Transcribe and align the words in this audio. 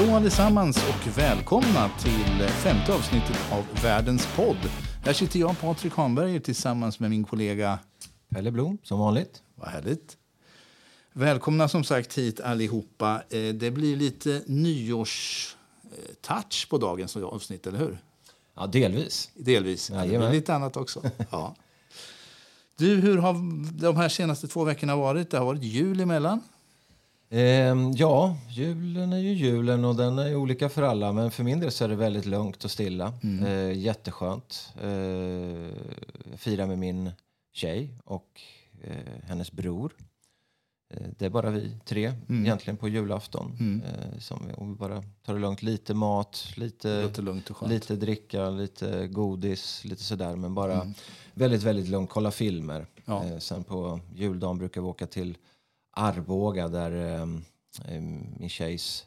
Hallå 0.00 0.16
allesammans 0.16 0.76
och 0.76 1.18
välkomna 1.18 1.90
till 2.02 2.48
femte 2.48 2.94
avsnittet 2.94 3.38
av 3.52 3.64
Världens 3.82 4.26
podd. 4.36 4.56
Här 5.04 5.12
sitter 5.12 5.40
jag, 5.40 5.60
Patrik 5.60 5.92
Hanberger, 5.94 6.40
tillsammans 6.40 7.00
med 7.00 7.10
min 7.10 7.24
kollega 7.24 7.78
Pelle 8.28 8.50
Blom, 8.50 8.78
som 8.82 8.98
vanligt. 8.98 9.42
Vad 9.54 9.68
härligt. 9.68 10.16
Välkomna 11.12 11.68
som 11.68 11.84
sagt 11.84 12.18
hit 12.18 12.40
allihopa. 12.40 13.22
Eh, 13.30 13.54
Det 13.54 13.70
blir 13.70 13.96
lite 13.96 14.42
nyårstouch 14.46 15.56
på 16.70 16.78
dagens 16.78 17.16
avsnitt, 17.16 17.66
eller 17.66 17.78
hur? 17.78 17.98
Ja, 18.56 18.66
delvis. 18.66 19.30
Delvis. 19.34 19.86
Det 19.88 20.08
blir 20.08 20.30
lite 20.32 20.54
annat 20.54 20.76
också. 20.76 21.02
Ja. 21.30 21.54
Du, 22.76 22.96
hur 22.96 23.18
har 23.18 23.32
de 23.80 23.96
här 23.96 24.08
senaste 24.08 24.48
två 24.48 24.64
veckorna 24.64 24.96
varit? 24.96 25.30
Det 25.30 25.38
har 25.38 25.44
varit 25.44 25.62
jul 25.64 26.00
emellan. 26.00 26.40
Ehm, 27.32 27.92
ja, 27.92 28.36
julen 28.48 29.12
är 29.12 29.18
ju 29.18 29.32
julen 29.32 29.84
och 29.84 29.96
den 29.96 30.18
är 30.18 30.28
ju 30.28 30.36
olika 30.36 30.68
för 30.68 30.82
alla. 30.82 31.12
Men 31.12 31.30
för 31.30 31.44
min 31.44 31.60
del 31.60 31.70
så 31.70 31.84
är 31.84 31.88
det 31.88 31.96
väldigt 31.96 32.26
lugnt 32.26 32.64
och 32.64 32.70
stilla. 32.70 33.12
Mm. 33.22 33.44
Eh, 33.46 33.78
jätteskönt. 33.78 34.72
Eh, 34.82 35.74
fira 36.36 36.66
med 36.66 36.78
min 36.78 37.10
tjej 37.52 37.94
och 38.04 38.40
eh, 38.82 39.22
hennes 39.28 39.52
bror. 39.52 39.92
Eh, 40.94 41.06
det 41.18 41.24
är 41.26 41.30
bara 41.30 41.50
vi 41.50 41.72
tre 41.84 42.06
Mm. 42.28 42.44
egentligen 42.44 42.76
på 42.76 42.88
julafton. 42.88 43.56
Mm. 43.60 43.82
Eh, 43.82 44.18
som 44.18 44.42
vi, 44.46 44.64
vi 44.66 44.74
bara 44.74 45.02
tar 45.26 45.34
det 45.34 45.40
lugnt. 45.40 45.62
Lite 45.62 45.94
mat, 45.94 46.52
lite, 46.56 47.10
lite 47.68 47.96
dricka, 47.96 48.50
lite 48.50 49.06
godis, 49.08 49.84
lite 49.84 50.02
sådär. 50.02 50.36
Men 50.36 50.54
bara 50.54 50.74
Mm. 50.74 50.94
väldigt, 51.34 51.62
väldigt 51.62 51.88
lugnt. 51.88 52.10
Kolla 52.10 52.30
filmer. 52.30 52.86
Ja. 53.04 53.24
Eh, 53.24 53.38
sen 53.38 53.64
på 53.64 54.00
juldagen 54.14 54.58
brukar 54.58 54.80
vi 54.80 54.86
åka 54.86 55.06
till 55.06 55.36
Arboga 56.00 56.68
där 56.68 56.92
eh, 56.92 57.22
eh, 57.94 58.00
min 58.38 58.48
tjejs 58.48 59.06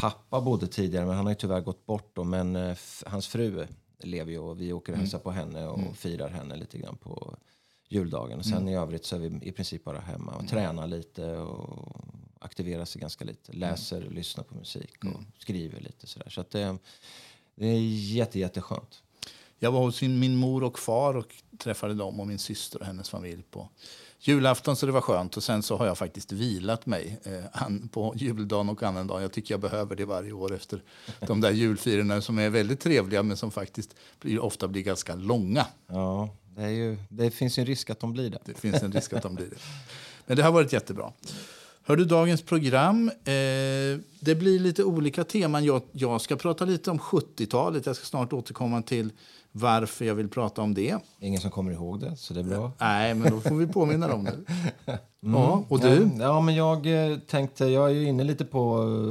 pappa 0.00 0.40
bodde 0.40 0.66
tidigare. 0.66 1.06
Men 1.06 1.16
han 1.16 1.26
har 1.26 1.32
ju 1.32 1.36
tyvärr 1.36 1.60
gått 1.60 1.86
bort 1.86 2.10
då. 2.14 2.24
Men 2.24 2.56
eh, 2.56 2.76
hans 3.06 3.26
fru 3.26 3.66
lever 3.98 4.32
ju 4.32 4.38
och 4.38 4.60
vi 4.60 4.72
åker 4.72 4.92
och 4.92 4.98
hälsar 4.98 5.18
på 5.18 5.30
henne 5.30 5.66
och 5.66 5.96
firar 5.96 6.28
henne 6.28 6.56
lite 6.56 6.78
grann 6.78 6.96
på 6.96 7.36
juldagen. 7.88 8.38
Och 8.38 8.44
sen 8.46 8.68
i 8.68 8.76
övrigt 8.76 9.04
så 9.04 9.16
är 9.16 9.20
vi 9.20 9.48
i 9.48 9.52
princip 9.52 9.84
bara 9.84 10.00
hemma 10.00 10.32
och 10.32 10.48
tränar 10.48 10.86
lite 10.86 11.36
och 11.36 12.04
aktiverar 12.40 12.84
sig 12.84 13.00
ganska 13.00 13.24
lite. 13.24 13.52
Läser, 13.52 14.00
lyssnar 14.00 14.44
på 14.44 14.54
musik 14.54 15.04
och 15.04 15.20
skriver 15.38 15.80
lite 15.80 16.06
sådär. 16.06 16.30
Så 16.30 16.40
att 16.40 16.50
det, 16.50 16.78
det 17.54 17.66
är 17.66 17.80
jätte, 17.80 18.38
jätteskönt. 18.38 19.02
Jag 19.58 19.72
var 19.72 19.80
hos 19.80 20.02
min 20.02 20.36
mor 20.36 20.64
och 20.64 20.78
far 20.78 21.16
och 21.16 21.34
träffade 21.58 21.94
dem 21.94 22.20
och 22.20 22.26
min 22.26 22.38
syster 22.38 22.80
och 22.80 22.86
hennes 22.86 23.08
familj 23.08 23.42
på 23.50 23.68
julafton 24.20 24.76
så 24.76 24.86
det 24.86 24.92
var 24.92 25.00
skönt. 25.00 25.36
Och 25.36 25.42
sen 25.42 25.62
så 25.62 25.76
har 25.76 25.86
jag 25.86 25.98
faktiskt 25.98 26.32
vilat 26.32 26.86
mig 26.86 27.20
eh, 27.24 27.68
på 27.90 28.12
juldagen 28.16 28.68
och 28.68 28.82
annan 28.82 29.06
dag. 29.06 29.22
Jag 29.22 29.32
tycker 29.32 29.54
jag 29.54 29.60
behöver 29.60 29.96
det 29.96 30.04
varje 30.04 30.32
år 30.32 30.54
efter 30.54 30.82
de 31.26 31.40
där 31.40 31.50
julfirarna 31.50 32.20
som 32.20 32.38
är 32.38 32.50
väldigt 32.50 32.80
trevliga 32.80 33.22
men 33.22 33.36
som 33.36 33.50
faktiskt 33.50 33.94
blir, 34.20 34.40
ofta 34.40 34.68
blir 34.68 34.82
ganska 34.82 35.14
långa. 35.14 35.66
Ja, 35.86 36.28
det, 36.56 36.70
ju, 36.70 36.96
det 37.08 37.30
finns 37.30 37.58
en 37.58 37.66
risk 37.66 37.90
att 37.90 38.00
de 38.00 38.12
blir 38.12 38.30
det. 38.30 38.38
Det 38.44 38.54
finns 38.54 38.82
en 38.82 38.92
risk 38.92 39.12
att 39.12 39.22
de 39.22 39.34
blir 39.34 39.46
det. 39.46 39.56
Men 40.26 40.36
det 40.36 40.42
har 40.42 40.52
varit 40.52 40.72
jättebra. 40.72 41.12
Hör 41.82 41.96
du 41.96 42.04
dagens 42.04 42.42
program? 42.42 43.08
Eh, 43.08 43.32
det 44.20 44.34
blir 44.38 44.58
lite 44.58 44.84
olika 44.84 45.24
teman. 45.24 45.64
Jag, 45.64 45.82
jag 45.92 46.20
ska 46.20 46.36
prata 46.36 46.64
lite 46.64 46.90
om 46.90 46.98
70-talet. 46.98 47.86
Jag 47.86 47.96
ska 47.96 48.04
snart 48.04 48.32
återkomma 48.32 48.82
till 48.82 49.12
varför 49.60 50.04
jag 50.04 50.14
vill 50.14 50.28
prata 50.28 50.62
om 50.62 50.74
det. 50.74 50.98
Ingen 51.20 51.40
som 51.40 51.50
kommer 51.50 51.72
ihåg 51.72 52.00
det, 52.00 52.16
så 52.16 52.34
det 52.34 52.40
är 52.40 52.44
bra. 52.44 52.72
Nej, 52.80 53.14
men 53.14 53.30
då 53.32 53.40
får 53.40 53.54
vi 53.54 53.66
påminna 53.66 54.08
dem 54.08 54.22
nu. 54.32 54.44
Ja, 55.20 55.64
och 55.68 55.80
du? 55.80 56.10
Ja, 56.18 56.40
men 56.40 56.54
jag 56.54 57.10
eh, 57.12 57.18
tänkte, 57.18 57.64
jag 57.66 57.90
är 57.90 57.94
ju 57.94 58.04
inne 58.08 58.24
lite 58.24 58.44
på, 58.44 58.60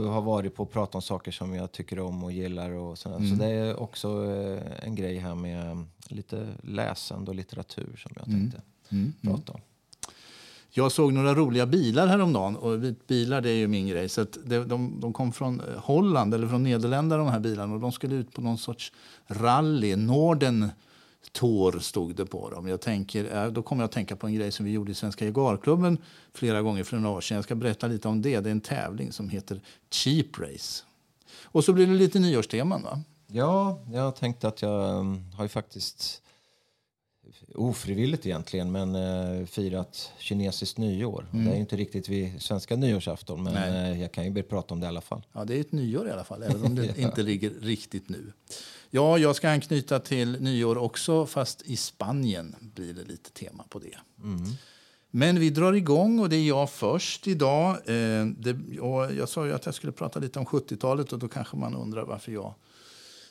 eh, 0.06 0.12
har 0.12 0.22
varit 0.22 0.56
på 0.56 0.64
att 0.64 0.72
prata 0.72 0.98
om 0.98 1.02
saker 1.02 1.32
som 1.32 1.56
jag 1.56 1.72
tycker 1.72 2.00
om 2.00 2.24
och 2.24 2.32
gillar 2.32 2.72
och 2.72 2.98
sådär. 2.98 3.18
Mm. 3.18 3.30
Så 3.30 3.36
det 3.44 3.50
är 3.50 3.80
också 3.80 4.26
eh, 4.26 4.86
en 4.88 4.96
grej 4.96 5.18
här 5.18 5.36
med 5.36 5.86
lite 6.08 6.48
läsande 6.64 7.32
och 7.32 7.36
litteratur 7.36 7.96
som 8.04 8.12
jag 8.16 8.26
tänkte 8.26 8.62
Mm. 8.92 9.14
prata 9.22 9.52
om. 9.54 9.60
Jag 10.78 10.92
såg 10.92 11.14
några 11.14 11.36
roliga 11.36 11.66
bilar 11.66 12.08
häromdagen. 12.08 12.56
Och 12.56 12.80
bilar 13.08 13.42
det 13.42 13.50
är 13.50 13.56
ju 13.56 13.68
min 13.68 13.88
grej. 13.88 14.10
Så 14.10 14.22
att 14.22 14.38
det, 14.46 14.64
de, 14.64 15.00
de 15.00 15.14
kom 15.14 15.32
från 15.32 15.60
eh, 15.60 15.66
Holland 15.78 16.34
eller 16.34 16.48
från 16.48 16.64
Nederländerna 16.64 17.24
de 17.24 17.32
här 17.32 17.40
bilarna. 17.40 17.74
Och 17.74 17.80
de 17.80 17.92
skulle 17.92 18.16
ut 18.16 18.34
på 18.34 18.42
någon 18.42 18.58
sorts 18.58 18.92
rally. 19.28 19.96
Norden 19.96 20.70
Tor 21.32 21.80
stod 21.80 22.16
det 22.16 22.26
på 22.26 22.50
dem. 22.50 22.68
Jag 22.68 22.82
tänker, 22.82 23.36
eh, 23.36 23.52
då 23.52 23.64
kommer 23.64 23.84
jag 23.84 23.88
att 23.88 23.92
tänka 23.92 24.16
på 24.16 24.28
en 24.28 24.34
grej 24.34 24.52
som 24.52 24.66
vi 24.66 24.72
gjorde 24.72 24.92
i 24.92 24.96
Svenska 24.96 25.26
Jaguarklubben 25.26 25.98
flera 26.34 26.62
gånger 26.62 26.84
för 26.84 26.98
några 26.98 27.16
år 27.18 27.22
sedan. 27.22 27.36
Jag 27.36 27.44
ska 27.44 27.56
berätta 27.56 27.88
lite 27.88 28.08
om 28.08 28.22
det. 28.22 28.40
Det 28.40 28.50
är 28.50 28.52
en 28.52 28.62
tävling 28.62 29.12
som 29.12 29.30
heter 29.30 29.62
Cheap 29.92 30.40
Race. 30.40 30.84
Och 31.44 31.64
så 31.64 31.74
blir 31.74 31.88
det 31.88 31.94
lite 31.94 32.20
nyårsteman 32.20 32.84
va? 32.84 33.02
Ja, 33.28 33.80
jag 33.92 34.16
tänkte 34.16 34.48
att 34.48 34.62
jag 34.62 35.00
mm, 35.00 35.32
har 35.32 35.44
ju 35.44 35.50
faktiskt 35.50 36.22
ofrivilligt 37.56 38.26
egentligen, 38.26 38.72
men 38.72 38.96
eh, 38.96 39.46
firat 39.46 40.12
kinesiskt 40.20 40.78
nyår. 40.78 41.26
Det 41.32 41.52
är 41.52 41.56
inte 41.56 41.76
riktigt 41.76 42.10
vid 42.10 42.42
svenska 42.42 42.76
nyårsafton, 42.76 43.44
men 43.44 43.56
Mm. 43.56 43.94
Eh, 43.94 44.02
jag 44.02 44.12
kan 44.12 44.36
ju 44.36 44.44
prata 44.44 44.74
om 44.74 44.80
det 44.80 44.86
i 44.86 44.88
alla 44.88 45.02
fall. 45.02 45.22
Ja, 45.34 45.46
det 45.46 45.56
är 45.56 45.62
ett 45.62 45.72
nyår 45.72 46.08
i 46.08 46.12
alla 46.12 46.24
fall, 46.24 46.44
även 46.44 46.64
om 46.64 46.76
det 46.76 46.98
inte 46.98 47.24
ligger 47.24 47.52
riktigt 47.62 48.10
nu. 48.10 48.34
Ja, 48.90 49.18
jag 49.18 49.36
ska 49.36 49.50
anknyta 49.50 50.00
till 50.00 50.42
nyår 50.42 50.78
också, 50.78 51.26
fast 51.26 51.62
i 51.62 51.76
Spanien 51.76 52.56
blir 52.60 52.94
det 52.94 53.04
lite 53.04 53.32
tema 53.32 53.64
på 53.70 53.80
det. 53.80 53.98
Men 55.12 55.40
vi 55.40 55.50
drar 55.50 55.74
igång 55.74 56.20
och 56.20 56.30
det 56.30 56.36
är 56.36 56.48
jag 56.48 56.70
först 56.70 57.28
idag. 57.28 57.70
Eh, 57.70 58.26
det, 58.26 58.60
jag 59.18 59.30
sa 59.30 59.46
ju 59.46 59.54
att 59.54 59.66
jag 59.66 59.76
skulle 59.76 59.92
prata 59.92 60.20
lite 60.20 60.40
om 60.40 60.46
70-talet 60.46 61.14
och 61.14 61.20
då 61.20 61.28
kanske 61.28 61.58
man 61.58 61.76
undrar 61.76 62.06
varför 62.06 62.32
jag 62.32 62.54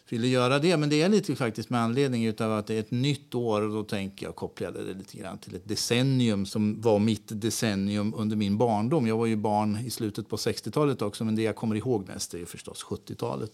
ville 0.09 0.29
göra 0.29 0.59
det. 0.59 0.77
Men 0.77 0.89
det 0.89 1.03
är 1.03 1.09
lite 1.09 1.37
faktiskt 1.37 1.71
med 1.71 1.81
anledning 1.81 2.29
av 2.41 2.53
att 2.53 2.67
det 2.67 2.75
är 2.75 2.81
ett 2.81 2.91
nytt 2.91 3.35
år 3.35 3.63
och 3.63 3.71
då 3.71 3.83
tänker 3.83 4.27
jag 4.27 4.37
koppla 4.37 4.71
det 4.71 4.95
lite 4.95 5.19
grann 5.19 5.39
till 5.39 5.55
ett 5.55 5.69
decennium 5.69 6.47
som 6.47 6.81
var 6.81 6.99
mitt 6.99 7.41
decennium 7.41 8.15
under 8.17 8.37
min 8.37 8.59
barndom. 8.59 9.07
Jag 9.07 9.17
var 9.17 9.27
ju 9.27 9.37
barn 9.37 9.79
i 9.87 9.91
slutet 9.91 10.29
på 10.29 10.37
60-talet 10.37 11.03
också 11.03 11.25
men 11.25 11.37
det 11.37 11.43
jag 11.43 11.57
kommer 11.57 11.77
ihåg 11.77 12.09
mest 12.09 12.35
är 12.35 12.39
ju 12.39 12.47
förstås 12.47 12.85
70-talet. 12.85 13.53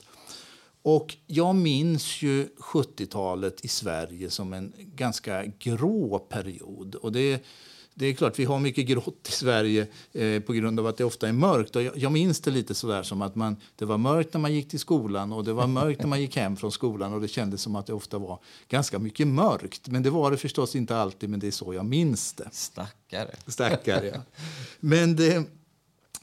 Och 0.83 1.17
jag 1.27 1.57
minns 1.57 2.23
ju 2.23 2.49
70-talet 2.73 3.65
i 3.65 3.69
Sverige 3.69 4.31
som 4.31 4.53
en 4.53 4.73
ganska 4.77 5.45
grå 5.59 6.19
period. 6.19 6.95
Och 6.95 7.13
det, 7.13 7.45
det 8.01 8.07
är 8.07 8.13
klart, 8.13 8.39
vi 8.39 8.45
har 8.45 8.59
mycket 8.59 8.87
grått 8.87 9.29
i 9.29 9.33
Sverige 9.33 9.87
eh, 10.13 10.41
på 10.41 10.53
grund 10.53 10.81
av 10.81 10.87
att 10.87 10.97
det 10.97 11.05
ofta 11.05 11.29
är 11.29 11.33
mörkt. 11.33 11.77
Och 11.77 11.83
jag, 11.83 11.97
jag 11.97 12.13
minns 12.13 12.41
det 12.41 12.51
lite 12.51 12.75
sådär 12.75 13.03
som 13.03 13.23
att 13.23 13.35
man, 13.35 13.57
det 13.77 13.85
var 13.85 13.99
mörkt 13.99 14.35
när 14.35 14.41
man 14.41 14.55
gick 14.55 14.69
till 14.69 14.79
skolan 14.79 15.33
och 15.33 15.45
det 15.45 15.53
var 15.53 15.67
mörkt 15.67 16.01
när 16.01 16.07
man 16.07 16.21
gick 16.21 16.37
hem 16.37 16.57
från 16.57 16.73
skolan 16.73 17.13
och 17.13 17.21
det 17.21 17.29
kändes 17.29 17.63
som 17.63 17.77
att 17.77 17.87
det 17.87 17.93
ofta 17.93 18.19
var 18.19 18.39
ganska 18.69 18.99
mycket 18.99 19.27
mörkt. 19.27 19.89
Men 19.89 20.03
det 20.03 20.11
var 20.11 20.31
det 20.31 20.37
förstås 20.37 20.77
inte 20.77 20.97
alltid, 20.97 21.31
men 21.31 21.41
det 21.41 21.47
är 21.47 21.51
så 21.51 21.75
jag 21.75 21.85
minns 21.85 22.33
det. 22.33 22.49
Stackare. 22.53 23.35
Stackare, 23.47 24.07
ja. 24.15 24.21
Men 24.81 25.17
det, 25.17 25.45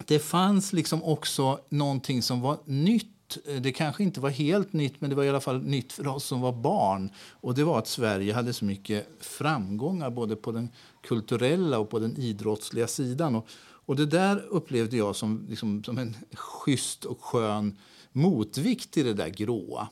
det 0.06 0.20
fanns 0.20 0.74
liksom 0.74 1.04
också 1.04 1.60
någonting 1.70 2.22
som 2.22 2.42
var 2.42 2.58
nytt. 2.66 3.17
Eh, 3.46 3.62
det 3.62 3.72
kanske 3.72 4.04
inte 4.04 4.20
var 4.20 4.30
helt 4.30 4.74
nytt, 4.74 5.02
men 5.02 5.10
det 5.10 5.16
var 5.16 5.24
i 5.24 5.30
alla 5.30 5.40
fall 5.40 5.64
nytt 5.64 5.94
för 5.94 6.08
oss 6.08 6.24
som 6.24 6.42
var 6.42 6.52
barn. 6.52 7.10
Och 7.32 7.56
det 7.56 7.64
var 7.64 7.80
att 7.80 7.88
Sverige 7.88 8.34
hade 8.34 8.54
så 8.54 8.66
mycket 8.66 9.08
framgångar 9.20 10.10
både 10.10 10.36
på 10.36 10.52
den 10.52 10.70
kulturella 11.08 11.80
och 11.80 11.90
på 11.90 12.00
den 12.00 12.18
idrottsliga 12.18 12.88
sidan. 12.88 13.36
Och, 13.36 13.48
och 13.86 13.96
det 13.96 14.06
där 14.06 14.46
upplevde 14.50 14.98
jag 14.98 15.16
som, 15.16 15.46
liksom, 15.50 15.84
som 15.84 15.98
en 15.98 16.16
schysst 16.34 17.06
och 17.06 17.24
skön 17.24 17.78
motvikt 18.12 18.92
till 18.92 19.06
det 19.06 19.14
där 19.14 19.30
gråa. 19.30 19.88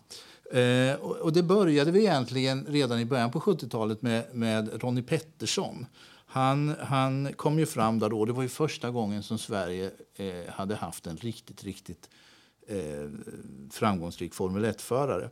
Eh, 0.53 0.96
och, 0.96 1.16
och 1.16 1.34
det 1.34 1.44
började 1.44 1.91
vi 1.91 2.00
egentligen 2.00 2.66
redan 2.70 2.99
i 2.99 3.05
början 3.05 3.31
på 3.31 3.40
70-talet 3.40 4.02
med, 4.02 4.26
med 4.34 4.84
Ronnie 4.84 5.02
Pettersson. 5.02 5.85
Han, 6.26 6.76
han 6.79 7.34
kom 7.34 7.59
ju 7.59 7.66
fram 7.66 7.99
där 7.99 8.09
då. 8.09 8.26
Det 8.26 8.34
var 8.34 8.43
ju 8.43 8.49
första 8.49 8.91
gången 8.91 9.23
som 9.23 9.38
Sverige 9.38 9.91
eh, 10.16 10.53
hade 10.53 10.76
haft 10.76 11.08
en 11.08 11.17
riktigt, 11.17 11.64
riktigt 11.64 12.09
eh, 12.67 13.09
framgångsrik 13.72 14.34
Formel 14.34 14.66
1-förare. 14.66 15.29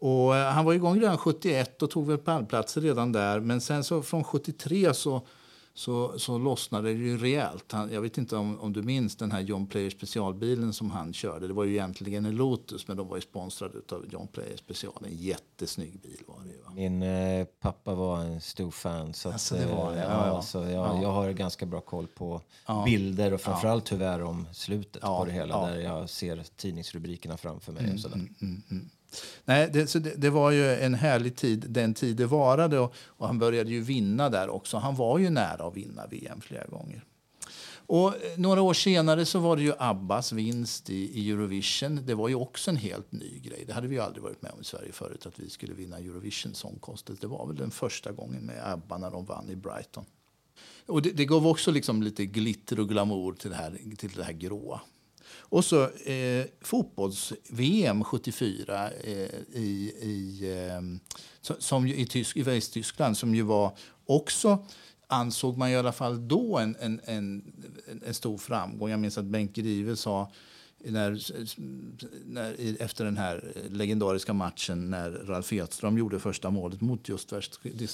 Och 0.00 0.36
eh, 0.36 0.52
han 0.52 0.64
var 0.64 0.72
igång 0.72 1.00
redan 1.00 1.18
71 1.18 1.82
och 1.82 1.90
tog 1.90 2.06
väl 2.06 2.18
pallplatser 2.18 2.80
redan 2.80 3.12
där. 3.12 3.40
Men 3.40 3.60
sen 3.60 3.84
så 3.84 4.02
från 4.02 4.24
73 4.24 4.94
så, 4.94 5.26
så, 5.74 6.18
så 6.18 6.38
lossnade 6.38 6.88
det 6.88 6.98
ju 6.98 7.18
rejält. 7.18 7.72
Han, 7.72 7.92
jag 7.92 8.00
vet 8.00 8.18
inte 8.18 8.36
om, 8.36 8.60
om 8.60 8.72
du 8.72 8.82
minns 8.82 9.16
den 9.16 9.32
här 9.32 9.40
John 9.40 9.66
Player 9.66 9.90
specialbilen 9.90 10.72
som 10.72 10.90
han 10.90 11.12
körde. 11.12 11.46
Det 11.46 11.52
var 11.54 11.64
ju 11.64 11.72
egentligen 11.72 12.24
en 12.26 12.36
Lotus 12.36 12.88
men 12.88 12.96
de 12.96 13.08
var 13.08 13.16
ju 13.16 13.20
sponsrade 13.22 13.78
av 13.92 14.06
John 14.12 14.26
Player 14.28 14.56
special. 14.56 14.92
En 15.06 15.16
jättesnygg 15.16 16.00
bil 16.00 16.20
var 16.26 16.36
det 16.44 16.50
ju. 16.50 16.56
Va? 16.62 16.72
Min 16.74 17.02
eh, 17.02 17.46
pappa 17.60 17.94
var 17.94 18.18
en 18.20 18.40
stor 18.40 18.70
fan. 18.70 19.14
Så 19.14 19.28
att, 19.28 19.34
Alltså, 19.34 19.54
det 19.54 19.66
var 19.66 19.92
det, 19.92 19.98
eh, 20.02 20.10
ja, 20.10 20.26
ja, 20.26 20.42
så 20.42 20.58
jag, 20.58 20.70
Ja. 20.72 21.02
jag 21.02 21.12
har 21.12 21.30
ganska 21.32 21.66
bra 21.66 21.80
koll 21.80 22.06
på 22.06 22.40
Ja. 22.66 22.82
bilder 22.84 23.32
och 23.34 23.40
framförallt 23.40 23.84
tyvärr 23.84 24.22
om 24.22 24.46
slutet 24.52 25.02
på 25.02 25.24
det 25.24 25.32
hela. 25.32 25.66
Där 25.66 25.76
jag 25.80 26.10
ser 26.10 26.44
tidningsrubrikerna 26.56 27.36
framför 27.36 27.72
mig. 27.72 27.92
och 27.94 28.00
sådär. 28.00 28.20
Nej, 29.44 29.70
det, 29.72 29.86
så 29.86 29.98
det, 29.98 30.14
det 30.16 30.30
var 30.30 30.50
ju 30.50 30.74
en 30.74 30.94
härlig 30.94 31.36
tid, 31.36 31.66
den 31.68 31.94
tid 31.94 32.16
det 32.16 32.26
varade. 32.26 32.78
Och, 32.78 32.94
och 33.06 33.26
han 33.26 33.38
började 33.38 33.70
ju 33.70 33.80
vinna 33.80 34.28
där 34.28 34.48
också. 34.48 34.76
Han 34.76 34.94
var 34.94 35.18
ju 35.18 35.30
nära 35.30 35.66
att 35.66 35.76
vinna 35.76 36.06
VM 36.06 36.40
flera 36.40 36.66
gånger. 36.66 37.04
Och 37.90 38.08
eh, 38.08 38.38
några 38.38 38.62
år 38.62 38.74
senare 38.74 39.26
så 39.26 39.38
var 39.38 39.56
det 39.56 39.62
ju 39.62 39.72
Abbas 39.78 40.32
vinst 40.32 40.90
i, 40.90 41.20
i 41.20 41.30
Eurovision. 41.30 42.00
Det 42.06 42.14
var 42.14 42.28
ju 42.28 42.34
också 42.34 42.70
en 42.70 42.76
helt 42.76 43.12
ny 43.12 43.38
grej. 43.38 43.64
Det 43.66 43.72
hade 43.72 43.88
vi 43.88 43.98
aldrig 43.98 44.22
varit 44.22 44.42
med 44.42 44.52
om 44.52 44.60
i 44.60 44.64
Sverige 44.64 44.92
förut, 44.92 45.26
att 45.26 45.38
vi 45.38 45.50
skulle 45.50 45.74
vinna 45.74 45.98
Eurovision 45.98 46.54
Song 46.54 46.78
Contest. 46.80 47.20
Det 47.20 47.26
var 47.26 47.46
väl 47.46 47.56
den 47.56 47.70
första 47.70 48.12
gången 48.12 48.42
med 48.42 48.72
Abba 48.72 48.98
när 48.98 49.10
de 49.10 49.24
vann 49.24 49.50
i 49.50 49.56
Brighton. 49.56 50.04
Och 50.86 51.02
det, 51.02 51.10
det 51.10 51.24
gav 51.24 51.46
också 51.46 51.70
liksom 51.70 52.02
lite 52.02 52.26
glitter 52.26 52.80
och 52.80 52.88
glamour 52.88 53.32
till 53.32 53.50
det 53.50 53.56
här, 53.56 53.78
till 53.96 54.10
det 54.10 54.24
här 54.24 54.32
gråa. 54.32 54.80
Och 55.50 55.64
så 55.64 55.82
eh, 55.84 56.46
fotbolls-VM 56.60 58.04
74 58.04 58.90
eh, 58.90 59.12
i, 59.52 59.92
i, 60.00 60.40
eh, 60.68 60.82
som, 61.58 61.86
i, 61.86 62.06
Tysk, 62.06 62.36
i 62.36 62.42
Västtyskland 62.42 63.16
som 63.16 63.34
ju 63.34 63.42
var 63.42 63.76
också 64.06 64.66
ansåg 65.06 65.56
man 65.56 65.70
i 65.70 65.76
alla 65.76 65.92
fall 65.92 66.28
då 66.28 66.58
en, 66.58 66.76
en, 66.80 67.00
en, 67.04 67.52
en 68.06 68.14
stor 68.14 68.38
framgång. 68.38 68.90
Jag 68.90 69.00
minns 69.00 69.18
att 69.18 69.24
Bengt 69.24 69.52
Grive 69.52 69.96
sa 69.96 70.30
när, 70.84 71.20
när, 72.26 72.82
efter 72.82 73.04
den 73.04 73.16
här 73.16 73.52
legendariska 73.70 74.32
matchen 74.32 74.90
när 74.90 75.10
Ralf 75.10 75.52
Edström 75.52 75.98
gjorde 75.98 76.20
första 76.20 76.50
målet 76.50 76.80
mot 76.80 77.08
just 77.08 77.32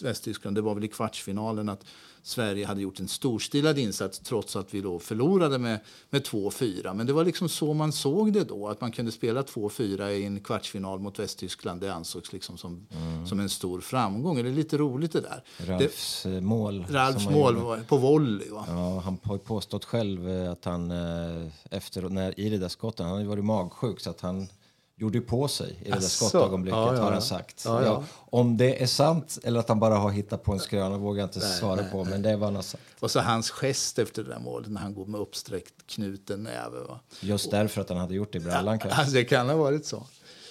Västtyskland. 0.02 0.56
Det 0.56 0.60
var 0.60 0.74
väl 0.74 0.84
i 0.84 0.88
kvartsfinalen 0.88 1.68
att 1.68 1.84
Sverige 2.26 2.66
hade 2.66 2.80
gjort 2.80 3.00
en 3.00 3.08
storstilad 3.08 3.78
insats 3.78 4.18
trots 4.18 4.56
att 4.56 4.74
vi 4.74 4.80
då 4.80 4.98
förlorade 4.98 5.58
med, 5.58 5.80
med 6.10 6.22
2-4. 6.22 6.94
Men 6.94 7.06
det 7.06 7.12
var 7.12 7.24
liksom 7.24 7.48
så 7.48 7.74
man 7.74 7.92
såg 7.92 8.32
det 8.32 8.44
då. 8.44 8.68
Att 8.68 8.80
man 8.80 8.92
kunde 8.92 9.12
spela 9.12 9.42
2-4 9.42 10.08
i 10.08 10.24
en 10.24 10.40
kvartsfinal 10.40 10.98
mot 10.98 11.18
Västtyskland. 11.18 11.80
Det 11.80 11.94
ansågs 11.94 12.32
liksom 12.32 12.58
som, 12.58 12.86
mm. 12.90 13.26
som 13.26 13.40
en 13.40 13.48
stor 13.48 13.80
framgång. 13.80 14.42
Det 14.42 14.48
är 14.48 14.52
lite 14.52 14.78
roligt 14.78 15.12
det 15.12 15.20
där. 15.20 15.42
Ralfs 15.58 16.22
det, 16.22 16.40
mål. 16.40 16.86
Ralfs 16.88 17.30
mål 17.30 17.80
på 17.88 17.96
volley. 17.96 18.50
Va? 18.50 18.64
Ja, 18.68 19.00
han 19.04 19.18
har 19.22 19.38
påstått 19.38 19.84
själv 19.84 20.28
eh, 20.28 20.52
att 20.52 20.64
han 20.64 20.90
eh, 20.90 21.48
efter, 21.70 22.02
när, 22.02 22.40
i 22.40 22.50
det 22.50 22.58
där 22.58 22.68
skottet, 22.68 23.06
han 23.06 23.14
hade 23.14 23.28
varit 23.28 23.44
magsjuk 23.44 24.00
så 24.00 24.10
att 24.10 24.20
han 24.20 24.48
gjorde 24.98 25.20
på 25.20 25.48
sig 25.48 25.78
i 25.82 25.90
det 25.90 25.90
där 25.90 26.00
skottögonblicket 26.00 26.76
ja, 26.76 26.94
ja, 26.94 27.02
har 27.02 27.12
han 27.12 27.22
sagt. 27.22 27.62
Ja, 27.64 28.04
om 28.14 28.56
det 28.56 28.82
är 28.82 28.86
sant 28.86 29.38
eller 29.44 29.60
att 29.60 29.68
han 29.68 29.80
bara 29.80 29.94
har 29.94 30.10
hittat 30.10 30.42
på 30.42 30.52
en 30.52 30.60
skröna 30.60 30.98
vågar 30.98 31.20
jag 31.20 31.28
inte 31.28 31.38
nej, 31.38 31.58
svara 31.58 31.80
nej, 31.80 31.90
på, 31.90 32.02
nej. 32.02 32.12
men 32.12 32.22
det 32.22 32.30
är 32.30 32.36
vad 32.36 32.46
han 32.46 32.54
har 32.54 32.62
sagt. 32.62 32.82
Och 33.00 33.10
så 33.10 33.20
hans 33.20 33.50
gest 33.50 33.98
efter 33.98 34.24
det 34.24 34.30
där 34.30 34.38
målet 34.38 34.70
när 34.70 34.80
han 34.80 34.94
går 34.94 35.06
med 35.06 35.20
uppsträckt 35.20 35.86
knuten 35.86 36.42
näve. 36.42 36.80
Va? 36.80 37.00
Just 37.20 37.50
därför 37.50 37.80
att 37.80 37.88
han 37.88 37.98
hade 37.98 38.14
gjort 38.14 38.32
det 38.32 38.38
i 38.38 38.40
brallan 38.40 38.78
kanske? 38.78 39.00
Alltså, 39.00 39.14
det 39.14 39.24
kan 39.24 39.48
ha 39.48 39.56
varit 39.56 39.86
så. 39.86 40.06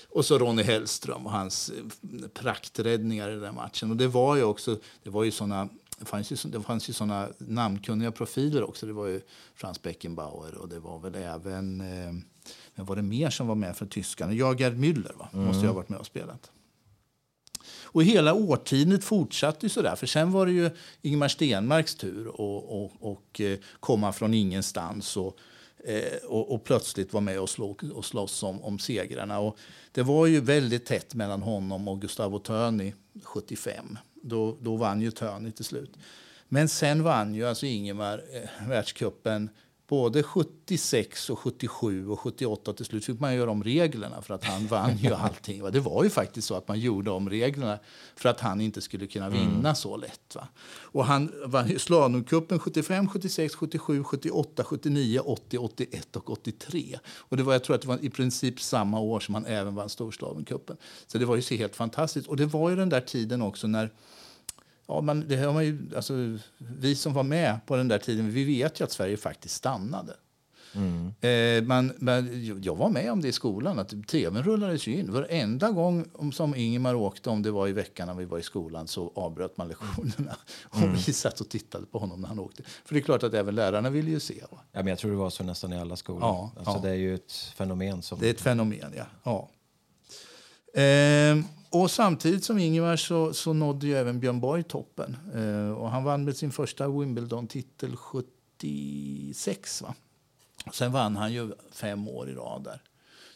Och 0.09 0.25
så 0.25 0.37
Ronny 0.37 0.63
Hellström 0.63 1.25
och 1.25 1.31
hans 1.31 1.69
eh, 1.69 2.27
prakträddningar 2.33 3.29
i 3.29 3.35
den 3.35 3.55
matchen. 3.55 3.91
Och 3.91 3.97
det 3.97 4.07
var 4.07 4.35
ju 4.35 4.43
också, 4.43 4.77
det 5.03 5.09
var 5.09 5.23
ju 5.23 5.31
såna 5.31 5.69
det 5.99 6.05
fanns 6.05 6.31
ju, 6.31 6.49
det 6.49 6.61
fanns 6.61 6.89
ju 6.89 6.93
såna 6.93 7.29
namnkunniga 7.37 8.11
profiler 8.11 8.63
också. 8.63 8.85
Det 8.85 8.93
var 8.93 9.07
ju 9.07 9.21
Frans 9.55 9.81
Beckenbauer 9.81 10.55
och 10.55 10.69
det 10.69 10.79
var 10.79 10.99
väl 10.99 11.15
även 11.15 11.81
eh, 11.81 12.13
men 12.75 12.85
var 12.85 12.95
det 12.95 13.01
mer 13.01 13.29
som 13.29 13.47
var 13.47 13.55
med 13.55 13.77
för 13.77 13.85
tyskarna? 13.85 14.33
Ja, 14.33 14.53
Gerd 14.53 14.73
Müller 14.73 15.17
va? 15.17 15.29
Mm. 15.33 15.45
måste 15.45 15.61
ju 15.61 15.67
ha 15.67 15.73
varit 15.73 15.89
med 15.89 15.99
och 15.99 16.05
spelat. 16.05 16.51
Och 17.83 18.03
hela 18.03 18.33
årtiondet 18.33 19.03
fortsatte 19.03 19.65
ju 19.65 19.69
sådär. 19.69 19.95
För 19.95 20.07
sen 20.07 20.31
var 20.31 20.45
det 20.45 20.51
ju 20.51 20.69
Ingemar 21.01 21.27
Stenmarks 21.27 21.95
tur 21.95 22.27
att 22.27 22.39
och, 22.39 23.11
och, 23.11 23.41
eh, 23.41 23.59
komma 23.79 24.13
från 24.13 24.33
ingenstans 24.33 25.17
och, 25.17 25.37
eh, 25.83 26.17
och, 26.27 26.53
och, 26.53 26.63
plötsligt 26.63 27.13
vara 27.13 27.21
med 27.21 27.39
och, 27.39 27.49
slå, 27.49 27.77
och 27.93 28.05
slåss 28.05 28.43
om, 28.43 28.63
om 28.63 28.79
segrarna. 28.79 29.39
Och 29.39 29.57
det 29.91 30.03
var 30.03 30.27
ju 30.27 30.41
väldigt 30.41 30.85
tätt 30.85 31.13
mellan 31.13 31.41
honom 31.41 31.87
och 31.87 32.01
Gustavo 32.01 32.39
Töni 32.39 32.93
75. 33.23 33.97
Då, 34.13 34.57
då 34.61 34.75
vann 34.75 35.01
ju 35.01 35.11
Töni 35.11 35.51
till 35.51 35.65
slut. 35.65 35.91
Men 36.49 36.69
sen 36.69 37.03
vann 37.03 37.35
ju 37.35 37.47
alltså 37.47 37.65
Ingemar 37.65 38.23
eh, 38.33 38.67
världscupen 38.67 39.49
både 39.87 40.23
76 40.23 41.29
och 41.29 41.39
77 41.39 42.09
och 42.09 42.19
78 42.19 42.73
till 42.73 42.85
slut 42.85 43.05
fick 43.05 43.19
man 43.19 43.35
göra 43.35 43.51
om 43.51 43.63
reglerna 43.63 44.21
för 44.21 44.33
att 44.33 44.43
han 44.43 44.67
vann 44.67 44.97
ju 44.97 45.13
allting. 45.13 45.71
Det 45.71 45.79
var 45.79 46.03
ju 46.03 46.09
faktiskt 46.09 46.47
så 46.47 46.55
att 46.55 46.67
man 46.67 46.79
gjorde 46.79 47.11
om 47.11 47.29
reglerna 47.29 47.79
för 48.15 48.29
att 48.29 48.39
han 48.39 48.61
inte 48.61 48.81
skulle 48.81 49.07
kunna 49.07 49.29
vinna 49.29 49.59
mm. 49.59 49.75
så 49.75 49.97
lätt. 49.97 50.35
Va? 50.35 50.47
Och 50.81 51.05
han 51.05 51.31
vann 51.45 51.79
slalomcupen 51.79 52.59
75, 52.59 53.09
76, 53.09 53.55
77, 53.55 54.03
78, 54.03 54.63
79, 54.63 55.19
80, 55.19 55.57
81 55.57 56.15
och 56.15 56.29
83. 56.29 56.99
Och 57.05 57.37
det 57.37 57.43
var, 57.43 57.53
jag 57.53 57.63
tror 57.63 57.75
att 57.75 57.81
det 57.81 57.87
var 57.87 58.05
i 58.05 58.09
princip 58.09 58.61
samma 58.61 58.99
år 58.99 59.19
som 59.19 59.35
han 59.35 59.45
även 59.45 59.75
vann 59.75 59.89
storslalomcupen. 59.89 60.77
Så 61.07 61.17
det 61.17 61.25
var 61.25 61.35
ju 61.35 61.57
helt 61.57 61.75
fantastiskt. 61.75 62.27
Och 62.27 62.37
det 62.37 62.45
var 62.45 62.69
ju 62.69 62.75
den 62.75 62.89
där 62.89 63.01
tiden 63.01 63.41
också 63.41 63.67
när 63.67 63.91
Ja, 64.87 65.01
man, 65.01 65.27
det 65.27 65.35
har 65.35 65.53
man 65.53 65.65
ju, 65.65 65.89
alltså, 65.95 66.37
vi 66.57 66.95
som 66.95 67.13
var 67.13 67.23
med 67.23 67.59
på 67.65 67.75
den 67.75 67.87
där 67.87 67.97
tiden 67.97 68.31
vi 68.31 68.43
vet 68.43 68.79
ju 68.79 68.83
att 68.83 68.91
Sverige 68.91 69.17
faktiskt 69.17 69.55
stannade. 69.55 70.13
Mm. 70.75 71.13
Eh, 71.21 71.67
man, 71.67 71.93
man, 71.97 72.45
jag 72.63 72.75
var 72.75 72.89
med 72.89 73.11
om 73.11 73.21
det 73.21 73.27
i 73.27 73.31
skolan. 73.31 73.79
att 73.79 74.07
Tvn 74.07 74.43
rullades 74.43 74.87
in. 74.87 75.11
Varenda 75.11 75.71
gång 75.71 76.31
som 76.33 76.55
Ingemar 76.55 76.95
åkte, 76.95 77.29
om 77.29 77.41
det 77.41 77.51
var 77.51 77.67
i 77.67 77.71
veckan 77.71 78.07
när 78.07 78.13
vi 78.13 78.25
var 78.25 78.39
i 78.39 78.43
skolan, 78.43 78.87
så 78.87 79.11
avbröt 79.15 79.57
man 79.57 79.67
lektionerna. 79.67 80.35
Mm. 80.75 80.89
Och 80.89 80.95
vi 81.07 81.13
satt 81.13 81.41
och 81.41 81.49
tittade 81.49 81.85
på 81.85 81.99
honom 81.99 82.21
när 82.21 82.27
han 82.27 82.39
åkte. 82.39 82.63
För 82.63 82.93
det 82.93 82.99
är 82.99 83.03
klart 83.03 83.23
att 83.23 83.33
även 83.33 83.55
lärarna 83.55 83.89
ville 83.89 84.11
ju 84.11 84.19
se. 84.19 84.41
Va? 84.51 84.59
Ja, 84.71 84.79
men 84.79 84.87
jag 84.87 84.99
tror 84.99 85.11
det 85.11 85.17
var 85.17 85.29
så 85.29 85.43
nästan 85.43 85.73
i 85.73 85.77
alla 85.77 85.95
skolor. 85.95 86.21
Ja, 86.21 86.51
alltså, 86.57 86.71
ja. 86.73 86.79
Det 86.81 86.89
är 86.89 86.95
ju 86.95 87.15
ett 87.15 87.33
fenomen. 87.33 88.01
Som... 88.01 88.19
Det 88.19 88.27
är 88.27 88.31
ett 88.31 88.41
fenomen, 88.41 88.93
ja. 88.97 89.05
ja. 89.23 89.49
Eh, 90.81 91.37
och 91.81 91.91
samtidigt 91.91 92.43
som 92.43 92.59
Ingemar 92.59 92.95
så, 92.95 93.33
så 93.33 93.53
nådde 93.53 93.87
ju 93.87 93.95
även 93.95 94.19
Björn 94.19 94.39
Borg 94.39 94.63
toppen. 94.63 95.17
Eh, 95.35 95.71
och 95.71 95.89
han 95.89 96.03
vann 96.03 96.23
med 96.25 96.37
sin 96.37 96.51
första 96.51 96.87
Wimbledon-titel 96.87 97.95
76. 97.95 99.81
Va? 99.81 99.95
Sen 100.73 100.91
vann 100.91 101.15
han 101.15 101.33
ju 101.33 101.51
fem 101.71 102.07
år 102.07 102.29
i 102.29 102.33
rad 102.33 102.63
där. 102.63 102.81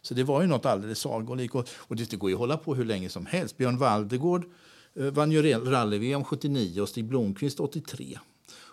Så 0.02 0.14
det 0.14 0.24
var 0.24 0.42
ju 0.42 0.48
något 0.48 0.66
alldeles 0.66 1.00
sagolikt. 1.00 1.56
Och, 1.56 1.70
och 1.78 1.96
det 1.96 2.16
går 2.16 2.30
ju 2.30 2.36
att 2.36 2.40
hålla 2.40 2.58
på 2.58 2.76
hur 2.76 2.86
länge 2.86 3.10
som 3.10 3.26
helst. 3.26 3.58
Björn 3.58 3.78
Valdegård 3.78 4.46
eh, 4.94 5.06
vann 5.06 5.32
ju 5.32 5.42
rally-VM 5.54 6.24
79 6.24 6.82
och 6.82 6.90
Stig 6.90 7.06
Blomqvist 7.06 7.60
83. 7.60 8.20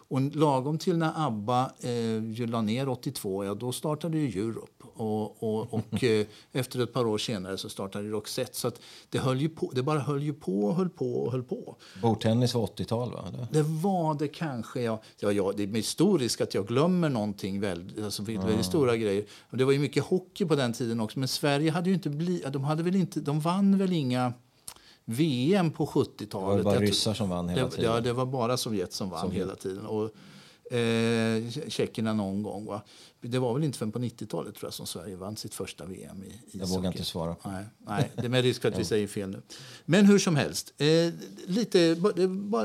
Och 0.08 0.20
lagom 0.20 0.78
till 0.78 0.98
när 0.98 1.26
ABBA 1.26 1.72
eh, 1.80 2.48
la 2.48 2.62
ner 2.62 2.88
82, 2.88 3.44
ja, 3.44 3.54
då 3.54 3.72
startade 3.72 4.18
ju 4.18 4.40
Europe. 4.40 4.84
Och, 4.94 5.42
och, 5.42 5.74
och 5.74 6.02
eh, 6.04 6.26
efter 6.52 6.82
ett 6.82 6.92
par 6.92 7.06
år 7.06 7.18
senare 7.18 7.58
så 7.58 7.68
startade 7.68 8.08
Roxette. 8.08 8.56
Så 8.56 8.70
det, 9.10 9.18
höll 9.18 9.40
ju 9.40 9.48
på, 9.48 9.70
det 9.74 9.82
bara 9.82 9.98
höll 9.98 10.22
ju 10.22 10.34
på 10.34 10.64
och 10.64 10.74
höll 10.74 10.88
på 10.88 11.14
och 11.14 11.32
höll 11.32 11.42
på. 11.42 11.76
Bordtennis 12.02 12.54
var 12.54 12.66
80-tal 12.66 13.12
va? 13.12 13.24
Det 13.50 13.62
var 13.62 14.14
det 14.18 14.28
kanske. 14.28 14.80
Ja, 14.80 15.02
ja, 15.18 15.32
ja, 15.32 15.52
det 15.56 15.62
är 15.62 15.66
med 15.66 15.84
stor 15.84 16.18
risk 16.18 16.40
att 16.40 16.54
jag 16.54 16.66
glömmer 16.66 17.08
någonting 17.08 17.60
väldigt, 17.60 18.04
alltså 18.04 18.22
väldigt 18.22 18.44
mm. 18.44 18.62
stora 18.62 18.96
grejer. 18.96 19.24
Och 19.50 19.56
det 19.56 19.64
var 19.64 19.72
ju 19.72 19.78
mycket 19.78 20.04
hockey 20.04 20.44
på 20.44 20.54
den 20.54 20.72
tiden 20.72 21.00
också. 21.00 21.18
Men 21.18 21.28
Sverige 21.28 21.70
hade 21.70 21.88
ju 21.88 21.94
inte 21.94 22.10
blivit, 22.10 22.52
de 22.52 22.64
hade 22.64 22.82
väl 22.82 22.96
inte, 22.96 23.20
de 23.20 23.40
vann 23.40 23.78
väl 23.78 23.92
inga 23.92 24.32
VM 25.08 25.70
på 25.70 25.86
70-talet. 25.86 26.58
Det 26.58 26.62
var 26.64 26.72
bara 26.72 26.80
ryssar 26.80 27.14
som 27.14 27.28
vann 27.28 27.48
hela 27.48 27.68
tiden. 27.68 27.84
Ja, 27.92 28.00
det 28.00 28.12
var 28.12 28.26
bara 28.26 28.56
Sovjet 28.56 28.92
som 28.92 29.10
vann 29.10 29.20
Sovjet. 29.20 29.40
hela 29.40 29.54
tiden. 29.54 29.86
Och, 29.86 30.10
eh, 30.70 31.68
tjeckerna 31.68 32.12
någon 32.12 32.42
gång. 32.42 32.66
Va? 32.66 32.82
Det 33.20 33.38
var 33.38 33.54
väl 33.54 33.64
inte 33.64 33.78
förrän 33.78 33.92
på 33.92 33.98
90-talet 33.98 34.54
tror 34.54 34.66
jag 34.66 34.74
som 34.74 34.86
Sverige 34.86 35.16
vann 35.16 35.36
sitt 35.36 35.54
första 35.54 35.84
VM 35.84 36.22
i 36.22 36.26
ishockey. 36.26 36.58
Jag 36.58 36.66
vågar 36.66 36.92
inte 36.92 37.04
svara 37.04 37.34
på. 37.34 37.50
Nej, 37.50 37.64
nej, 37.86 38.10
det 38.14 38.24
är 38.24 38.28
med 38.28 38.42
risk 38.42 38.62
för 38.62 38.68
att 38.68 38.78
vi 38.78 38.84
säger 38.94 39.06
fel 39.06 39.30
nu. 39.30 39.42
Men 39.84 40.06
hur 40.06 40.18
som 40.18 40.36
helst, 40.36 40.72
eh, 40.78 40.86
lite, 41.46 41.78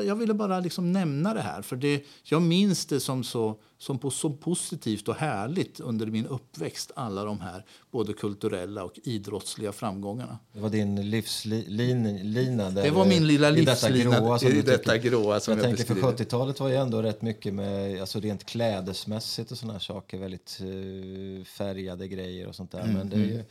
jag 0.05 0.15
ville 0.15 0.33
bara 0.33 0.59
liksom 0.59 0.91
nämna 0.91 1.33
det 1.33 1.41
här. 1.41 1.61
För 1.61 1.75
det, 1.75 2.03
jag 2.23 2.41
minns 2.41 2.85
det 2.85 2.99
som 2.99 3.23
så, 3.23 3.59
som 3.77 3.99
på, 3.99 4.11
så 4.11 4.29
positivt 4.29 5.07
och 5.07 5.15
härligt 5.15 5.79
under 5.79 6.05
min 6.05 6.25
uppväxt. 6.25 6.91
Alla 6.95 7.23
de 7.23 7.41
här 7.41 7.65
både 7.91 8.13
kulturella 8.13 8.83
och 8.83 8.99
idrottsliga 9.03 9.71
framgångarna. 9.71 10.39
Det 10.53 10.59
var 10.59 10.69
din 10.69 11.09
livslina? 11.09 12.69
Det 12.69 12.89
var 12.89 13.05
min 13.05 13.27
lilla 13.27 13.49
livslina. 13.49 13.97
I 13.97 14.01
detta 14.01 14.17
gråa 14.17 14.39
som, 14.39 14.49
i 14.49 14.61
detta 14.61 14.97
gråa 14.97 15.39
som 15.39 15.51
jag, 15.51 15.69
jag 15.69 15.77
tänker 15.77 15.95
för 15.95 16.01
70-talet 16.01 16.59
var 16.59 16.69
ju 16.69 16.75
ändå 16.75 17.01
rätt 17.01 17.21
mycket 17.21 17.53
med, 17.53 17.90
alltså 17.99 18.19
rent 18.19 18.45
klädesmässigt 18.45 19.51
och 19.51 19.57
sådana 19.57 19.79
saker, 19.79 20.17
väldigt 20.17 20.59
uh, 20.61 21.43
färgade 21.43 22.07
grejer 22.07 22.47
och 22.47 22.55
sånt 22.55 22.71
där. 22.71 22.79
Mm, 22.79 22.93
men 22.93 23.09
det 23.09 23.15
är 23.15 23.19
ju, 23.19 23.33
mm. 23.33 23.45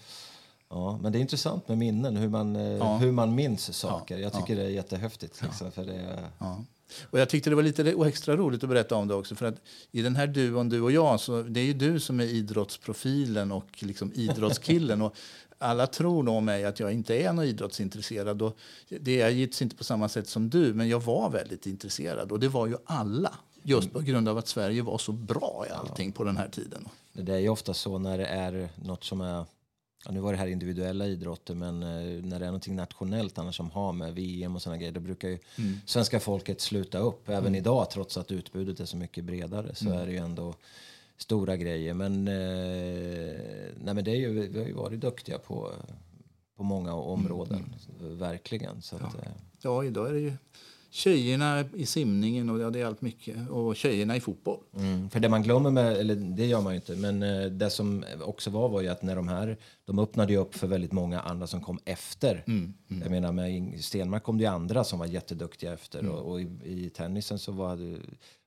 Ja, 0.70 0.98
men 1.02 1.12
det 1.12 1.18
är 1.18 1.20
intressant 1.20 1.68
med 1.68 1.78
minnen, 1.78 2.16
hur 2.16 2.28
man, 2.28 2.56
eh, 2.56 2.62
ja. 2.62 2.96
hur 2.96 3.12
man 3.12 3.34
minns 3.34 3.76
saker. 3.76 4.18
Jag 4.18 4.32
tycker 4.32 4.56
ja. 4.56 4.62
det 4.62 4.66
är 4.66 4.70
jättehäftigt. 4.70 5.42
Liksom, 5.42 5.72
för 5.72 5.84
det, 5.84 6.18
ja. 6.38 6.64
Och 7.02 7.20
jag 7.20 7.28
tyckte 7.28 7.50
det 7.50 7.56
var 7.56 7.62
lite 7.62 7.94
extra 8.06 8.36
roligt 8.36 8.62
att 8.62 8.68
berätta 8.68 8.96
om 8.96 9.08
det 9.08 9.14
också. 9.14 9.34
För 9.34 9.46
att 9.46 9.54
i 9.90 10.02
den 10.02 10.16
här 10.16 10.26
duon, 10.26 10.68
du 10.68 10.80
och 10.80 10.92
jag, 10.92 11.20
så 11.20 11.42
det 11.42 11.60
är 11.60 11.64
ju 11.64 11.72
du 11.72 12.00
som 12.00 12.20
är 12.20 12.24
idrottsprofilen 12.24 13.52
och 13.52 13.82
liksom 13.82 14.12
idrottskillen. 14.14 15.02
och 15.02 15.16
alla 15.58 15.86
tror 15.86 16.22
nog 16.22 16.42
mig 16.42 16.64
att 16.64 16.80
jag 16.80 16.92
inte 16.92 17.22
är 17.22 17.32
någon 17.32 17.44
idrottsintresserad. 17.44 18.42
Och 18.42 18.56
det 18.88 19.20
är 19.20 19.28
givetvis 19.28 19.62
inte 19.62 19.76
på 19.76 19.84
samma 19.84 20.08
sätt 20.08 20.28
som 20.28 20.50
du, 20.50 20.74
men 20.74 20.88
jag 20.88 21.00
var 21.00 21.30
väldigt 21.30 21.66
intresserad. 21.66 22.32
Och 22.32 22.40
det 22.40 22.48
var 22.48 22.66
ju 22.66 22.76
alla. 22.84 23.34
Just 23.62 23.92
på 23.92 24.00
grund 24.00 24.28
av 24.28 24.38
att 24.38 24.48
Sverige 24.48 24.82
var 24.82 24.98
så 24.98 25.12
bra 25.12 25.64
i 25.68 25.72
allting 25.72 26.08
ja. 26.08 26.14
på 26.16 26.24
den 26.24 26.36
här 26.36 26.48
tiden. 26.48 26.88
Det 27.12 27.34
är 27.34 27.38
ju 27.38 27.48
ofta 27.48 27.74
så 27.74 27.98
när 27.98 28.18
det 28.18 28.26
är 28.26 28.68
något 28.76 29.04
som 29.04 29.20
är 29.20 29.44
Ja, 30.04 30.10
nu 30.10 30.20
var 30.20 30.32
det 30.32 30.38
här 30.38 30.46
individuella 30.46 31.06
idrotter, 31.06 31.54
men 31.54 31.82
eh, 31.82 32.24
när 32.24 32.38
det 32.38 32.44
är 32.44 32.50
någonting 32.50 32.76
nationellt 32.76 33.38
annars 33.38 33.56
som 33.56 33.70
har 33.70 33.92
med 33.92 34.14
VM 34.14 34.56
och 34.56 34.62
såna 34.62 34.76
grejer, 34.76 34.92
då 34.92 35.00
brukar 35.00 35.28
ju 35.28 35.38
mm. 35.58 35.80
svenska 35.86 36.20
folket 36.20 36.60
sluta 36.60 36.98
upp. 36.98 37.28
Även 37.28 37.38
mm. 37.38 37.54
idag, 37.54 37.90
trots 37.90 38.16
att 38.16 38.32
utbudet 38.32 38.80
är 38.80 38.84
så 38.84 38.96
mycket 38.96 39.24
bredare, 39.24 39.74
så 39.74 39.86
mm. 39.86 39.98
är 39.98 40.06
det 40.06 40.12
ju 40.12 40.18
ändå 40.18 40.54
stora 41.16 41.56
grejer. 41.56 41.94
Men, 41.94 42.28
eh, 42.28 43.36
nej, 43.76 43.94
men 43.94 44.04
det 44.04 44.10
är 44.10 44.16
ju, 44.16 44.48
vi 44.48 44.58
har 44.58 44.66
ju 44.66 44.72
varit 44.72 45.00
duktiga 45.00 45.38
på, 45.38 45.72
på 46.56 46.62
många 46.62 46.94
områden, 46.94 47.74
mm. 48.00 48.18
verkligen. 48.18 48.82
Så 48.82 48.96
ja. 49.00 49.06
Att, 49.06 49.14
eh. 49.14 49.32
ja, 49.62 49.84
idag 49.84 50.08
är 50.08 50.12
det 50.12 50.20
ju 50.20 50.32
tjejerna 50.90 51.64
i 51.74 51.86
simningen 51.86 52.50
och 52.50 52.72
det 52.72 52.80
är 52.80 52.86
allt 52.86 53.00
mycket. 53.00 53.50
Och 53.50 53.76
tjejerna 53.76 54.16
i 54.16 54.20
fotboll. 54.20 54.58
Mm, 54.76 55.10
för 55.10 55.20
det 55.20 55.28
man 55.28 55.42
glömmer 55.42 55.70
med, 55.70 55.96
eller 55.96 56.14
det 56.14 56.46
gör 56.46 56.60
man 56.60 56.72
ju 56.72 56.76
inte, 56.76 56.96
men 56.96 57.22
eh, 57.22 57.44
det 57.44 57.70
som 57.70 58.04
också 58.20 58.50
var 58.50 58.68
var 58.68 58.80
ju 58.80 58.88
att 58.88 59.02
när 59.02 59.16
de 59.16 59.28
här, 59.28 59.56
de 59.84 59.98
öppnade 59.98 60.32
ju 60.32 60.38
upp 60.38 60.54
för 60.54 60.66
väldigt 60.66 60.92
många 60.92 61.20
andra 61.20 61.46
som 61.46 61.60
kom 61.60 61.78
efter. 61.84 62.44
Mm, 62.46 62.74
mm. 62.90 63.02
Jag 63.02 63.10
menar 63.10 63.32
med 63.32 63.84
Stenmark 63.84 64.22
kom 64.22 64.38
det 64.38 64.44
ju 64.44 64.50
andra 64.50 64.84
som 64.84 64.98
var 64.98 65.06
jätteduktiga 65.06 65.72
efter 65.72 65.98
mm. 65.98 66.12
och, 66.12 66.32
och 66.32 66.40
i, 66.40 66.46
i, 66.64 66.90
tennisen 66.90 67.38
så 67.38 67.52
var 67.52 67.76
det 67.76 67.96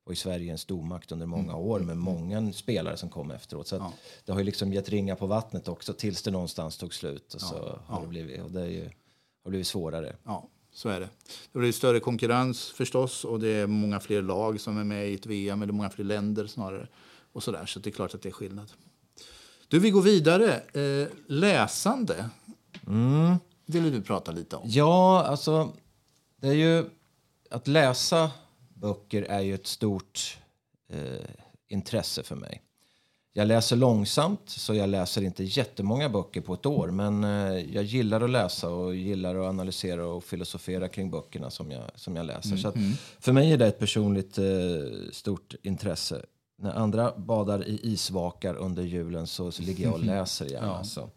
och 0.06 0.14
i 0.14 0.16
Sverige 0.16 0.52
en 0.52 0.58
stormakt 0.58 1.12
under 1.12 1.26
många 1.26 1.52
mm. 1.52 1.56
år 1.56 1.80
med 1.80 1.98
många 1.98 2.54
spelare 2.54 2.98
som 2.98 3.10
kom 3.10 3.32
efteråt. 3.32 3.68
Så 3.68 3.76
ja. 3.76 3.94
det 4.26 4.32
har 4.32 4.40
ju 4.40 4.46
liksom 4.46 4.74
gett 4.74 4.90
ringa 4.90 5.16
på 5.16 5.28
vattnet 5.28 5.68
också 5.68 5.94
tills 5.94 6.22
det 6.22 6.32
någonstans 6.32 6.78
tog 6.78 6.94
slut 6.94 7.34
och 7.34 7.42
så 7.42 7.56
ja. 7.56 7.80
har 7.86 8.02
det 8.02 8.08
blivit, 8.08 8.42
och 8.42 8.52
det 8.52 8.62
är 8.62 8.70
ju, 8.70 8.90
har 9.44 9.50
blivit 9.50 9.68
svårare. 9.68 10.16
Ja. 10.24 10.50
Så 10.74 10.90
är 10.90 11.00
det. 11.00 11.10
Det 11.52 11.60
blir 11.60 11.72
större 11.72 12.00
konkurrens 12.00 12.70
förstås 12.70 13.26
och 13.26 13.40
det 13.40 13.50
är 13.50 13.68
många 13.68 14.00
fler 14.00 14.22
lag 14.22 14.62
som 14.62 14.78
är 14.78 14.84
med 14.84 15.10
i 15.12 15.14
ett 15.14 15.26
VM 15.26 15.62
eller 15.62 15.74
många 15.74 15.90
fler 15.90 16.06
länder 16.06 16.48
snarare. 16.48 16.88
Och 17.34 17.44
så 17.44 17.52
där, 17.52 17.66
så 17.66 17.80
det 17.80 17.90
är 17.90 17.92
klart 17.92 18.16
att 18.16 18.22
det 18.22 18.30
är 18.30 18.34
skillnad. 18.34 18.72
Du, 19.68 19.80
vi 19.80 19.92
går 19.92 20.02
vidare. 20.02 20.56
Eh, 20.60 21.08
läsande. 21.28 22.30
Mm. 22.88 23.36
Vill 23.66 23.92
du 23.92 24.02
prata 24.02 24.32
lite 24.32 24.56
om? 24.56 24.64
Ja, 24.66 25.24
alltså 25.24 25.74
det 26.42 26.48
är 26.48 26.54
ju 26.54 26.86
att 27.50 27.68
läsa 27.68 28.32
böcker 28.74 29.22
är 29.24 29.42
ju 29.42 29.56
ett 29.56 29.68
stort 29.68 30.38
eh, 30.90 31.30
intresse 31.68 32.24
för 32.24 32.36
mig. 32.36 32.62
Jag 33.36 33.48
läser 33.48 33.76
långsamt, 33.76 34.42
så 34.46 34.74
jag 34.74 34.90
läser 34.90 35.22
inte 35.22 35.44
jättemånga 35.44 36.10
böcker 36.10 36.42
på 36.42 36.54
ett 36.54 36.66
år. 36.66 36.88
Men 36.88 37.24
eh, 37.24 37.76
jag 37.76 37.84
gillar 37.84 38.22
att 38.22 38.30
läsa 38.30 38.70
och 38.70 38.96
gillar 38.96 39.36
att 39.36 39.50
analysera 39.50 40.08
och 40.08 40.24
filosofera 40.24 40.88
kring 40.88 41.12
böckerna 41.12 41.50
som 41.50 41.72
jag, 41.72 41.84
som 41.96 42.16
jag 42.16 42.26
läser. 42.26 42.50
Mm. 42.50 42.60
Så 42.62 42.72
mm. 42.72 42.92
för 43.20 43.32
mig 43.32 43.54
är 43.54 43.58
det 43.58 43.68
ett 43.68 43.80
personligt 43.80 44.38
eh, 44.38 44.46
stort 45.12 45.56
intresse. 45.64 46.22
När 46.62 46.74
andra 46.74 47.14
badar 47.18 47.68
i 47.68 47.80
isvakar 47.84 48.56
under 48.56 48.84
julen 48.84 49.28
så, 49.28 49.52
så 49.52 49.62
ligger 49.62 49.84
jag 49.84 49.94
och 49.94 50.00
läser 50.06 50.46
gärna. 50.46 50.68
ja. 50.68 50.84
så. 50.84 51.10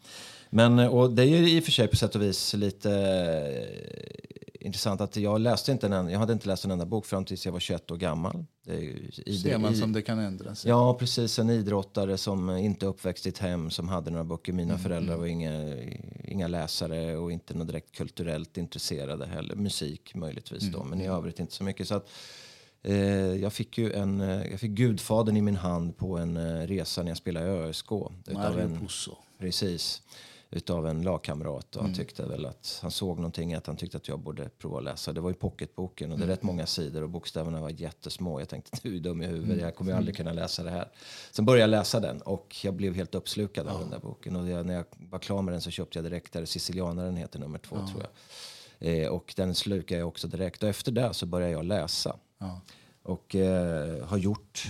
Men, 0.50 0.78
eh, 0.78 0.88
och 0.88 1.10
det 1.10 1.22
är 1.22 1.26
ju 1.26 1.50
i 1.50 1.60
och 1.60 1.64
för 1.64 1.72
sig 1.72 1.88
på 1.88 1.96
sätt 1.96 2.14
och 2.14 2.22
vis 2.22 2.54
lite 2.54 2.90
intressant 4.66 5.00
att 5.00 5.16
jag 5.16 5.40
läste 5.40 5.72
inte 5.72 5.86
en, 5.86 6.08
jag 6.08 6.18
hade 6.18 6.32
inte 6.32 6.48
läst 6.48 6.64
en 6.64 6.70
enda 6.70 6.86
bok 6.86 7.06
fram 7.06 7.24
tills 7.24 7.46
jag 7.46 7.52
var 7.52 7.60
21 7.60 7.90
år 7.90 7.96
gammal. 7.96 8.44
Det 8.64 9.38
Ser 9.42 9.58
man 9.58 9.76
som 9.76 9.92
det 9.92 10.02
kan 10.02 10.18
ändras? 10.18 10.66
Ja, 10.66 10.94
precis. 10.94 11.38
En 11.38 11.50
idrottare 11.50 12.18
som 12.18 12.50
inte 12.50 12.86
uppväxt 12.86 13.26
i 13.26 13.28
ett 13.28 13.38
hem 13.38 13.70
som 13.70 13.88
hade 13.88 14.10
några 14.10 14.24
böcker. 14.24 14.52
Mina 14.52 14.70
mm. 14.70 14.82
föräldrar 14.82 15.14
mm. 15.14 15.20
var 15.20 15.26
inga, 15.26 15.74
inga 16.24 16.48
läsare 16.48 17.16
och 17.16 17.32
inte 17.32 17.54
något 17.54 17.66
direkt 17.66 17.96
kulturellt 17.96 18.56
intresserade 18.56 19.26
heller. 19.26 19.54
Musik 19.54 20.14
möjligtvis 20.14 20.62
mm. 20.62 20.72
då, 20.72 20.84
men 20.84 21.00
i 21.00 21.04
mm. 21.04 21.16
övrigt 21.16 21.40
inte 21.40 21.52
så 21.52 21.64
mycket. 21.64 21.88
Så 21.88 21.94
att, 21.94 22.08
eh, 22.82 22.96
jag 23.16 23.52
fick 23.52 23.78
ju 23.78 23.92
en, 23.92 24.20
eh, 24.20 24.50
jag 24.50 24.60
fick 24.60 24.70
Gudfadern 24.70 25.36
i 25.36 25.42
min 25.42 25.56
hand 25.56 25.96
på 25.96 26.16
en 26.16 26.36
eh, 26.36 26.66
resa 26.66 27.02
när 27.02 27.10
jag 27.10 27.18
spelade 27.18 27.46
i 27.46 27.50
ÖSK. 27.50 27.90
Mario 27.90 28.58
en, 28.58 28.80
Pusso. 28.80 29.16
Precis 29.38 30.02
utav 30.50 30.86
en 30.86 31.02
lagkamrat 31.02 31.76
och 31.76 31.82
han 31.82 31.90
mm. 31.90 31.96
tyckte 31.96 32.26
väl 32.26 32.46
att 32.46 32.78
han 32.82 32.90
såg 32.90 33.16
någonting 33.16 33.54
att 33.54 33.66
han 33.66 33.76
tyckte 33.76 33.96
att 33.96 34.08
jag 34.08 34.18
borde 34.18 34.48
prova 34.48 34.78
att 34.78 34.84
läsa. 34.84 35.12
Det 35.12 35.20
var 35.20 35.30
ju 35.30 35.34
pocketboken 35.34 36.12
och 36.12 36.18
det 36.18 36.22
är 36.22 36.26
mm. 36.26 36.36
rätt 36.36 36.42
många 36.42 36.66
sidor 36.66 37.02
och 37.02 37.08
bokstäverna 37.08 37.60
var 37.60 37.70
jättesmå. 37.70 38.40
Jag 38.40 38.48
tänkte 38.48 38.78
du 38.82 38.96
är 38.96 39.00
dum 39.00 39.22
i 39.22 39.26
huvudet, 39.26 39.50
mm. 39.50 39.64
jag 39.64 39.76
kommer 39.76 39.92
ju 39.92 39.96
aldrig 39.96 40.16
kunna 40.16 40.32
läsa 40.32 40.62
det 40.62 40.70
här. 40.70 40.88
Sen 41.30 41.44
började 41.44 41.60
jag 41.60 41.78
läsa 41.78 42.00
den 42.00 42.20
och 42.20 42.56
jag 42.62 42.74
blev 42.74 42.94
helt 42.94 43.14
uppslukad 43.14 43.68
av 43.68 43.80
den 43.80 43.90
där 43.90 43.98
boken 43.98 44.36
och 44.36 44.48
jag, 44.48 44.66
när 44.66 44.74
jag 44.74 44.84
var 44.90 45.18
klar 45.18 45.42
med 45.42 45.54
den 45.54 45.60
så 45.60 45.70
köpte 45.70 45.98
jag 45.98 46.04
direkt 46.04 46.32
där 46.32 46.44
Sicilianaren 46.44 47.16
heter 47.16 47.38
nummer 47.38 47.58
två 47.58 47.76
ja. 47.76 47.88
tror 47.88 48.02
jag. 48.02 48.10
Eh, 48.78 49.08
och 49.08 49.34
den 49.36 49.54
slukade 49.54 49.98
jag 49.98 50.08
också 50.08 50.28
direkt 50.28 50.62
och 50.62 50.68
efter 50.68 50.92
det 50.92 51.14
så 51.14 51.26
började 51.26 51.52
jag 51.52 51.64
läsa. 51.64 52.16
Ja. 52.38 52.60
Och 53.02 53.34
eh, 53.34 54.06
har 54.06 54.18
gjort 54.18 54.66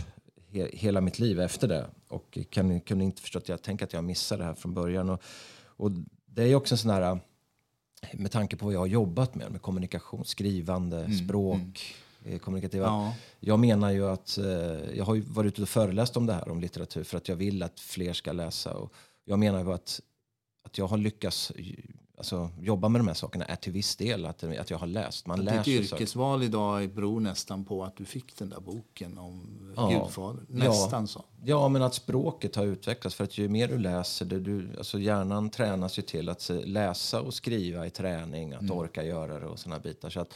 he 0.51 0.69
hela 0.73 1.01
mitt 1.01 1.19
liv 1.19 1.41
efter 1.41 1.69
det 1.69 1.87
och 2.09 2.39
kan, 2.51 2.81
kunde 2.81 3.05
inte 3.05 3.23
förstå 3.23 3.39
att 3.39 3.49
jag 3.49 3.63
tänkte 3.63 3.85
att 3.85 3.93
jag 3.93 4.05
missade 4.05 4.43
det 4.43 4.47
här 4.47 4.55
från 4.55 4.75
början. 4.75 5.11
Och, 5.11 5.23
och 5.77 5.91
det 6.27 6.43
är 6.43 6.55
också 6.55 6.75
en 6.75 6.79
sån 6.79 6.91
här, 6.91 7.19
med 8.13 8.33
tanke 8.33 8.57
på 8.57 8.65
vad 8.65 8.75
jag 8.75 8.81
har 8.81 8.87
jobbat 8.87 9.35
med, 9.35 9.51
med 9.51 9.63
kommunikation, 9.63 10.25
skrivande, 10.25 10.99
mm, 10.99 11.19
språk, 11.19 11.57
mm. 11.57 12.35
Eh, 12.35 12.39
kommunikativa. 12.39 12.87
Ja. 12.87 13.15
Jag 13.41 13.59
menar 13.59 13.91
ju 13.91 14.07
att, 14.07 14.39
eh, 14.39 14.97
jag 14.97 15.05
har 15.05 15.33
varit 15.33 15.53
ute 15.53 15.63
och 15.63 15.69
föreläst 15.69 16.17
om 16.17 16.27
det 16.27 16.33
här, 16.33 16.49
om 16.49 16.61
litteratur, 16.61 17.05
för 17.05 17.17
att 17.17 17.29
jag 17.29 17.37
vill 17.37 17.63
att 17.63 17.81
fler 17.81 18.13
ska 18.13 18.33
läsa. 18.33 18.75
Och 18.75 18.93
jag 19.25 19.39
menar 19.39 19.65
ju 19.65 19.73
att, 19.73 20.01
att 20.65 20.79
jag 20.79 20.87
har 20.87 20.97
lyckats 20.97 21.53
alltså, 22.17 22.51
jobba 22.61 22.89
med 22.89 23.01
de 23.01 23.07
här 23.07 23.15
sakerna 23.15 23.45
är 23.45 23.57
till 23.57 23.73
viss 23.73 23.97
del 23.97 24.27
att, 24.27 24.45
att 24.45 24.71
jag 24.71 24.79
har 24.79 24.87
läst. 24.87 25.27
Man 25.27 25.45
Ditt 25.45 25.69
yrkesval 25.69 26.41
så. 26.41 26.45
idag 26.45 26.91
beror 26.91 27.21
nästan 27.21 27.65
på 27.65 27.85
att 27.85 27.97
du 27.97 28.05
fick 28.05 28.37
den 28.37 28.49
där 28.49 28.61
boken 28.61 29.19
om 29.19 29.73
ja, 29.77 29.89
Gudfader. 29.89 30.43
Nästan 30.49 31.03
ja, 31.03 31.07
så. 31.07 31.25
Ja, 31.45 31.69
men 31.69 31.83
att 31.83 31.95
språket 31.95 32.57
har 32.57 32.65
utvecklats. 32.65 33.17
För 33.17 33.25
att 33.25 33.39
ju 33.39 33.49
mer 33.49 33.69
du 33.69 33.79
läser, 33.79 34.27
det, 34.27 34.41
du, 34.41 34.69
alltså 34.79 34.99
hjärnan 34.99 35.51
tränas 35.51 35.99
ju 35.99 36.03
till 36.03 36.29
att 36.29 36.51
läsa 36.65 37.21
och 37.21 37.35
skriva 37.35 37.87
i 37.87 37.91
träning, 37.91 38.53
att 38.53 38.61
mm. 38.61 38.79
orka 38.79 39.05
göra 39.05 39.41
det 39.41 39.47
och 39.47 39.59
såna 39.59 39.79
bitar. 39.79 40.11
Så, 40.11 40.21
att, 40.21 40.35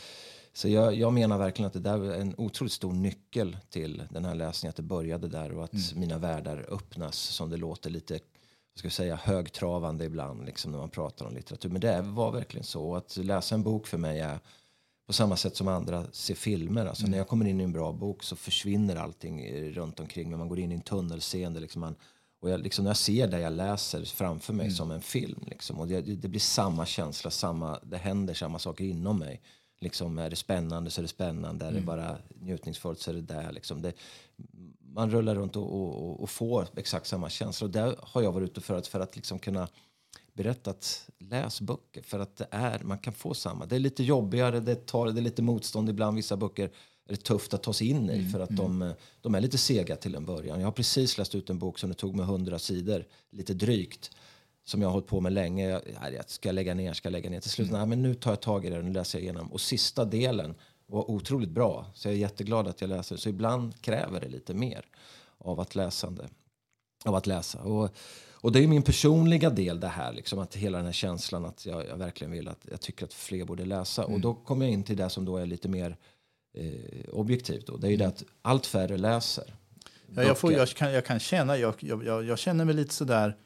så 0.53 0.69
jag, 0.69 0.95
jag, 0.95 1.13
menar 1.13 1.39
verkligen 1.39 1.67
att 1.67 1.73
det 1.73 1.81
där 1.81 2.05
är 2.05 2.21
en 2.21 2.35
otroligt 2.39 2.73
stor 2.73 2.93
nyckel 2.93 3.57
till 3.71 4.03
den 4.11 4.25
här 4.25 4.35
läsningen. 4.35 4.71
Att 4.71 4.77
det 4.77 4.83
började 4.83 5.29
där 5.29 5.53
och 5.53 5.65
att 5.65 5.73
mm. 5.73 6.01
mina 6.01 6.19
världar 6.19 6.67
öppnas 6.69 7.17
som 7.17 7.51
det 7.51 7.57
låter 7.57 7.91
lite 7.91 8.17
ska 8.75 8.87
jag 8.87 8.93
säga, 8.93 9.17
högtravande 9.17 10.05
ibland 10.05 10.45
liksom, 10.45 10.73
när 10.73 10.79
man 10.79 10.91
pratar 10.91 11.27
om 11.27 11.35
litteratur. 11.35 11.69
Men 11.69 11.81
det 11.81 12.01
var 12.03 12.33
verkligen 12.33 12.65
så. 12.65 12.97
Att 12.97 13.17
läsa 13.17 13.55
en 13.55 13.63
bok 13.63 13.87
för 13.87 13.99
mig 13.99 14.21
är 14.21 14.39
på 15.07 15.13
samma 15.13 15.37
sätt 15.37 15.57
som 15.57 15.69
andra 15.69 16.07
ser 16.13 16.35
filmer. 16.35 16.87
Alltså, 16.87 17.03
mm. 17.03 17.11
När 17.11 17.19
jag 17.19 17.29
kommer 17.29 17.45
in 17.45 17.61
i 17.61 17.65
en 17.65 17.73
bra 17.73 17.93
bok 17.93 18.23
så 18.23 18.37
försvinner 18.37 18.97
allting 18.97 19.63
runt 19.73 20.01
omkring. 20.01 20.31
Men 20.31 20.39
man 20.39 20.49
går 20.49 20.59
in 20.59 20.73
i 20.73 20.75
en 20.75 20.81
tunnelseende. 20.81 21.61
Liksom 21.61 21.81
man, 21.81 21.95
och 22.41 22.51
jag, 22.51 22.61
liksom, 22.61 22.85
när 22.85 22.91
jag 22.91 22.97
ser 22.97 23.29
det 23.29 23.41
jag 23.41 23.53
läser 23.53 24.05
framför 24.05 24.53
mig 24.53 24.67
mm. 24.67 24.77
som 24.77 24.91
en 24.91 25.03
film. 25.03 25.45
Liksom, 25.47 25.81
och 25.81 25.89
det, 25.89 26.01
det, 26.01 26.29
blir 26.29 26.41
samma 26.41 26.87
känsla, 26.87 27.31
samma, 27.31 27.79
det 27.83 27.97
händer 27.97 28.35
samma 28.35 28.59
saker 28.59 28.85
inom 28.85 29.19
mig. 29.19 29.41
Liksom, 29.81 30.19
är 30.19 30.31
det 30.31 30.37
spännande 30.37 30.91
så 30.91 31.01
är 31.01 31.03
det 31.03 31.09
spännande. 31.09 31.67
Mm. 31.67 31.69
Är 31.69 31.73
det 31.73 31.79
mm. 31.79 31.87
bara 31.87 32.19
njutningsfullt 32.41 33.01
så 33.01 33.11
är 33.11 33.15
det 33.15 33.21
där. 33.21 33.53
Liksom. 33.53 33.83
Det, 33.83 33.93
man 34.95 35.11
rullar 35.11 35.35
runt 35.35 35.57
och, 35.57 35.75
och, 35.75 36.23
och, 36.23 36.31
får 36.31 36.67
exakt 36.77 37.07
samma 37.07 37.31
känsla. 37.31 37.65
Och 37.65 37.71
där 37.71 37.97
har 38.03 38.23
jag 38.23 38.33
varit 38.33 38.51
ute 38.51 38.61
för 38.61 38.75
att, 38.75 38.87
för 38.87 39.01
att 39.01 39.17
liksom 39.17 39.39
kunna 39.39 39.69
berätta 40.33 40.71
att 40.71 41.09
läs 41.19 41.61
böcker. 41.61 42.03
För 42.03 42.19
att 42.19 42.37
det 42.37 42.47
är, 42.51 42.81
man 42.85 42.99
kan 42.99 43.13
få 43.13 43.35
samma. 43.35 43.67
Det 43.67 43.77
är 43.77 43.81
lite 43.81 44.03
jobbigare, 44.03 44.61
det, 44.61 44.87
tar, 44.87 45.07
det 45.07 45.21
är 45.21 45.23
lite 45.23 45.43
motstånd 45.43 45.89
ibland. 45.89 46.17
Vissa 46.17 46.37
böcker 46.37 46.65
är 46.65 47.13
det 47.13 47.17
tufft 47.17 47.55
att 47.55 47.63
ta 47.63 47.73
sig 47.73 47.89
in 47.89 48.11
i 48.11 48.19
mm, 48.19 48.31
för 48.31 48.41
att 48.41 48.51
mm. 48.51 48.79
de, 48.79 48.95
de 49.21 49.35
är 49.35 49.41
lite 49.41 49.59
sega 49.59 49.97
till 49.97 50.15
en 50.15 50.25
början. 50.25 50.61
Jag 50.61 50.67
har 50.67 50.73
precis 50.73 51.19
läst 51.19 51.35
ut 51.35 51.51
en 51.51 51.59
bok 51.59 51.79
som 51.79 51.89
det 51.89 51.95
tog 51.95 52.15
mig 52.15 52.27
hundra 52.27 52.59
sidor, 52.59 53.05
lite 53.31 53.55
drygt 53.55 54.11
som 54.65 54.83
jag 54.83 54.89
har 54.89 54.93
hållit 54.93 55.07
på 55.07 55.21
med 55.21 55.33
länge. 55.33 55.69
Jag, 55.69 55.83
jag 56.15 56.31
ska 56.31 56.53
lägga 56.53 56.75
ner, 56.75 56.93
ska 56.93 57.09
lägga 57.09 57.31
ner. 57.31 57.41
Till 57.41 57.51
slut, 57.51 57.69
mm. 57.69 57.79
nej, 57.81 57.89
men 57.89 58.03
nu 58.03 58.15
tar 58.15 58.31
jag 58.31 58.41
tag 58.41 58.67
i 58.67 58.71
det 58.71 58.79
och 58.79 58.85
läser 58.85 59.19
jag 59.19 59.23
igenom. 59.23 59.53
Och 59.53 59.61
sista 59.61 60.05
delen 60.05 60.55
var 60.91 61.11
otroligt 61.11 61.51
bra. 61.51 61.87
Så 61.95 62.09
jag 62.09 62.15
är 62.15 62.19
jätteglad 62.19 62.69
att 62.69 62.81
jag 62.81 62.91
läser. 62.91 63.17
Så 63.17 63.29
ibland 63.29 63.81
kräver 63.81 64.21
det 64.21 64.29
lite 64.29 64.55
mer 64.55 64.85
av 65.39 65.61
att, 65.61 65.75
läsande, 65.75 66.29
av 67.05 67.15
att 67.15 67.27
läsa. 67.27 67.63
Och, 67.63 67.91
och 68.33 68.53
det 68.53 68.65
är 68.65 68.69
min 68.69 68.83
personliga 68.83 69.51
del 69.51 69.81
det 69.81 69.89
här, 69.89 70.13
liksom, 70.13 70.39
att 70.39 70.57
hela 70.57 70.79
den 70.79 70.87
här 70.87 70.93
känslan 70.93 71.45
att 71.45 71.67
jag, 71.67 71.87
jag 71.87 71.97
verkligen 71.97 72.31
vill 72.31 72.49
att 72.49 72.67
jag 72.71 72.81
tycker 72.81 73.05
att 73.05 73.15
fler 73.15 73.45
borde 73.45 73.65
läsa. 73.65 74.03
Mm. 74.03 74.15
Och 74.15 74.21
då 74.21 74.35
kommer 74.35 74.67
jag 74.67 74.73
in 74.73 74.85
till 74.85 74.97
det 74.97 75.11
som 75.11 75.25
då 75.25 75.37
är 75.37 75.47
lite 75.47 75.69
mer 75.69 75.97
eh, 76.55 77.09
objektivt. 77.13 77.67
Då. 77.67 77.77
Det 77.77 77.87
är 77.87 77.91
ju 77.91 77.95
mm. 77.95 78.09
det 78.09 78.15
att 78.15 78.25
allt 78.43 78.67
färre 78.67 78.97
läser. 78.97 79.55
Ja, 80.15 80.23
jag, 80.23 80.39
får, 80.39 80.53
jag, 80.53 80.69
kan, 80.69 80.93
jag 80.93 81.07
kan 81.07 81.21
känna, 81.21 81.57
jag, 81.57 81.75
jag, 81.81 82.25
jag 82.25 82.39
känner 82.39 82.65
mig 82.65 82.75
lite 82.75 82.95
sådär 82.95 83.37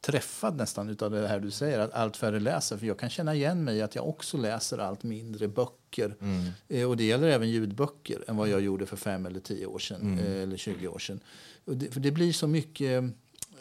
träffad 0.00 0.56
nästan 0.56 0.96
av 1.00 1.10
det 1.10 1.28
här 1.28 1.40
du 1.40 1.50
säger, 1.50 1.78
att 1.78 1.92
allt 1.92 2.16
färre 2.16 2.40
läser. 2.40 2.76
För 2.76 2.86
jag 2.86 2.98
kan 2.98 3.10
känna 3.10 3.34
igen 3.34 3.64
mig 3.64 3.82
att 3.82 3.94
jag 3.94 4.08
också 4.08 4.36
läser 4.36 4.78
allt 4.78 5.02
mindre 5.02 5.48
böcker. 5.48 6.14
Mm. 6.20 6.44
Eh, 6.68 6.88
och 6.88 6.96
det 6.96 7.04
gäller 7.04 7.28
även 7.28 7.50
ljudböcker 7.50 8.24
än 8.28 8.36
vad 8.36 8.48
jag 8.48 8.60
gjorde 8.60 8.86
för 8.86 8.96
fem 8.96 9.26
eller 9.26 9.40
tio 9.40 9.66
år 9.66 9.78
sedan. 9.78 10.00
Mm. 10.00 10.18
Eh, 10.18 10.42
eller 10.42 10.56
20 10.56 10.88
år 10.88 10.98
sedan. 10.98 11.20
Det, 11.64 11.90
för 11.90 12.00
det 12.00 12.10
blir 12.10 12.32
så 12.32 12.46
mycket 12.46 13.02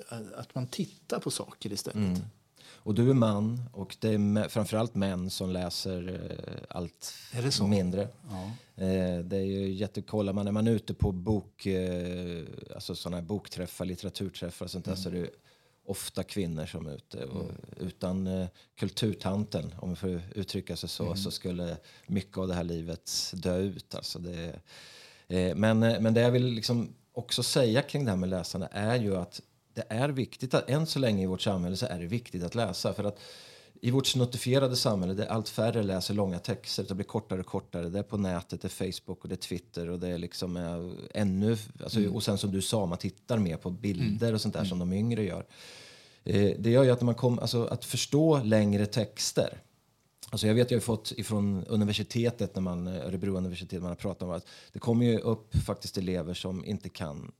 eh, 0.09 0.17
att 0.35 0.55
man 0.55 0.67
tittar 0.67 1.19
på 1.19 1.31
saker 1.31 1.73
istället. 1.73 1.95
Mm. 1.95 2.21
Och 2.67 2.93
du 2.93 3.09
är 3.09 3.13
man 3.13 3.63
och 3.73 3.97
det 3.99 4.09
är 4.09 4.49
framförallt 4.49 4.95
män 4.95 5.29
som 5.29 5.49
läser 5.49 6.31
allt 6.69 7.13
mindre. 7.69 8.07
Ja. 8.29 8.51
det 9.23 9.37
är 9.37 9.45
ju 9.45 9.71
jättekollar 9.71 10.33
man, 10.33 10.45
när 10.45 10.51
man 10.51 10.67
är 10.67 10.71
ute 10.71 10.93
på 10.93 11.11
bok, 11.11 11.67
alltså 12.75 12.95
såna 12.95 13.17
här 13.17 13.23
bokträffar, 13.23 13.85
litteraturträffar 13.85 14.65
och 14.65 14.71
sånt 14.71 14.85
där 14.85 14.91
mm. 14.91 15.03
så 15.03 15.09
är 15.09 15.13
det 15.13 15.29
ofta 15.87 16.23
kvinnor 16.23 16.65
som 16.65 16.87
är 16.87 16.95
ute. 16.95 17.23
Mm. 17.23 17.47
Utan 17.79 18.27
eh, 18.27 18.47
kulturtanten, 18.75 19.73
om 19.79 19.89
vi 19.89 19.95
får 19.95 20.21
uttrycka 20.35 20.75
sig 20.75 20.89
så, 20.89 21.05
mm. 21.05 21.17
så 21.17 21.31
skulle 21.31 21.77
mycket 22.07 22.37
av 22.37 22.47
det 22.47 22.53
här 22.53 22.63
livet 22.63 23.11
dö 23.33 23.57
ut. 23.57 23.95
Alltså 23.95 24.19
det, 24.19 24.59
eh, 25.27 25.55
men, 25.55 25.83
eh, 25.83 25.99
men 25.99 26.13
det 26.13 26.21
jag 26.21 26.31
vill 26.31 26.45
liksom 26.45 26.93
också 27.13 27.43
säga 27.43 27.81
kring 27.81 28.05
det 28.05 28.11
här 28.11 28.17
med 28.17 28.29
läsande 28.29 28.69
är 28.71 28.95
ju 28.95 29.15
att 29.15 29.41
det 29.73 29.85
är 29.89 30.09
viktigt 30.09 30.53
att 30.53 30.69
än 30.69 30.85
så 30.85 30.99
länge 30.99 31.23
i 31.23 31.25
vårt 31.25 31.41
samhälle 31.41 31.77
så 31.77 31.85
är 31.85 31.99
det 31.99 32.05
viktigt 32.05 32.43
att 32.43 32.55
läsa. 32.55 32.93
För 32.93 33.03
att 33.03 33.19
i 33.81 33.91
vårt 33.91 34.07
snuttifierade 34.07 34.75
samhälle 34.75 35.13
där 35.13 35.25
allt 35.25 35.49
färre 35.49 35.83
läser 35.83 36.13
långa 36.13 36.39
texter, 36.39 36.85
det 36.87 36.95
blir 36.95 37.05
kortare 37.05 37.39
och 37.39 37.45
kortare. 37.45 37.89
Det 37.89 37.99
är 37.99 38.03
på 38.03 38.17
nätet, 38.17 38.61
det 38.61 38.67
är 38.67 38.91
Facebook 38.91 39.23
och 39.23 39.29
det 39.29 39.35
är 39.35 39.37
Twitter 39.37 39.89
och 39.89 39.99
det 39.99 40.07
är 40.07 40.17
liksom 40.17 40.57
äh, 40.57 41.21
ännu... 41.21 41.57
Alltså, 41.83 41.99
mm. 41.99 42.15
Och 42.15 42.23
sen 42.23 42.37
som 42.37 42.51
du 42.51 42.61
sa, 42.61 42.85
man 42.85 42.97
tittar 42.97 43.37
mer 43.37 43.57
på 43.57 43.69
bilder 43.69 44.33
och 44.33 44.41
sånt 44.41 44.53
där 44.53 44.59
mm. 44.59 44.69
som 44.69 44.79
de 44.79 44.93
yngre 44.93 45.23
gör. 45.23 45.45
Eh, 46.23 46.51
det 46.59 46.69
gör 46.69 46.83
ju 46.83 46.91
att 46.91 47.01
man 47.01 47.15
kommer, 47.15 47.41
alltså 47.41 47.65
att 47.65 47.85
förstå 47.85 48.43
längre 48.43 48.85
texter. 48.85 49.61
Alltså 50.29 50.47
jag 50.47 50.55
vet, 50.55 50.71
jag 50.71 50.77
har 50.77 50.81
fått 50.81 51.13
ifrån 51.17 51.65
universitetet, 51.65 52.55
när 52.55 52.61
man, 52.61 52.87
Örebro 52.87 53.37
universitet, 53.37 53.81
man 53.81 53.89
har 53.89 53.95
pratat 53.95 54.21
om 54.21 54.31
att 54.31 54.47
det 54.71 54.79
kommer 54.79 55.05
ju 55.05 55.19
upp 55.19 55.55
faktiskt 55.55 55.97
elever 55.97 56.33
som 56.33 56.65
inte 56.65 56.89
kan 56.89 57.31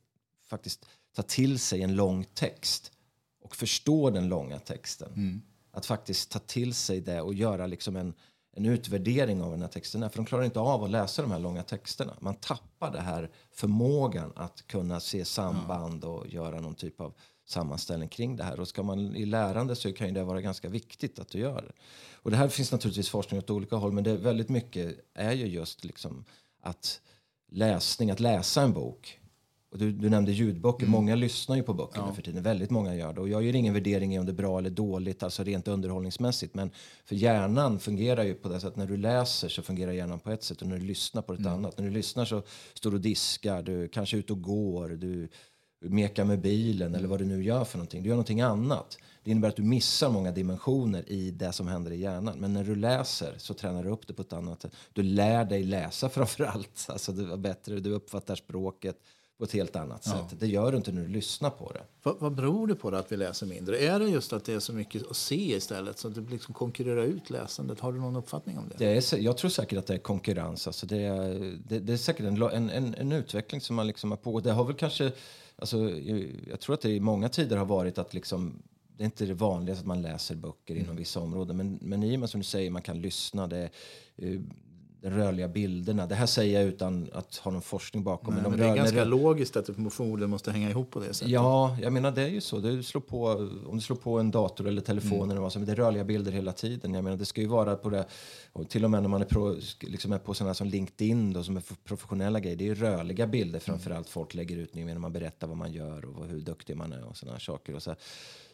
faktiskt 0.46 0.86
ta 1.16 1.22
till 1.22 1.58
sig 1.58 1.82
en 1.82 1.96
lång 1.96 2.24
text 2.34 2.92
och 3.42 3.56
förstå 3.56 4.10
den 4.10 4.28
långa 4.28 4.58
texten. 4.58 5.12
Mm. 5.12 5.42
Att 5.78 5.86
faktiskt 5.86 6.30
ta 6.30 6.38
till 6.38 6.74
sig 6.74 7.00
det 7.00 7.20
och 7.20 7.34
göra 7.34 7.66
liksom 7.66 7.96
en, 7.96 8.14
en 8.56 8.66
utvärdering 8.66 9.42
av 9.42 9.50
den 9.50 9.60
här 9.60 9.68
texten. 9.68 10.10
För 10.10 10.16
de 10.16 10.26
klarar 10.26 10.44
inte 10.44 10.60
av 10.60 10.84
att 10.84 10.90
läsa 10.90 11.22
de 11.22 11.30
här 11.30 11.38
långa 11.38 11.62
texterna. 11.62 12.16
Man 12.20 12.34
tappar 12.34 12.92
den 12.92 13.04
här 13.04 13.30
förmågan 13.50 14.32
att 14.36 14.66
kunna 14.66 15.00
se 15.00 15.24
samband 15.24 16.04
och 16.04 16.28
göra 16.28 16.60
någon 16.60 16.74
typ 16.74 17.00
av 17.00 17.14
sammanställning 17.48 18.08
kring 18.08 18.36
det 18.36 18.44
här. 18.44 18.60
Och 18.60 18.68
ska 18.68 18.82
man 18.82 19.16
i 19.16 19.26
lärande 19.26 19.76
så 19.76 19.92
kan 19.92 20.14
det 20.14 20.24
vara 20.24 20.40
ganska 20.40 20.68
viktigt 20.68 21.18
att 21.18 21.28
du 21.28 21.38
gör 21.38 21.62
det. 21.62 21.72
Och 22.14 22.30
det 22.30 22.36
här 22.36 22.48
finns 22.48 22.72
naturligtvis 22.72 23.08
forskning 23.08 23.38
åt 23.38 23.50
olika 23.50 23.76
håll 23.76 23.92
men 23.92 24.04
det 24.04 24.10
är 24.10 24.16
väldigt 24.16 24.48
mycket 24.48 24.96
är 25.14 25.32
ju 25.32 25.46
just 25.46 25.84
liksom 25.84 26.24
att 26.60 27.00
läsning, 27.50 28.10
att 28.10 28.20
läsa 28.20 28.62
en 28.62 28.72
bok 28.72 29.20
och 29.70 29.78
du, 29.78 29.92
du 29.92 30.10
nämnde 30.10 30.32
ljudböcker. 30.32 30.82
Mm. 30.82 30.90
Många 30.90 31.14
lyssnar 31.14 31.56
ju 31.56 31.62
på 31.62 31.74
böcker 31.74 32.00
ja. 32.00 32.12
för 32.12 32.22
tiden. 32.22 32.42
Väldigt 32.42 32.70
många 32.70 32.94
gör 32.94 33.12
det. 33.12 33.20
Och 33.20 33.28
jag 33.28 33.42
gör 33.42 33.54
ingen 33.54 33.74
värdering 33.74 34.14
i 34.14 34.18
om 34.18 34.26
det 34.26 34.32
är 34.32 34.34
bra 34.34 34.58
eller 34.58 34.70
dåligt, 34.70 35.22
alltså 35.22 35.44
rent 35.44 35.68
underhållningsmässigt. 35.68 36.54
Men 36.54 36.70
för 37.04 37.14
hjärnan 37.14 37.78
fungerar 37.78 38.24
ju 38.24 38.34
på 38.34 38.48
det 38.48 38.60
sättet. 38.60 38.76
När 38.76 38.86
du 38.86 38.96
läser 38.96 39.48
så 39.48 39.62
fungerar 39.62 39.92
hjärnan 39.92 40.20
på 40.20 40.30
ett 40.30 40.44
sätt 40.44 40.62
och 40.62 40.68
när 40.68 40.78
du 40.78 40.84
lyssnar 40.84 41.22
på 41.22 41.32
ett 41.32 41.40
mm. 41.40 41.52
annat. 41.52 41.78
När 41.78 41.84
du 41.84 41.90
lyssnar 41.90 42.24
så 42.24 42.42
står 42.74 42.90
du 42.90 42.96
och 42.96 43.02
diskar, 43.02 43.62
du 43.62 43.88
kanske 43.88 44.16
är 44.16 44.18
ute 44.18 44.32
och 44.32 44.42
går, 44.42 44.88
du 44.88 45.28
mekar 45.80 46.24
med 46.24 46.40
bilen 46.40 46.94
eller 46.94 47.08
vad 47.08 47.18
du 47.18 47.24
nu 47.24 47.44
gör 47.44 47.64
för 47.64 47.78
någonting. 47.78 48.02
Du 48.02 48.08
gör 48.08 48.16
någonting 48.16 48.40
annat. 48.40 48.98
Det 49.24 49.30
innebär 49.30 49.48
att 49.48 49.56
du 49.56 49.62
missar 49.62 50.10
många 50.10 50.30
dimensioner 50.30 51.08
i 51.08 51.30
det 51.30 51.52
som 51.52 51.68
händer 51.68 51.90
i 51.90 51.96
hjärnan. 51.96 52.38
Men 52.38 52.52
när 52.52 52.64
du 52.64 52.74
läser 52.74 53.34
så 53.38 53.54
tränar 53.54 53.84
du 53.84 53.90
upp 53.90 54.06
det 54.06 54.14
på 54.14 54.22
ett 54.22 54.32
annat 54.32 54.62
sätt. 54.62 54.72
Du 54.92 55.02
lär 55.02 55.44
dig 55.44 55.64
läsa 55.64 56.08
framför 56.08 56.44
allt. 56.44 56.86
Alltså 56.88 57.12
du, 57.12 57.36
bättre, 57.36 57.80
du 57.80 57.90
uppfattar 57.90 58.34
språket 58.34 58.96
på 59.38 59.44
ett 59.44 59.52
helt 59.52 59.76
annat 59.76 60.02
ja. 60.06 60.12
sätt. 60.12 60.40
Det 60.40 60.46
gör 60.46 60.72
du 60.72 60.78
inte 60.78 60.92
när 60.92 61.02
du 61.02 61.08
lyssnar 61.08 61.50
på 61.50 61.72
det. 61.72 61.82
Vad, 62.02 62.16
vad 62.18 62.34
beror 62.34 62.66
det 62.66 62.74
på 62.74 62.90
det 62.90 62.98
att 62.98 63.12
vi 63.12 63.16
läser 63.16 63.46
mindre? 63.46 63.78
Är 63.78 63.98
det 63.98 64.08
just 64.08 64.32
att 64.32 64.44
det 64.44 64.52
är 64.52 64.60
så 64.60 64.72
mycket 64.72 65.10
att 65.10 65.16
se 65.16 65.56
istället 65.56 65.98
så 65.98 66.08
att 66.08 66.14
det 66.14 66.20
liksom 66.20 66.54
konkurrerar 66.54 67.02
ut 67.02 67.30
läsandet? 67.30 67.80
Har 67.80 67.92
du 67.92 68.00
någon 68.00 68.16
uppfattning 68.16 68.58
om 68.58 68.68
det? 68.68 68.74
det 68.78 69.12
är, 69.12 69.18
jag 69.18 69.36
tror 69.36 69.50
säkert 69.50 69.78
att 69.78 69.86
det 69.86 69.94
är 69.94 69.98
konkurrens. 69.98 70.66
Alltså 70.66 70.86
det, 70.86 70.98
är, 70.98 71.58
det, 71.68 71.78
det 71.78 71.92
är 71.92 71.96
säkert 71.96 72.26
en, 72.26 72.42
en, 72.70 72.94
en, 72.94 73.12
utveckling 73.12 73.60
som 73.60 73.76
man 73.76 73.86
liksom 73.86 74.10
har 74.10 74.18
på. 74.18 74.40
Det 74.40 74.52
har 74.52 74.64
väl 74.64 74.76
kanske, 74.76 75.12
alltså, 75.56 75.90
jag, 76.46 76.60
tror 76.60 76.74
att 76.74 76.80
det 76.80 76.90
i 76.90 77.00
många 77.00 77.28
tider 77.28 77.56
har 77.56 77.66
varit 77.66 77.98
att 77.98 78.14
liksom 78.14 78.62
det 78.96 79.02
är 79.02 79.06
inte 79.06 79.26
det 79.26 79.34
vanligaste 79.34 79.80
att 79.80 79.86
man 79.86 80.02
läser 80.02 80.34
böcker 80.34 80.74
mm. 80.74 80.84
inom 80.84 80.96
vissa 80.96 81.20
områden. 81.20 81.56
Men, 81.56 81.78
men 81.82 82.02
i 82.02 82.16
och 82.16 82.20
med 82.20 82.30
som 82.30 82.40
du 82.40 82.44
säger, 82.44 82.70
man 82.70 82.82
kan 82.82 83.00
lyssna. 83.00 83.46
Det, 83.46 83.70
eh, 84.16 84.40
de 85.00 85.10
rörliga 85.10 85.48
bilderna. 85.48 86.06
Det 86.06 86.14
här 86.14 86.26
säger 86.26 86.60
jag 86.60 86.68
utan 86.68 87.08
att 87.12 87.36
ha 87.36 87.50
någon 87.50 87.62
forskning 87.62 88.02
bakom. 88.02 88.34
Nej, 88.34 88.42
men, 88.42 88.52
de 88.52 88.56
men 88.58 88.66
det 88.66 88.72
är 88.72 88.76
ganska 88.76 89.04
logiskt 89.04 89.56
att 89.56 89.66
det 89.66 89.74
förmodligen 89.74 90.30
måste 90.30 90.52
hänga 90.52 90.70
ihop 90.70 90.90
på 90.90 91.00
det 91.00 91.14
sättet. 91.14 91.32
Ja, 91.32 91.76
jag 91.82 91.92
menar 91.92 92.10
det 92.10 92.22
är 92.22 92.28
ju 92.28 92.40
så. 92.40 92.58
Du 92.58 92.82
slår 92.82 93.00
på, 93.00 93.26
om 93.66 93.76
du 93.76 93.80
slår 93.80 93.96
på 93.96 94.18
en 94.18 94.30
dator 94.30 94.68
eller 94.68 94.80
telefon 94.80 95.18
mm. 95.18 95.30
eller 95.30 95.40
vad 95.40 95.52
som, 95.52 95.64
det 95.64 95.72
är 95.72 95.76
rörliga 95.76 96.04
bilder 96.04 96.32
hela 96.32 96.52
tiden. 96.52 96.94
Jag 96.94 97.04
menar 97.04 97.16
det 97.16 97.24
ska 97.24 97.40
ju 97.40 97.46
vara 97.46 97.76
på 97.76 97.90
det, 97.90 98.06
och 98.52 98.68
till 98.68 98.84
och 98.84 98.90
med 98.90 99.02
när 99.02 99.08
man 99.08 99.20
är, 99.20 99.26
pro, 99.26 99.56
liksom 99.80 100.12
är 100.12 100.18
på 100.18 100.34
sådana 100.34 100.54
som 100.54 100.66
LinkedIn 100.66 101.32
då, 101.32 101.42
som 101.42 101.56
är 101.56 101.62
professionella 101.84 102.40
grejer. 102.40 102.56
Det 102.56 102.68
är 102.68 102.74
rörliga 102.74 103.26
bilder 103.26 103.58
framförallt 103.58 104.06
mm. 104.06 104.12
folk 104.12 104.34
lägger 104.34 104.56
ut 104.56 104.74
nu 104.74 104.84
när 104.84 104.98
man 104.98 105.12
berättar 105.12 105.46
vad 105.46 105.56
man 105.56 105.72
gör 105.72 106.04
och 106.04 106.26
hur 106.26 106.40
duktig 106.40 106.76
man 106.76 106.92
är 106.92 107.04
och 107.04 107.16
sådana 107.16 107.38
saker. 107.38 107.74
Och 107.74 107.82
så 107.82 107.94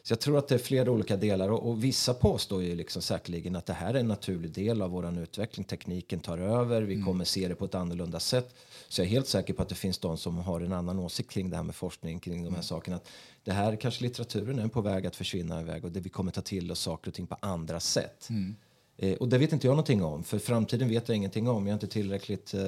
så 0.07 0.11
jag 0.11 0.19
tror 0.19 0.37
att 0.37 0.47
det 0.47 0.55
är 0.55 0.59
flera 0.59 0.91
olika 0.91 1.17
delar 1.17 1.49
och, 1.49 1.69
och 1.69 1.83
vissa 1.83 2.13
påstår 2.13 2.63
ju 2.63 2.75
liksom 2.75 3.01
säkerligen 3.01 3.55
att 3.55 3.65
det 3.65 3.73
här 3.73 3.93
är 3.93 3.99
en 3.99 4.07
naturlig 4.07 4.51
del 4.51 4.81
av 4.81 4.91
vår 4.91 5.19
utveckling. 5.19 5.63
Tekniken 5.63 6.19
tar 6.19 6.37
över, 6.37 6.81
vi 6.81 6.93
mm. 6.93 7.05
kommer 7.05 7.25
se 7.25 7.47
det 7.47 7.55
på 7.55 7.65
ett 7.65 7.75
annorlunda 7.75 8.19
sätt. 8.19 8.55
Så 8.89 9.01
jag 9.01 9.05
är 9.05 9.09
helt 9.09 9.27
säker 9.27 9.53
på 9.53 9.61
att 9.61 9.69
det 9.69 9.75
finns 9.75 9.97
de 9.97 10.17
som 10.17 10.37
har 10.37 10.61
en 10.61 10.73
annan 10.73 10.99
åsikt 10.99 11.31
kring 11.31 11.49
det 11.49 11.55
här 11.55 11.63
med 11.63 11.75
forskning 11.75 12.19
kring 12.19 12.43
de 12.43 12.47
här 12.47 12.49
mm. 12.49 12.63
sakerna. 12.63 12.95
Att 12.97 13.07
det 13.43 13.51
här 13.51 13.75
kanske 13.75 14.03
litteraturen 14.03 14.59
är 14.59 14.67
på 14.67 14.81
väg 14.81 15.07
att 15.07 15.15
försvinna 15.15 15.61
iväg 15.61 15.85
och 15.85 15.91
det 15.91 15.99
vi 15.99 16.09
kommer 16.09 16.31
ta 16.31 16.41
till 16.41 16.71
oss 16.71 16.79
saker 16.79 17.11
och 17.11 17.13
ting 17.13 17.27
på 17.27 17.37
andra 17.39 17.79
sätt. 17.79 18.27
Mm. 18.29 18.55
Eh, 18.97 19.13
och 19.13 19.29
det 19.29 19.37
vet 19.37 19.53
inte 19.53 19.67
jag 19.67 19.71
någonting 19.71 20.03
om, 20.03 20.23
för 20.23 20.39
framtiden 20.39 20.89
vet 20.89 21.09
jag 21.09 21.15
ingenting 21.15 21.47
om. 21.47 21.67
Jag 21.67 21.71
är 21.71 21.73
inte 21.73 21.87
tillräckligt 21.87 22.53
eh, 22.53 22.61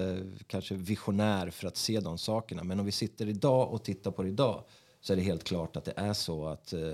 kanske 0.47 0.75
visionär 0.75 1.49
för 1.49 1.67
att 1.67 1.77
se 1.77 1.99
de 1.99 2.17
sakerna. 2.17 2.63
Men 2.63 2.79
om 2.79 2.85
vi 2.85 2.91
sitter 2.91 3.29
idag 3.29 3.73
och 3.73 3.83
tittar 3.83 4.11
på 4.11 4.23
det 4.23 4.29
idag 4.29 4.63
så 5.01 5.13
är 5.13 5.17
det 5.17 5.23
helt 5.23 5.43
klart 5.43 5.75
att 5.75 5.85
det 5.85 5.93
är 5.95 6.13
så 6.13 6.47
att 6.47 6.73
eh, 6.73 6.93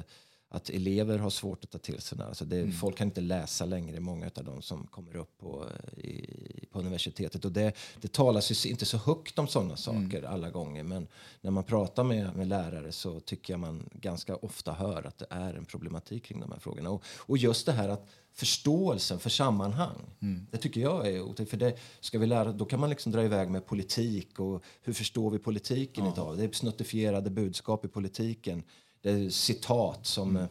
att 0.53 0.69
elever 0.69 1.17
har 1.17 1.29
svårt 1.29 1.63
att 1.63 1.71
ta 1.71 1.77
till 1.77 2.01
sig. 2.01 2.17
Alltså 2.21 2.45
det, 2.45 2.59
mm. 2.59 2.71
Folk 2.71 2.97
kan 2.97 3.07
inte 3.07 3.21
läsa 3.21 3.65
längre, 3.65 3.99
många 3.99 4.29
av 4.35 4.43
de 4.43 4.61
som 4.61 4.87
kommer 4.87 5.15
upp 5.15 5.37
på, 5.37 5.65
i, 5.97 6.65
på 6.71 6.79
universitetet. 6.79 7.45
Och 7.45 7.51
det, 7.51 7.73
det 8.01 8.11
talas 8.13 8.65
ju 8.65 8.69
inte 8.69 8.85
så 8.85 8.97
högt 8.97 9.39
om 9.39 9.47
sådana 9.47 9.75
saker 9.75 10.17
mm. 10.17 10.33
alla 10.33 10.49
gånger. 10.49 10.83
Men 10.83 11.07
när 11.41 11.51
man 11.51 11.63
pratar 11.63 12.03
med, 12.03 12.35
med 12.35 12.47
lärare 12.47 12.91
så 12.91 13.19
tycker 13.19 13.53
jag 13.53 13.59
man 13.59 13.89
ganska 13.93 14.35
ofta 14.35 14.73
hör 14.73 15.07
att 15.07 15.17
det 15.17 15.27
är 15.29 15.53
en 15.53 15.65
problematik 15.65 16.23
kring 16.23 16.39
de 16.39 16.51
här 16.51 16.59
frågorna. 16.59 16.89
Och, 16.89 17.03
och 17.17 17.37
just 17.37 17.65
det 17.65 17.71
här 17.71 17.89
att 17.89 18.07
förståelsen 18.33 19.19
för 19.19 19.29
sammanhang. 19.29 20.15
Mm. 20.21 20.47
Det 20.51 20.57
tycker 20.57 20.81
jag 20.81 21.07
är 21.07 21.45
för 21.45 21.57
det 21.57 21.77
ska 21.99 22.19
vi 22.19 22.25
lära, 22.25 22.51
Då 22.51 22.65
kan 22.65 22.79
man 22.79 22.89
liksom 22.89 23.11
dra 23.11 23.23
iväg 23.23 23.49
med 23.49 23.65
politik 23.65 24.39
och 24.39 24.63
hur 24.81 24.93
förstår 24.93 25.29
vi 25.29 25.39
politiken 25.39 26.05
ja. 26.05 26.11
idag? 26.13 26.37
Det 26.37 26.43
är 26.43 26.51
snuttifierade 26.51 27.29
budskap 27.29 27.85
i 27.85 27.87
politiken 27.87 28.63
det 29.03 29.11
är 29.11 29.29
citat 29.29 30.05
som 30.05 30.29
mm. 30.29 30.47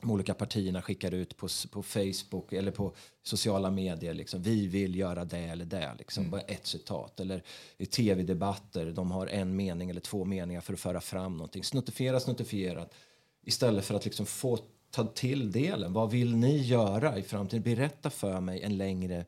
de 0.00 0.10
olika 0.10 0.34
partierna 0.34 0.82
skickar 0.82 1.14
ut 1.14 1.36
på, 1.36 1.48
på 1.70 1.82
Facebook 1.82 2.52
eller 2.52 2.70
på 2.70 2.94
sociala 3.22 3.70
medier. 3.70 4.14
Liksom. 4.14 4.42
Vi 4.42 4.66
vill 4.66 4.96
göra 4.96 5.24
det 5.24 5.38
eller 5.38 5.64
det. 5.64 5.94
Liksom. 5.98 6.20
Mm. 6.20 6.30
Bara 6.30 6.40
ett 6.40 6.66
citat. 6.66 7.20
Eller 7.20 7.42
i 7.78 7.86
tv-debatter, 7.86 8.92
de 8.92 9.10
har 9.10 9.26
en 9.26 9.56
mening 9.56 9.90
eller 9.90 10.00
två 10.00 10.24
meningar 10.24 10.60
för 10.60 10.72
att 10.72 10.80
föra 10.80 11.00
fram 11.00 11.36
någonting. 11.36 11.64
Snuttifiera, 11.64 12.20
snuttifierat. 12.20 12.94
Istället 13.42 13.84
för 13.84 13.94
att 13.94 14.04
liksom 14.04 14.26
få 14.26 14.58
ta 14.90 15.06
till 15.06 15.52
delen. 15.52 15.92
Vad 15.92 16.10
vill 16.10 16.36
ni 16.36 16.58
göra 16.58 17.18
i 17.18 17.22
framtiden? 17.22 17.62
Berätta 17.62 18.10
för 18.10 18.40
mig 18.40 18.62
en 18.62 18.76
längre, 18.76 19.24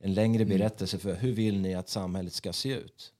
en 0.00 0.14
längre 0.14 0.42
mm. 0.42 0.58
berättelse 0.58 0.98
för 0.98 1.14
hur 1.14 1.32
vill 1.32 1.60
ni 1.60 1.74
att 1.74 1.88
samhället 1.88 2.32
ska 2.32 2.52
se 2.52 2.74
ut? 2.74 3.12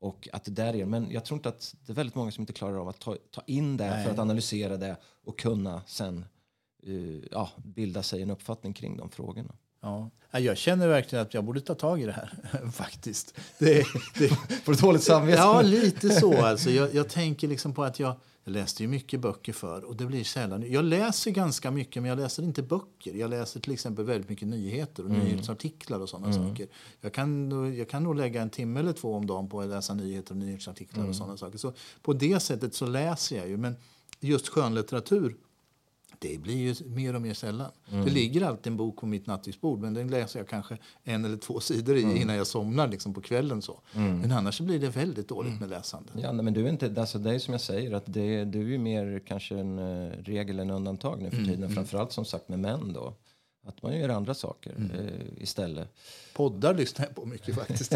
Och 0.00 0.28
att 0.32 0.44
det 0.44 0.50
där 0.50 0.76
är, 0.76 0.84
men 0.84 1.10
jag 1.10 1.24
tror 1.24 1.38
inte 1.38 1.48
att 1.48 1.74
det 1.86 1.92
är 1.92 1.94
väldigt 1.94 2.14
många 2.14 2.30
som 2.30 2.42
inte 2.42 2.52
klarar 2.52 2.76
av 2.76 2.88
att 2.88 2.98
ta, 2.98 3.16
ta 3.30 3.42
in 3.46 3.76
det 3.76 3.90
Nej. 3.90 4.04
för 4.04 4.10
att 4.12 4.18
analysera 4.18 4.76
det 4.76 4.96
och 5.24 5.38
kunna 5.38 5.82
sen 5.86 6.24
uh, 6.86 7.22
ja, 7.30 7.50
bilda 7.56 8.02
sig 8.02 8.22
en 8.22 8.30
uppfattning 8.30 8.72
kring 8.72 8.96
de 8.96 9.10
frågorna. 9.10 9.54
Ja. 9.82 10.10
Jag 10.32 10.56
känner 10.56 10.88
verkligen 10.88 11.22
att 11.22 11.34
jag 11.34 11.44
borde 11.44 11.60
ta 11.60 11.74
tag 11.74 12.02
i 12.02 12.06
det 12.06 12.12
här. 12.12 12.32
faktiskt. 12.72 13.34
Det, 13.58 13.84
det... 14.18 14.28
Får 14.64 14.72
du 14.72 14.78
dåligt 14.78 15.02
samvete? 15.02 15.38
Ja, 15.38 15.62
lite 15.62 16.10
så. 16.10 16.42
Alltså. 16.42 16.70
Jag, 16.70 16.94
jag 16.94 17.08
tänker 17.08 17.48
liksom 17.48 17.74
på 17.74 17.84
att 17.84 18.00
jag 18.00 18.14
jag 18.44 18.52
läste 18.52 18.82
ju 18.82 18.88
mycket 18.88 19.20
böcker 19.20 19.52
för 19.52 19.84
och 19.84 19.96
det 19.96 20.06
blir 20.06 20.24
sällan. 20.24 20.72
Jag 20.72 20.84
läser 20.84 21.30
ganska 21.30 21.70
mycket 21.70 22.02
men 22.02 22.08
jag 22.08 22.18
läser 22.18 22.42
inte 22.42 22.62
böcker. 22.62 23.14
Jag 23.14 23.30
läser 23.30 23.60
till 23.60 23.72
exempel 23.72 24.04
väldigt 24.04 24.28
mycket 24.28 24.48
nyheter 24.48 25.04
och 25.04 25.10
mm. 25.10 25.22
nyhetsartiklar 25.24 26.00
och 26.00 26.08
sådana 26.08 26.30
mm. 26.30 26.48
saker. 26.48 26.68
Jag 27.00 27.14
kan, 27.14 27.50
jag 27.76 27.88
kan 27.88 28.02
nog 28.02 28.14
lägga 28.14 28.42
en 28.42 28.50
timme 28.50 28.80
eller 28.80 28.92
två 28.92 29.14
om 29.14 29.26
dagen 29.26 29.48
på 29.48 29.60
att 29.60 29.68
läsa 29.68 29.94
nyheter 29.94 30.30
och 30.30 30.36
nyhetsartiklar 30.36 30.98
mm. 30.98 31.10
och 31.10 31.16
sådana 31.16 31.36
saker. 31.36 31.58
Så 31.58 31.72
på 32.02 32.12
det 32.12 32.40
sättet 32.40 32.74
så 32.74 32.86
läser 32.86 33.36
jag 33.36 33.48
ju. 33.48 33.56
Men 33.56 33.76
just 34.20 34.48
skönlitteratur 34.48 35.36
det 36.22 36.40
blir 36.40 36.56
ju 36.56 36.74
mer 36.88 37.14
och 37.14 37.22
mer 37.22 37.34
sällan. 37.34 37.70
Mm. 37.92 38.04
Det 38.04 38.10
ligger 38.10 38.46
alltid 38.46 38.70
en 38.70 38.76
bok 38.76 38.96
på 38.96 39.06
mitt 39.06 39.26
nattduksbord 39.26 39.80
men 39.80 39.94
den 39.94 40.08
läser 40.08 40.40
jag 40.40 40.48
kanske 40.48 40.78
en 41.04 41.24
eller 41.24 41.36
två 41.36 41.60
sidor 41.60 41.96
i 41.96 42.02
mm. 42.02 42.16
innan 42.16 42.36
jag 42.36 42.46
somnar 42.46 42.88
liksom 42.88 43.14
på 43.14 43.20
kvällen. 43.20 43.62
så. 43.62 43.80
Mm. 43.94 44.18
Men 44.18 44.32
annars 44.32 44.60
blir 44.60 44.78
det 44.78 44.88
väldigt 44.88 45.28
dåligt 45.28 45.48
mm. 45.48 45.60
med 45.60 45.68
läsande. 45.68 46.12
Ja, 46.22 46.32
men 46.32 46.54
du 46.54 46.66
är 46.66 46.70
inte, 46.70 46.94
alltså 47.00 47.18
det 47.18 47.34
är 47.34 47.38
som 47.38 47.54
jag 47.54 47.60
säger, 47.60 47.92
att 47.92 48.04
det, 48.06 48.44
du 48.44 48.74
är 48.74 48.78
mer 48.78 49.22
kanske 49.26 49.58
en 49.58 49.78
uh, 49.78 50.12
regel 50.22 50.58
än 50.58 50.70
undantag 50.70 51.22
nu 51.22 51.30
för 51.30 51.36
mm, 51.36 51.48
tiden. 51.48 51.62
Mm. 51.62 51.74
Framförallt 51.74 52.12
som 52.12 52.24
sagt 52.24 52.48
med 52.48 52.58
män 52.58 52.92
då. 52.92 53.14
Att 53.66 53.82
man 53.82 53.98
gör 53.98 54.08
andra 54.08 54.34
saker 54.34 54.70
mm. 54.70 54.90
eh, 54.90 55.42
istället. 55.42 55.88
Poddar 56.34 56.74
lyssnar 56.74 57.06
jag 57.06 57.14
på 57.14 57.24
mycket 57.24 57.54
faktiskt. 57.58 57.94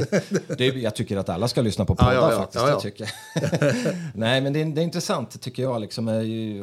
det, 0.59 0.67
jag 0.67 0.95
tycker 0.95 1.17
att 1.17 1.29
alla 1.29 1.49
ska 1.49 1.63
lyssna 1.63 1.85
på 1.85 1.95
poddar 1.95 2.15
ja, 2.15 2.21
ja, 2.21 2.33
ja. 2.33 2.39
faktiskt. 2.39 2.65
Jag 2.65 2.81
tycker. 2.81 3.11
Nej 4.19 4.41
men 4.41 4.53
det 4.53 4.61
är, 4.61 4.65
det 4.65 4.81
är 4.81 4.85
intressant 4.85 5.41
tycker 5.41 5.63
jag. 5.63 5.81
Liksom, 5.81 6.09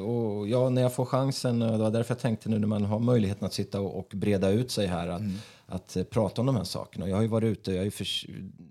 och 0.01 0.47
ja, 0.47 0.69
när 0.69 0.81
jag 0.81 0.93
får 0.93 1.05
chansen, 1.05 1.61
och 1.61 1.71
det 1.71 1.83
var 1.83 1.91
därför 1.91 2.13
jag 2.13 2.19
tänkte 2.19 2.49
nu 2.49 2.59
när 2.59 2.67
man 2.67 2.85
har 2.85 2.99
möjligheten 2.99 3.45
att 3.45 3.53
sitta 3.53 3.81
och, 3.81 3.99
och 3.99 4.11
breda 4.13 4.49
ut 4.49 4.71
sig 4.71 4.87
här. 4.87 5.07
Att, 5.07 5.19
mm. 5.19 5.37
att, 5.65 5.97
att 5.97 6.09
prata 6.09 6.41
om 6.41 6.47
de 6.47 6.55
här 6.55 6.63
sakerna. 6.63 7.09
Jag 7.09 7.15
har 7.15 7.21
ju 7.21 7.27
varit 7.27 7.47
ute, 7.47 7.71
jag 7.71 7.79
har 7.79 7.85
ju 7.85 7.91
för, 7.91 8.07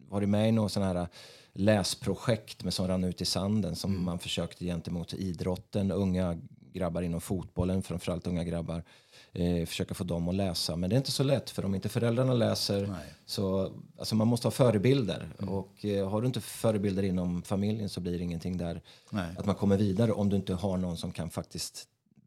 varit 0.08 0.28
med 0.28 0.48
i 0.48 0.52
några 0.52 0.68
sådana 0.68 0.92
här 0.92 1.08
läsprojekt 1.52 2.64
med 2.64 2.74
som 2.74 2.88
rann 2.88 3.04
ut 3.04 3.20
i 3.20 3.24
sanden 3.24 3.76
som 3.76 3.90
mm. 3.90 4.04
man 4.04 4.18
försökte 4.18 4.64
gentemot 4.64 5.14
idrotten, 5.14 5.90
unga 5.90 6.38
grabbar 6.72 7.02
inom 7.02 7.20
fotbollen, 7.20 7.82
framförallt 7.82 8.26
unga 8.26 8.44
grabbar. 8.44 8.84
Eh, 9.32 9.66
försöka 9.66 9.94
få 9.94 10.04
dem 10.04 10.28
att 10.28 10.34
läsa. 10.34 10.76
Men 10.76 10.90
det 10.90 10.96
är 10.96 10.98
inte 10.98 11.10
så 11.10 11.22
lätt 11.22 11.50
för 11.50 11.64
om 11.64 11.74
inte 11.74 11.88
föräldrarna 11.88 12.34
läser 12.34 12.86
Nej. 12.86 13.14
så 13.26 13.72
alltså 13.98 14.14
man 14.14 14.28
måste 14.28 14.46
ha 14.46 14.52
förebilder. 14.52 15.28
Mm. 15.38 15.54
Och 15.54 15.84
eh, 15.84 16.10
har 16.10 16.20
du 16.20 16.26
inte 16.26 16.40
förebilder 16.40 17.02
inom 17.02 17.42
familjen 17.42 17.88
så 17.88 18.00
blir 18.00 18.18
det 18.18 18.24
ingenting 18.24 18.56
där 18.56 18.82
Nej. 19.10 19.34
att 19.38 19.46
man 19.46 19.54
kommer 19.54 19.76
vidare 19.76 20.12
om 20.12 20.28
du 20.28 20.36
inte 20.36 20.54
har 20.54 20.76
någon 20.76 20.96
som 20.96 21.12
kan 21.12 21.30
faktiskt 21.30 21.84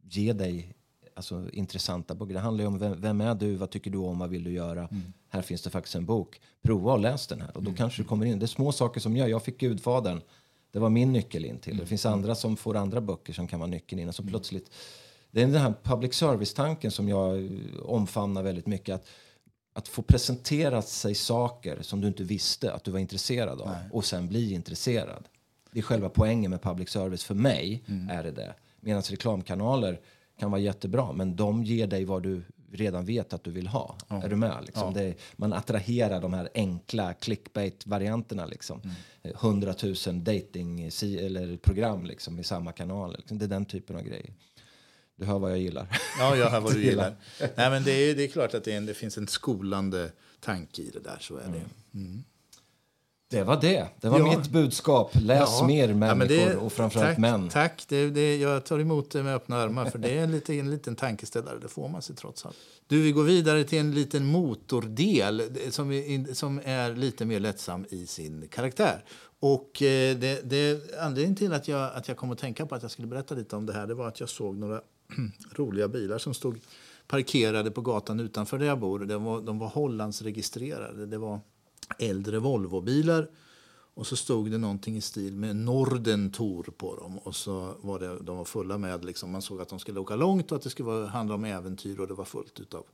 ge 0.09 0.33
dig 0.33 0.75
alltså, 1.15 1.49
intressanta 1.53 2.15
böcker. 2.15 2.33
Det 2.33 2.39
handlar 2.39 2.63
ju 2.63 2.67
om 2.67 2.79
vem, 2.79 3.01
vem, 3.01 3.21
är 3.21 3.35
du, 3.35 3.55
vad 3.55 3.69
tycker 3.69 3.91
du 3.91 3.97
om, 3.97 4.19
vad 4.19 4.29
vill 4.29 4.43
du 4.43 4.51
göra? 4.51 4.87
Mm. 4.91 5.13
Här 5.29 5.41
finns 5.41 5.61
det 5.61 5.69
faktiskt 5.69 5.95
en 5.95 6.05
bok. 6.05 6.41
Prova 6.61 6.93
och 6.93 6.99
läs 6.99 7.27
den 7.27 7.41
här 7.41 7.57
och 7.57 7.63
då 7.63 7.69
mm. 7.69 7.77
kanske 7.77 8.01
du 8.01 8.07
kommer 8.07 8.25
in. 8.25 8.39
Det 8.39 8.45
är 8.45 8.47
små 8.47 8.71
saker 8.71 8.99
som 8.99 9.17
gör. 9.17 9.27
Jag 9.27 9.43
fick 9.43 9.59
Gudfadern. 9.59 10.21
Det 10.71 10.79
var 10.79 10.89
min 10.89 11.13
nyckel 11.13 11.45
in 11.45 11.59
till. 11.59 11.73
Det 11.73 11.81
mm. 11.81 11.87
finns 11.87 12.05
andra 12.05 12.35
som 12.35 12.57
får 12.57 12.75
andra 12.75 13.01
böcker 13.01 13.33
som 13.33 13.47
kan 13.47 13.59
vara 13.59 13.69
nyckeln 13.69 14.01
in. 14.01 14.07
Och 14.07 14.15
så 14.15 14.21
mm. 14.21 14.31
plötsligt, 14.31 14.71
det 15.33 15.41
är 15.41 15.47
den 15.47 15.61
här 15.61 15.73
public 15.83 16.13
service-tanken 16.13 16.91
som 16.91 17.09
jag 17.09 17.49
omfamnar 17.85 18.43
väldigt 18.43 18.67
mycket. 18.67 18.95
Att, 18.95 19.07
att 19.73 19.87
få 19.87 20.01
presentera 20.01 20.81
sig 20.81 21.15
saker 21.15 21.81
som 21.81 22.01
du 22.01 22.07
inte 22.07 22.23
visste 22.23 22.73
att 22.73 22.83
du 22.83 22.91
var 22.91 22.99
intresserad 22.99 23.61
av 23.61 23.67
Nej. 23.67 23.89
och 23.91 24.05
sen 24.05 24.27
bli 24.27 24.53
intresserad. 24.53 25.23
Det 25.71 25.79
är 25.79 25.83
själva 25.83 26.09
poängen 26.09 26.51
med 26.51 26.61
public 26.61 26.89
service. 26.89 27.23
För 27.23 27.35
mig 27.35 27.83
mm. 27.87 28.09
är 28.09 28.23
det 28.23 28.31
det. 28.31 28.53
Medan 28.79 29.01
reklamkanaler 29.01 29.99
kan 30.39 30.51
vara 30.51 30.61
jättebra, 30.61 31.11
men 31.11 31.35
de 31.35 31.63
ger 31.63 31.87
dig 31.87 32.05
vad 32.05 32.23
du 32.23 32.43
redan 32.71 33.05
vet 33.05 33.33
att 33.33 33.43
du 33.43 33.51
vill 33.51 33.67
ha. 33.67 33.95
Ja. 34.07 34.23
Är 34.23 34.29
du 34.29 34.35
med? 34.35 34.57
Liksom? 34.65 34.93
Ja. 34.95 35.01
Det, 35.01 35.15
man 35.35 35.53
attraherar 35.53 36.21
de 36.21 36.33
här 36.33 36.49
enkla 36.53 37.13
clickbait-varianterna. 37.13 38.45
Liksom. 38.45 38.81
Mm. 38.81 38.95
100 39.23 39.73
000 39.83 40.23
dating 40.23 40.83
eller 40.83 41.57
program 41.57 42.05
liksom, 42.05 42.39
i 42.39 42.43
samma 42.43 42.71
kanal. 42.71 43.15
Liksom. 43.17 43.37
Det 43.37 43.45
är 43.45 43.49
den 43.49 43.65
typen 43.65 43.95
av 43.95 44.01
grejer. 44.01 44.33
Du 45.23 45.27
hör 45.27 45.39
vad 45.39 45.51
jag 45.51 45.59
gillar. 45.59 45.87
Ja, 46.19 46.35
jag 46.35 46.49
hör 46.49 46.59
vad 46.59 46.73
du 46.73 46.83
gillar. 46.89 47.15
Nej, 47.39 47.69
men 47.69 47.83
det, 47.83 47.91
är, 47.91 48.15
det 48.15 48.23
är 48.23 48.27
klart 48.27 48.53
att 48.53 48.63
det, 48.63 48.71
en, 48.71 48.85
det, 48.85 48.93
finns 48.93 49.17
en 49.17 49.27
skolande 49.27 50.11
tanke 50.39 50.81
i 50.81 50.89
det 50.93 50.99
där. 50.99 51.17
Så 51.19 51.37
är 51.37 51.41
mm. 51.41 51.51
det. 51.51 51.97
Mm. 51.99 52.23
Det 53.29 53.43
var 53.43 53.61
det. 53.61 53.87
Det 54.01 54.09
var 54.09 54.19
ja. 54.19 54.37
mitt 54.37 54.49
budskap. 54.49 55.11
Läs 55.13 55.49
ja. 55.59 55.67
mer 55.67 55.93
människor 55.93 56.37
ja, 56.37 56.49
det, 56.49 56.55
och 56.55 56.73
framförallt 56.73 57.09
tack, 57.09 57.17
män. 57.17 57.49
Tack. 57.49 57.85
Det, 57.87 58.09
det, 58.09 58.37
jag 58.37 58.65
tar 58.65 58.79
emot 58.79 59.11
det 59.11 59.23
med 59.23 59.35
öppna 59.35 59.57
armar 59.57 59.85
för 59.85 59.99
det 59.99 60.17
är 60.17 60.23
en 60.23 60.31
liten, 60.31 60.59
en 60.59 60.71
liten 60.71 60.95
tankeställare. 60.95 61.59
Det 61.61 61.67
får 61.67 61.87
man 61.87 62.01
sig 62.01 62.15
trots 62.15 62.45
allt. 62.45 62.57
Du, 62.87 63.01
vi 63.01 63.11
går 63.11 63.23
vidare 63.23 63.63
till 63.63 63.79
en 63.79 63.91
liten 63.93 64.25
motordel 64.25 65.41
som, 65.69 65.91
är, 65.91 66.33
som 66.33 66.61
är 66.63 66.95
lite 66.95 67.25
mer 67.25 67.39
lättsam 67.39 67.85
i 67.89 68.07
sin 68.07 68.47
karaktär. 68.47 69.03
Och 69.39 69.81
eh, 69.81 70.17
det, 70.17 70.49
det, 70.49 70.91
anledningen 70.99 71.35
till 71.35 71.53
att 71.53 71.67
jag, 71.67 71.91
att 71.95 72.07
jag 72.07 72.17
kom 72.17 72.31
att 72.31 72.39
tänka 72.39 72.65
på 72.65 72.75
att 72.75 72.81
jag 72.81 72.91
skulle 72.91 73.07
berätta 73.07 73.35
lite 73.35 73.55
om 73.55 73.65
det 73.65 73.73
här 73.73 73.87
det 73.87 73.93
var 73.93 74.07
att 74.07 74.19
jag 74.19 74.29
såg 74.29 74.57
några 74.57 74.81
roliga 75.51 75.87
bilar 75.87 76.17
som 76.17 76.33
stod 76.33 76.59
parkerade 77.07 77.71
på 77.71 77.81
gatan 77.81 78.19
utanför 78.19 78.59
där 78.59 78.65
jag 78.65 78.79
bor. 78.79 78.99
De 78.99 79.23
var, 79.23 79.41
de 79.41 79.59
var 79.59 79.67
Hollandsregistrerade. 79.67 81.05
Det 81.05 81.17
var 81.17 81.39
äldre 81.99 82.39
Volvobilar. 82.39 83.29
Och 83.95 84.07
så 84.07 84.15
stod 84.15 84.51
det 84.51 84.57
någonting 84.57 84.97
i 84.97 85.01
stil 85.01 85.35
med 85.35 85.55
Nordentor 85.55 86.63
på 86.77 86.95
dem. 86.95 87.17
Och 87.17 87.35
så 87.35 87.73
var 87.81 87.99
det, 87.99 88.19
de 88.19 88.37
var 88.37 88.45
fulla 88.45 88.77
med, 88.77 89.05
liksom, 89.05 89.31
man 89.31 89.41
såg 89.41 89.61
att 89.61 89.69
de 89.69 89.79
skulle 89.79 89.99
åka 89.99 90.15
långt 90.15 90.51
och 90.51 90.55
att 90.57 90.63
det 90.63 90.69
skulle 90.69 90.87
vara, 90.87 91.07
handla 91.07 91.35
om 91.35 91.45
äventyr 91.45 91.99
och 91.99 92.07
det 92.07 92.13
var 92.13 92.25
fullt 92.25 92.73
av 92.73 92.85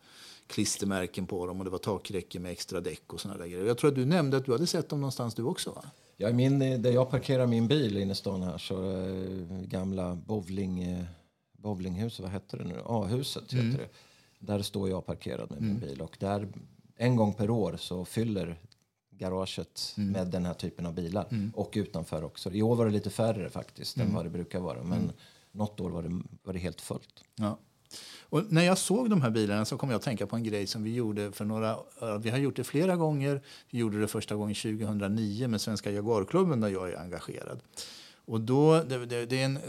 klistermärken 0.48 1.26
på 1.26 1.48
dem 1.48 1.60
och 1.60 1.66
det 1.66 1.72
var 1.72 1.78
takräcke 1.78 2.40
med 2.40 2.52
extra 2.52 2.82
däck 2.82 3.14
och 3.14 3.22
såna 3.22 3.38
där 3.38 3.48
grejer. 3.48 3.66
Jag 3.66 3.78
tror 3.78 3.90
att 3.90 3.96
du 3.96 4.06
nämnde 4.06 4.38
att 4.38 4.46
du 4.46 4.52
hade 4.52 4.68
sett 4.68 4.90
dem 4.90 5.02
någonstans 5.02 5.36
du 5.36 5.44
också 5.44 5.72
va? 5.72 5.86
Ja, 6.18 6.34
min, 6.34 6.62
eh, 6.62 6.80
där 6.80 6.92
jag 6.92 7.10
parkerar 7.10 7.48
min 7.48 7.68
bil 7.68 7.98
inne 7.98 8.12
i 8.12 8.16
stan 8.16 8.44
här 8.44 8.58
så 8.58 8.92
äh, 8.92 9.62
gamla 9.62 10.16
bowling, 10.16 10.84
äh, 10.84 11.06
bowlinghuset, 11.62 12.20
vad 12.20 12.32
hette 12.32 12.58
det 12.58 12.64
nu? 12.64 12.82
A-huset 12.86 13.54
mm. 13.54 13.66
heter 13.66 13.84
det. 13.84 13.90
Där 14.40 14.62
står 14.62 14.90
jag 14.90 15.06
parkerad 15.06 15.52
med 15.52 15.62
min 15.62 15.70
mm. 15.70 15.82
bil 15.82 16.02
och 16.02 16.18
där 16.20 16.48
en 16.96 17.16
gång 17.16 17.34
per 17.34 17.50
år 17.50 17.78
så 17.78 18.06
fyller 18.06 18.60
garaget 19.20 19.94
mm. 19.98 20.12
med 20.12 20.28
den 20.28 20.46
här 20.46 20.54
typen 20.54 20.86
av 20.86 20.94
bilar. 20.94 21.28
Mm. 21.32 21.52
Och 21.56 21.72
utanför 21.76 22.24
också. 22.24 22.52
I 22.52 22.62
år 22.62 22.76
var 22.76 22.86
det 22.86 22.92
lite 22.92 23.10
färre 23.10 23.50
faktiskt 23.50 23.98
mm. 23.98 24.08
än 24.08 24.16
vad 24.16 24.26
det 24.26 24.30
brukar 24.30 24.60
vara. 24.60 24.84
Men 24.84 25.00
mm. 25.00 25.12
något 25.52 25.80
år 25.80 25.90
var 25.90 26.04
det, 26.04 26.22
var 26.44 26.54
det 26.54 26.60
helt 26.60 26.82
fullt. 26.82 27.24
Ja. 27.36 27.60
Och 28.22 28.44
när 28.50 28.64
jag 28.64 28.78
såg 28.78 29.10
de 29.10 29.22
här 29.22 29.30
bilarna 29.30 29.66
så 29.66 29.78
kom 29.78 29.90
jag 29.90 29.98
att 29.98 30.04
tänka 30.04 30.28
på 30.28 30.36
en 30.36 30.44
grej 30.44 30.68
som 30.68 30.84
vi 30.84 30.94
gjorde 30.94 31.32
för 31.32 31.46
några 31.46 31.78
Vi 32.20 32.30
har 32.30 32.38
gjort 32.38 32.56
det 32.56 32.64
flera 32.64 32.96
gånger. 32.96 33.42
Vi 33.70 33.80
gjorde 33.80 34.02
det 34.02 34.08
första 34.08 34.36
gången 34.36 34.56
2009 34.56 35.48
med 35.48 35.62
Svenska 35.62 35.92
Jaguarklubben 35.92 36.62
där 36.62 36.70
jag 36.70 36.90
är 36.90 37.00
engagerad. 37.00 37.60
Och 38.30 38.42
då, 38.42 38.84
det, 38.84 39.06
det, 39.06 39.26
det 39.26 39.42
är 39.42 39.46
en 39.46 39.60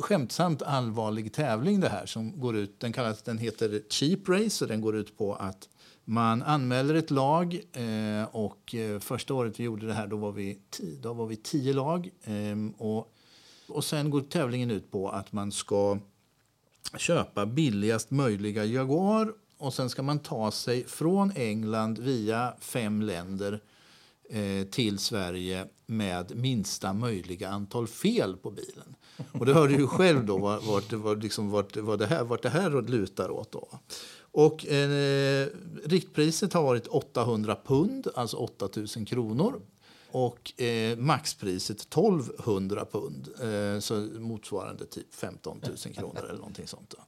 skämtsamt 0.00 0.62
allvarlig 0.62 1.32
tävling 1.32 1.80
det 1.80 1.88
här 1.88 2.06
som 2.06 2.40
går 2.40 2.56
ut, 2.56 2.80
den 2.80 2.92
kallas, 2.92 3.22
den 3.22 3.38
heter 3.38 3.82
Cheap 3.90 4.28
Race 4.28 4.64
och 4.64 4.68
den 4.68 4.80
går 4.80 4.96
ut 4.96 5.18
på 5.18 5.34
att 5.34 5.68
man 6.04 6.42
anmäler 6.42 6.94
ett 6.94 7.10
lag 7.10 7.60
eh, 7.72 8.24
och 8.30 8.74
eh, 8.74 9.00
första 9.00 9.34
året 9.34 9.60
vi 9.60 9.64
gjorde 9.64 9.86
det 9.86 9.92
här 9.92 10.06
då 10.06 10.16
var 10.16 10.32
vi, 10.32 10.58
då 11.00 11.12
var 11.12 11.26
vi 11.26 11.36
tio 11.36 11.72
lag. 11.72 12.10
Eh, 12.24 12.82
och, 12.86 13.12
och 13.68 13.84
sen 13.84 14.10
går 14.10 14.20
tävlingen 14.20 14.70
ut 14.70 14.90
på 14.90 15.08
att 15.08 15.32
man 15.32 15.52
ska 15.52 15.98
köpa 16.96 17.46
billigast 17.46 18.10
möjliga 18.10 18.64
Jaguar 18.64 19.32
och 19.58 19.74
sen 19.74 19.90
ska 19.90 20.02
man 20.02 20.18
ta 20.18 20.50
sig 20.50 20.84
från 20.84 21.32
England 21.34 21.98
via 21.98 22.54
fem 22.60 23.02
länder 23.02 23.52
eh, 23.52 23.58
Eh, 24.30 24.66
till 24.66 24.98
Sverige 24.98 25.66
med 25.86 26.36
minsta 26.36 26.92
möjliga 26.92 27.48
antal 27.48 27.86
fel 27.86 28.36
på 28.36 28.50
bilen. 28.50 28.96
Och 29.32 29.46
det 29.46 29.54
hörde 29.54 29.74
ju 29.74 29.86
själv 29.86 30.24
då 30.24 30.38
vart, 30.38 30.92
vart, 30.92 31.22
liksom, 31.22 31.50
vart, 31.50 31.76
vart, 31.76 31.98
det 31.98 32.06
här, 32.06 32.24
vart 32.24 32.42
det 32.42 32.48
här 32.48 32.82
lutar 32.82 33.30
åt. 33.30 33.52
Då. 33.52 33.68
Och 34.18 34.66
eh, 34.66 35.48
riktpriset 35.84 36.52
har 36.52 36.62
varit 36.62 36.86
800 36.86 37.56
pund, 37.66 38.08
alltså 38.14 38.36
8000 38.36 39.04
kronor. 39.04 39.60
Och 40.10 40.60
eh, 40.62 40.98
maxpriset 40.98 41.80
1200 41.80 42.84
pund, 42.84 43.28
eh, 43.42 43.80
så 43.80 43.94
motsvarande 44.18 44.86
typ 44.86 45.14
15 45.14 45.60
000 45.66 45.94
kronor 45.94 46.24
eller 46.24 46.38
någonting 46.38 46.66
sånt. 46.66 46.94
Då. 46.96 47.02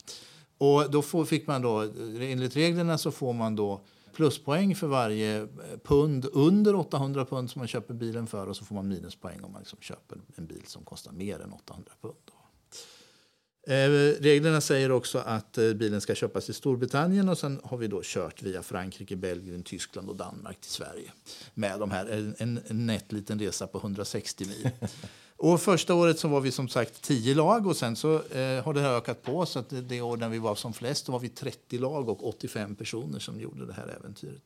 Och 0.67 0.91
då 0.91 1.03
får, 1.03 1.25
fick 1.25 1.47
man 1.47 1.63
då, 1.63 1.81
enligt 2.21 2.57
reglerna 2.57 2.99
så 2.99 3.11
får 3.11 3.33
man 3.33 3.57
då 3.57 3.81
pluspoäng 4.19 4.75
för 4.75 4.87
varje 4.87 5.37
eh, 5.43 5.47
pund 5.85 6.27
under 6.33 6.75
800 6.75 7.25
pund 7.25 7.51
som 7.51 7.61
man 7.61 7.69
köper 7.69 7.95
bilen 7.95 8.27
för 8.27 8.47
och 8.47 8.57
så 8.57 8.65
får 8.65 8.75
man 8.75 8.89
minuspoäng 8.89 9.45
om 9.45 9.53
man 9.53 9.61
liksom 9.61 9.79
köper 9.81 10.19
en 10.37 10.47
bil 10.47 10.63
som 10.67 10.85
kostar 10.85 11.13
mer 11.13 11.41
än 11.41 11.53
800 11.53 11.93
pund. 12.01 12.15
Då. 12.25 12.33
Eh, 13.73 13.89
reglerna 14.21 14.61
säger 14.61 14.93
också 14.93 15.19
att 15.19 15.59
eh, 15.59 15.73
bilen 15.73 16.01
ska 16.01 16.15
köpas 16.15 16.51
i 16.51 16.53
Storbritannien 16.53 17.29
och 17.29 17.39
sen 17.39 17.61
har 17.65 17.77
vi 17.77 17.87
då 17.87 18.01
kört 18.05 18.43
via 18.43 18.63
Frankrike, 18.63 19.17
Belgien, 19.17 19.63
Tyskland 19.63 20.09
och 20.09 20.17
Danmark 20.17 20.61
till 20.61 20.71
Sverige 20.71 21.13
med 21.55 21.81
de 21.81 21.91
här, 21.91 22.35
en, 22.39 22.61
en 22.67 22.87
nätt 22.87 23.13
liten 23.13 23.39
resa 23.39 23.67
på 23.67 23.79
160 23.79 24.45
mil. 24.49 24.71
Och 25.41 25.61
första 25.61 25.95
året 25.95 26.19
så 26.19 26.29
var 26.29 26.41
vi 26.41 26.53
som 26.53 26.69
sagt 26.69 27.03
10 27.03 27.35
lag 27.35 27.67
och 27.67 27.77
sen 27.77 27.97
så 27.97 28.15
eh, 28.15 28.65
har 28.65 28.75
det 28.75 28.81
ökat 28.81 29.23
på 29.23 29.47
så 29.47 29.59
att 29.59 29.69
det, 29.69 29.81
det 29.81 30.01
år 30.01 30.17
när 30.17 30.29
vi 30.29 30.39
var 30.39 30.55
som 30.55 30.73
flest 30.73 31.07
då 31.07 31.13
var 31.13 31.19
vi 31.19 31.29
30 31.29 31.79
lag 31.79 32.09
och 32.09 32.29
85 32.29 32.75
personer 32.75 33.19
som 33.19 33.41
gjorde 33.41 33.67
det 33.67 33.73
här 33.73 33.97
äventyret. 34.01 34.43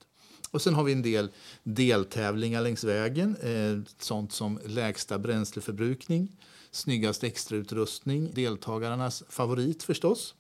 Och 0.51 0.63
sen 0.63 0.75
har 0.75 0.85
vi 0.85 0.93
en 0.93 1.03
del 1.03 1.29
deltävlingar 1.63 2.61
längs 2.61 2.85
vägen, 2.85 3.37
eh, 3.37 3.93
sånt 3.99 4.33
som 4.33 4.61
lägsta 4.67 5.19
bränsleförbrukning, 5.19 6.37
snyggast 6.71 7.25
extrautrustning, 7.25 8.31
deltagarnas 8.35 9.23
favorit 9.29 9.83
förstås. 9.83 10.35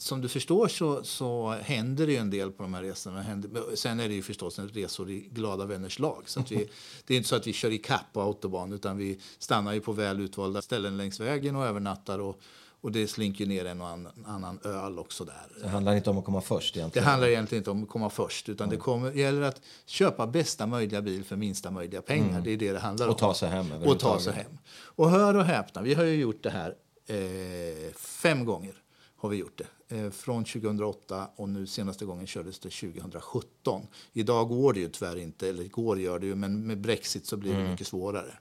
Som 0.00 0.20
du 0.20 0.28
förstår 0.28 0.68
så, 0.68 1.04
så 1.04 1.50
händer 1.62 2.06
det 2.06 2.16
en 2.16 2.30
del 2.30 2.50
på 2.50 2.62
de 2.62 2.74
här 2.74 2.82
resorna. 2.82 3.42
Sen 3.74 4.00
är 4.00 4.08
det 4.08 4.14
ju 4.14 4.22
förstås 4.22 4.58
en 4.58 4.68
resor 4.68 5.10
i 5.10 5.20
glada 5.32 5.66
vänners 5.66 5.98
lag. 5.98 6.22
Så 6.26 6.42
vi, 6.48 6.56
det 7.06 7.14
är 7.14 7.16
inte 7.16 7.28
så 7.28 7.36
att 7.36 7.46
vi 7.46 7.52
kör 7.52 7.70
i 7.70 7.78
kapp 7.78 8.12
på 8.12 8.20
autobahn 8.20 8.72
utan 8.72 8.96
vi 8.96 9.20
stannar 9.38 9.72
ju 9.72 9.80
på 9.80 9.92
väl 9.92 10.20
utvalda 10.20 10.62
ställen 10.62 10.96
längs 10.96 11.20
vägen 11.20 11.56
och 11.56 11.66
övernattar 11.66 12.18
och, 12.18 12.40
och 12.80 12.92
det 12.92 13.06
slinker 13.06 13.46
ner 13.46 13.64
en 13.64 13.80
och 13.80 13.88
annan, 14.26 14.60
öl 14.64 14.98
också 14.98 15.24
där. 15.24 15.62
Det 15.62 15.68
handlar 15.68 15.94
inte 15.94 16.10
om 16.10 16.18
att 16.18 16.24
komma 16.24 16.40
först 16.40 16.76
egentligen? 16.76 17.04
Det 17.04 17.10
handlar 17.10 17.28
egentligen 17.28 17.60
inte 17.60 17.70
om 17.70 17.82
att 17.82 17.88
komma 17.88 18.10
först 18.10 18.48
utan 18.48 18.64
mm. 18.64 18.78
det 18.78 18.82
kommer, 18.82 19.12
gäller 19.12 19.42
att 19.42 19.60
köpa 19.86 20.26
bästa 20.26 20.66
möjliga 20.66 21.02
bil 21.02 21.24
för 21.24 21.36
minsta 21.36 21.70
möjliga 21.70 22.02
pengar. 22.02 22.30
Mm. 22.30 22.44
Det 22.44 22.50
är 22.50 22.56
det 22.56 22.72
det 22.72 22.78
handlar 22.78 23.06
om. 23.06 23.12
Och 23.12 23.18
ta 23.18 23.34
sig 23.34 23.48
hem. 23.48 23.72
Och 23.72 23.98
ta 23.98 24.20
sig 24.20 24.32
hem. 24.32 24.58
Och 24.82 25.10
hör 25.10 25.36
och 25.36 25.44
häpna, 25.44 25.82
vi 25.82 25.94
har 25.94 26.04
ju 26.04 26.14
gjort 26.14 26.42
det 26.42 26.50
här 26.50 26.74
eh, 27.06 27.94
fem 27.94 28.44
gånger. 28.44 28.74
Har 29.20 29.28
vi 29.28 29.36
gjort 29.36 29.58
det. 29.58 29.96
Eh, 29.96 30.10
från 30.10 30.44
2008 30.44 31.28
och 31.36 31.48
nu 31.48 31.66
senaste 31.66 32.04
gången 32.04 32.26
kördes 32.26 32.58
det 32.58 32.70
2017. 32.70 33.86
Idag 34.12 34.48
går 34.48 34.72
det 34.72 34.80
ju 34.80 34.88
tyvärr 34.88 35.16
inte, 35.16 35.48
eller 35.48 35.64
går 35.64 36.00
gör 36.00 36.18
det 36.18 36.26
ju, 36.26 36.34
men 36.34 36.66
med 36.66 36.80
Brexit 36.80 37.26
så 37.26 37.36
blir 37.36 37.52
det 37.52 37.58
mm. 37.58 37.70
mycket 37.70 37.86
svårare. 37.86 38.38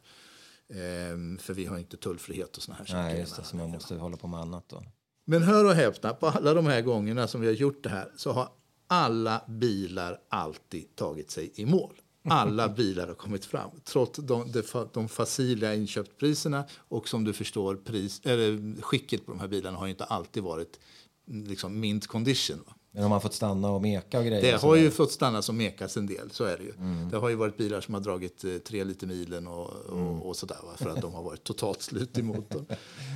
Ehm, 0.73 1.37
för 1.37 1.53
vi 1.53 1.65
har 1.65 1.77
inte 1.77 1.97
tullfrihet 1.97 2.57
och 2.57 2.63
såna 2.63 2.77
här 2.77 2.85
saker. 2.85 3.03
Nej, 3.03 3.19
just 3.19 3.35
det, 3.35 3.43
så 3.43 3.57
man 3.57 3.69
måste 3.69 3.95
hålla 3.95 4.17
på 4.17 4.27
med 4.27 4.39
annat 4.39 4.69
då. 4.69 4.83
Men 5.25 5.43
hör 5.43 5.65
och 5.65 5.73
häpna, 5.73 6.13
på 6.13 6.27
alla 6.27 6.53
de 6.53 6.65
här 6.65 6.81
gångerna 6.81 7.27
som 7.27 7.41
vi 7.41 7.47
har 7.47 7.53
gjort 7.53 7.83
det 7.83 7.89
här 7.89 8.11
så 8.15 8.31
har 8.31 8.49
alla 8.87 9.41
bilar 9.47 10.21
alltid 10.29 10.95
tagit 10.95 11.31
sig 11.31 11.51
i 11.55 11.65
mål. 11.65 12.01
Alla 12.23 12.69
bilar 12.69 13.07
har 13.07 13.15
kommit 13.15 13.45
fram. 13.45 13.69
Trots 13.83 14.19
de, 14.19 14.51
de, 14.51 14.63
de 14.93 15.09
facila 15.09 15.75
inköpspriserna 15.75 16.63
och 16.77 17.09
som 17.09 17.23
du 17.23 17.33
förstår, 17.33 17.75
pris, 17.75 18.21
eller, 18.23 18.81
skicket 18.81 19.25
på 19.25 19.31
de 19.31 19.39
här 19.39 19.47
bilarna 19.47 19.77
har 19.77 19.87
inte 19.87 20.03
alltid 20.03 20.43
varit 20.43 20.79
liksom 21.25 21.79
mint 21.79 22.07
condition. 22.07 22.57
Va? 22.67 22.73
Men 22.91 23.03
de 23.03 23.11
har 23.11 23.19
fått 23.19 23.33
stanna 23.33 23.71
och 23.71 23.81
meka 23.81 24.19
och 24.19 24.25
grejer? 24.25 24.41
Det 24.41 24.61
har 24.61 24.75
ju 24.75 24.91
fått 24.91 25.11
stanna 25.11 25.41
som 25.41 25.57
mekas 25.57 25.97
en 25.97 26.07
del, 26.07 26.31
så 26.31 26.43
är 26.43 26.57
det 26.57 26.63
ju. 26.63 26.73
Mm. 26.73 27.09
Det 27.09 27.17
har 27.17 27.29
ju 27.29 27.35
varit 27.35 27.57
bilar 27.57 27.81
som 27.81 27.93
har 27.93 28.01
dragit 28.01 28.43
eh, 28.43 28.57
tre 28.57 28.83
liter 28.83 29.07
milen 29.07 29.47
och, 29.47 29.69
och, 29.69 29.97
mm. 29.97 30.21
och 30.21 30.35
sådär, 30.35 30.57
va? 30.63 30.71
för 30.77 30.89
att 30.89 31.01
de 31.01 31.13
har 31.13 31.23
varit 31.23 31.43
totalt 31.43 31.81
slut 31.81 32.17
i 32.17 32.21
motorn. 32.21 32.65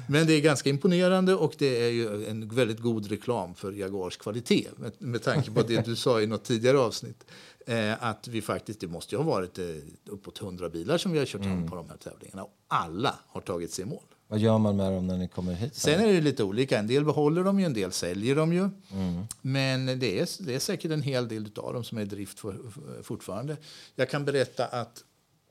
Men 0.10 0.28
det 0.28 0.34
är 0.34 0.42
ganska 0.42 0.70
imponerande 0.70 1.36
och 1.36 1.54
det 1.58 1.86
är 1.86 1.90
ju 1.90 2.26
en 2.26 2.50
väldigt 2.50 2.80
god 2.80 3.08
reklam 3.08 3.56
för 3.56 3.72
Jaguars 3.72 4.18
kvalitet 4.18 4.68
med, 4.78 4.92
med 4.98 5.24
tanke 5.24 5.52
på 5.52 5.62
det 5.62 5.86
du 5.86 5.96
sa 5.96 6.22
i 6.22 6.28
något 6.28 6.44
tidigare 6.44 6.80
avsnitt. 6.80 7.26
Eh, 7.66 8.04
att 8.04 8.28
vi 8.28 8.42
faktiskt, 8.42 8.80
det 8.80 8.88
måste 8.88 9.16
ju 9.16 9.22
ha 9.22 9.26
varit 9.32 9.60
eh, 9.60 9.66
uppåt 10.06 10.42
100 10.42 10.70
bilar 10.70 10.98
som 10.98 11.12
vi 11.12 11.20
har 11.20 11.26
kört 11.26 11.42
mm. 11.42 11.58
hem 11.58 11.70
på 11.70 11.76
de 11.76 11.90
här 11.90 11.98
tävlingarna. 11.98 12.44
Och 12.44 12.52
alla 12.68 13.16
har 13.28 13.42
tagit 13.42 13.72
sig 13.72 13.84
i 13.84 13.86
mål. 13.86 14.04
Vad 14.28 14.40
gör 14.40 14.58
man 14.58 14.76
med 14.76 14.92
dem 14.92 15.08
när 15.08 15.18
ni 15.18 15.28
kommer 15.28 15.54
hit? 15.54 15.76
Sen 15.76 16.02
är 16.02 16.14
det 16.14 16.22
lite 16.22 16.44
olika. 16.44 16.80
En 16.80 16.88
del 16.88 17.06
behåller 17.06 17.44
dem 17.44 17.60
ju, 17.60 17.66
en 17.66 17.74
del 17.74 17.92
säljer 17.92 18.36
dem 18.36 18.54
ju. 18.54 18.70
Mm. 18.92 19.24
Men 19.42 19.86
det 19.86 20.20
är, 20.20 20.46
det 20.46 20.56
är 20.56 20.60
säkert 20.60 20.92
en 20.92 21.02
hel 21.02 21.28
del 21.28 21.50
av 21.56 21.74
dem 21.74 21.84
som 21.84 21.98
är 21.98 22.02
i 22.02 22.06
drift 22.06 22.40
för, 22.40 22.54
för, 22.72 23.04
fortfarande. 23.04 23.58
Jag 23.96 24.10
kan 24.10 24.26
berätta 24.26 24.66
att 24.66 25.04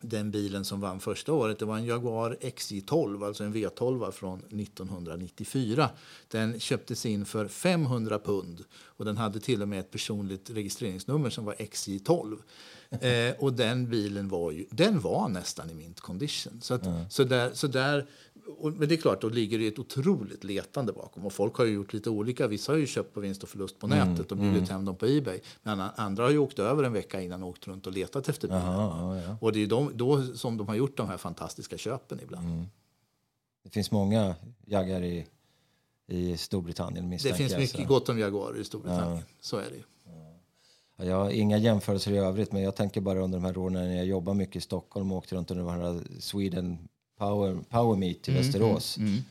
den 0.02 0.30
bilen 0.30 0.64
som 0.64 0.80
vann 0.80 1.00
första 1.00 1.32
året 1.32 1.58
det 1.58 1.64
var 1.64 1.76
en 1.76 1.84
Jaguar 1.84 2.36
XJ12, 2.40 3.26
alltså 3.26 3.44
en 3.44 3.54
V12 3.54 4.10
från 4.10 4.38
1994. 4.38 5.90
Den 6.28 6.60
köptes 6.60 7.06
in 7.06 7.24
för 7.24 7.48
500 7.48 8.18
pund 8.18 8.64
och 8.74 9.04
den 9.04 9.16
hade 9.16 9.40
till 9.40 9.62
och 9.62 9.68
med 9.68 9.80
ett 9.80 9.90
personligt 9.90 10.50
registreringsnummer 10.50 11.30
som 11.30 11.44
var 11.44 11.54
XJ12. 11.54 12.38
eh, 12.90 13.34
och 13.38 13.52
den 13.52 13.90
bilen 13.90 14.28
var, 14.28 14.50
ju, 14.50 14.66
den 14.70 15.00
var 15.00 15.28
nästan 15.28 15.70
i 15.70 15.74
mint 15.74 16.00
condition. 16.00 16.60
Så, 16.62 16.74
att, 16.74 16.86
mm. 16.86 17.10
så, 17.10 17.24
där, 17.24 17.50
så 17.54 17.66
där 17.66 18.06
men 18.62 18.88
det 18.88 18.94
är 18.94 18.96
klart, 18.96 19.20
då 19.20 19.28
ligger 19.28 19.58
det 19.58 19.66
ett 19.66 19.78
otroligt 19.78 20.44
letande 20.44 20.92
bakom. 20.92 21.26
Och 21.26 21.32
folk 21.32 21.54
har 21.54 21.64
ju 21.64 21.72
gjort 21.72 21.92
lite 21.92 22.10
olika. 22.10 22.46
Vissa 22.46 22.72
har 22.72 22.78
ju 22.78 22.86
köpt 22.86 23.14
på 23.14 23.20
vinst 23.20 23.42
och 23.42 23.48
förlust 23.48 23.78
på 23.78 23.86
mm, 23.86 24.08
nätet 24.08 24.32
och 24.32 24.38
bjudit 24.38 24.56
mm. 24.56 24.68
hem 24.68 24.84
dem 24.84 24.96
på 24.96 25.06
Ebay. 25.06 25.40
Men 25.62 25.80
andra 25.80 26.22
har 26.22 26.30
ju 26.30 26.38
åkt 26.38 26.58
över 26.58 26.84
en 26.84 26.92
vecka 26.92 27.20
innan 27.20 27.42
och 27.42 27.48
åkt 27.48 27.66
runt 27.66 27.86
och 27.86 27.92
letat 27.92 28.28
efter 28.28 28.48
bilarna. 28.48 28.74
Ja, 28.74 29.20
ja. 29.20 29.36
Och 29.40 29.52
det 29.52 29.62
är 29.62 29.66
de, 29.66 29.90
då 29.94 30.22
som 30.22 30.56
de 30.56 30.68
har 30.68 30.74
gjort 30.74 30.96
de 30.96 31.08
här 31.08 31.16
fantastiska 31.16 31.78
köpen 31.78 32.20
ibland. 32.22 32.46
Mm. 32.46 32.64
Det 33.64 33.70
finns 33.70 33.90
många 33.90 34.34
jaggar 34.66 35.02
i, 35.02 35.26
i 36.06 36.36
Storbritannien 36.36 37.10
Det 37.10 37.18
finns 37.18 37.56
mycket 37.56 37.80
så. 37.80 37.86
gott 37.86 38.08
om 38.08 38.18
jaguarer 38.18 38.60
i 38.60 38.64
Storbritannien. 38.64 39.16
Ja. 39.16 39.34
Så 39.40 39.56
är 39.56 39.70
det 39.70 39.76
ju. 39.76 39.82
Jag 40.96 41.16
har 41.16 41.30
inga 41.30 41.58
jämförelser 41.58 42.12
i 42.12 42.18
övrigt, 42.18 42.52
men 42.52 42.62
jag 42.62 42.76
tänker 42.76 43.00
bara 43.00 43.20
under 43.20 43.38
de 43.38 43.44
här 43.44 43.58
åren 43.58 43.72
när 43.72 43.96
jag 43.96 44.06
jobbar 44.06 44.34
mycket 44.34 44.56
i 44.56 44.60
Stockholm 44.60 45.12
och 45.12 45.18
åkte 45.18 45.34
runt 45.34 45.50
under 45.50 45.64
de 45.64 45.80
här 45.80 46.20
Sweden 46.20 46.88
Power, 47.18 47.58
Power 47.68 47.96
Meet 47.96 48.28
i 48.28 48.30
mm, 48.30 48.42
Västerås. 48.42 48.98
Mm, 48.98 49.08
mm. 49.08 49.22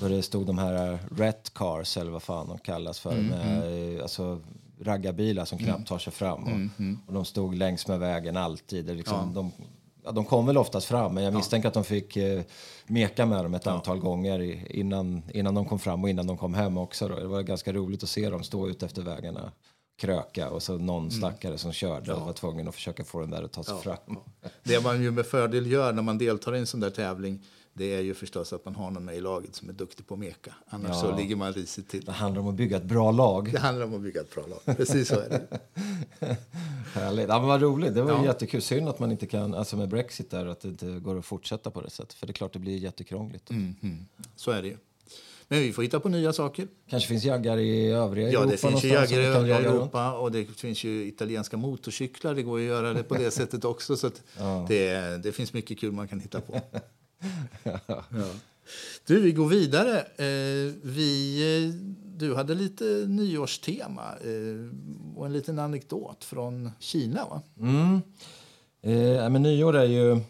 Då 0.00 0.08
det 0.08 0.22
stod 0.22 0.46
de 0.46 0.58
här 0.58 0.98
Ret 1.16 1.54
Cars, 1.54 1.96
eller 1.96 2.10
vad 2.10 2.22
fan 2.22 2.48
de 2.48 2.58
kallas 2.58 3.00
för, 3.00 3.12
mm, 3.12 3.26
med 3.26 3.66
mm. 3.66 4.02
alltså, 4.02 4.40
raggarbilar 4.80 5.44
som 5.44 5.58
knappt 5.58 5.88
tar 5.88 5.98
sig 5.98 6.12
fram. 6.12 6.44
Och, 6.44 6.86
och 7.06 7.14
de 7.14 7.24
stod 7.24 7.54
längs 7.54 7.88
med 7.88 7.98
vägen 7.98 8.36
alltid. 8.36 8.84
Det 8.84 8.94
liksom, 8.94 9.16
ja. 9.16 9.34
de, 9.34 9.52
ja, 10.04 10.12
de 10.12 10.24
kom 10.24 10.46
väl 10.46 10.58
oftast 10.58 10.86
fram, 10.86 11.14
men 11.14 11.24
jag 11.24 11.34
misstänker 11.34 11.66
ja. 11.66 11.68
att 11.68 11.74
de 11.74 11.84
fick 11.84 12.16
eh, 12.16 12.42
meka 12.86 13.26
med 13.26 13.44
dem 13.44 13.54
ett 13.54 13.66
ja. 13.66 13.72
antal 13.72 13.98
gånger 13.98 14.66
innan, 14.76 15.22
innan 15.34 15.54
de 15.54 15.64
kom 15.64 15.78
fram 15.78 16.04
och 16.04 16.10
innan 16.10 16.26
de 16.26 16.38
kom 16.38 16.54
hem 16.54 16.78
också. 16.78 17.08
Då. 17.08 17.16
Det 17.16 17.26
var 17.26 17.42
ganska 17.42 17.72
roligt 17.72 18.02
att 18.02 18.08
se 18.08 18.30
dem 18.30 18.42
stå 18.42 18.68
ut 18.68 18.82
efter 18.82 19.02
vägarna 19.02 19.52
kröka 20.00 20.50
och 20.50 20.62
så 20.62 20.78
någon 20.78 21.02
mm. 21.02 21.10
stackare 21.10 21.58
som 21.58 21.72
körde 21.72 22.14
och 22.14 22.26
var 22.26 22.32
tvungen 22.32 22.68
att 22.68 22.74
försöka 22.74 23.04
få 23.04 23.20
den 23.20 23.30
där 23.30 23.42
att 23.42 23.52
ta 23.52 23.64
sig 23.64 23.74
ja. 23.74 23.80
fram. 23.80 24.18
Det 24.62 24.84
man 24.84 25.02
ju 25.02 25.10
med 25.10 25.26
fördel 25.26 25.66
gör 25.66 25.92
när 25.92 26.02
man 26.02 26.18
deltar 26.18 26.56
i 26.56 26.58
en 26.58 26.66
sån 26.66 26.80
där 26.80 26.90
tävling 26.90 27.42
det 27.72 27.94
är 27.94 28.00
ju 28.00 28.14
förstås 28.14 28.52
att 28.52 28.64
man 28.64 28.74
har 28.74 28.90
någon 28.90 29.04
med 29.04 29.16
i 29.16 29.20
laget 29.20 29.54
som 29.54 29.68
är 29.68 29.72
duktig 29.72 30.06
på 30.06 30.14
att 30.14 30.20
meka. 30.20 30.54
Annars 30.66 30.90
ja. 30.90 30.94
så 30.94 31.16
ligger 31.16 31.36
man 31.36 31.52
risigt 31.52 31.88
till. 31.88 32.04
Det 32.04 32.12
handlar 32.12 32.42
om 32.42 32.48
att 32.48 32.54
bygga 32.54 32.76
ett 32.76 32.84
bra 32.84 33.10
lag. 33.10 33.52
Det 33.52 33.58
handlar 33.58 33.86
om 33.86 33.94
att 33.94 34.00
bygga 34.00 34.20
ett 34.20 34.34
bra 34.34 34.44
lag. 34.46 34.76
Precis 34.76 35.08
så 35.08 35.14
är 35.14 35.28
det. 35.28 35.58
Härligt. 36.94 37.28
Ja, 37.28 37.38
men 37.38 37.48
vad 37.48 37.62
roligt. 37.62 37.94
Det 37.94 38.02
var 38.02 38.10
ja. 38.10 38.24
jättekul. 38.24 38.62
Synd 38.62 38.88
att 38.88 38.98
man 38.98 39.12
inte 39.12 39.26
kan, 39.26 39.54
alltså 39.54 39.76
med 39.76 39.88
Brexit 39.88 40.30
där, 40.30 40.46
att 40.46 40.60
det 40.60 40.68
inte 40.68 40.86
går 40.86 41.18
att 41.18 41.24
fortsätta 41.24 41.70
på 41.70 41.80
det 41.80 41.90
sättet. 41.90 42.12
För 42.12 42.26
det 42.26 42.30
är 42.30 42.34
klart 42.34 42.52
det 42.52 42.58
blir 42.58 42.76
jättekrångligt. 42.76 43.50
Mm, 43.50 43.74
mm. 43.82 44.06
Så 44.36 44.50
är 44.50 44.62
det 44.62 44.68
ju. 44.68 44.76
Men 45.52 45.60
vi 45.60 45.72
får 45.72 45.82
hitta 45.82 46.00
på 46.00 46.08
nya 46.08 46.32
saker. 46.32 46.68
kanske 46.90 47.08
finns 47.08 47.24
jaggar 47.24 47.58
i 47.58 47.90
övriga 47.90 48.28
Europa? 48.28 48.44
Ja, 48.44 48.50
det 48.50 48.56
finns 48.56 48.84
ju 48.84 48.88
jaggar 48.88 49.20
i 49.20 49.24
övriga 49.24 49.58
Europa 49.58 50.12
och 50.12 50.32
det 50.32 50.44
finns 50.44 50.84
ju 50.84 51.06
italienska 51.06 51.56
motorcyklar. 51.56 52.34
Det 52.34 52.42
går 52.42 52.58
att 52.58 52.64
göra 52.64 52.92
det 52.92 53.02
på 53.02 53.14
det 53.14 53.30
sättet 53.40 53.64
också. 53.64 53.96
Så 53.96 54.10
ja. 54.38 54.66
det, 54.68 55.22
det 55.22 55.32
finns 55.32 55.52
mycket 55.52 55.78
kul 55.78 55.92
man 55.92 56.08
kan 56.08 56.20
hitta 56.20 56.40
på. 56.40 56.60
ja. 57.86 58.04
Du, 59.06 59.20
vi 59.20 59.32
går 59.32 59.48
vidare. 59.48 59.98
Eh, 60.00 60.74
vi, 60.82 61.40
eh, 61.64 61.74
du 62.16 62.34
hade 62.34 62.54
lite 62.54 62.84
nyårstema 63.08 64.02
eh, 64.02 65.16
och 65.16 65.26
en 65.26 65.32
liten 65.32 65.58
anekdot 65.58 66.24
från 66.24 66.70
Kina, 66.78 67.24
va? 67.24 67.42
Mm. 67.58 68.00
Eh, 68.82 69.30
men 69.30 69.42
nyår 69.42 69.76
är 69.76 69.84
ju 69.84 70.20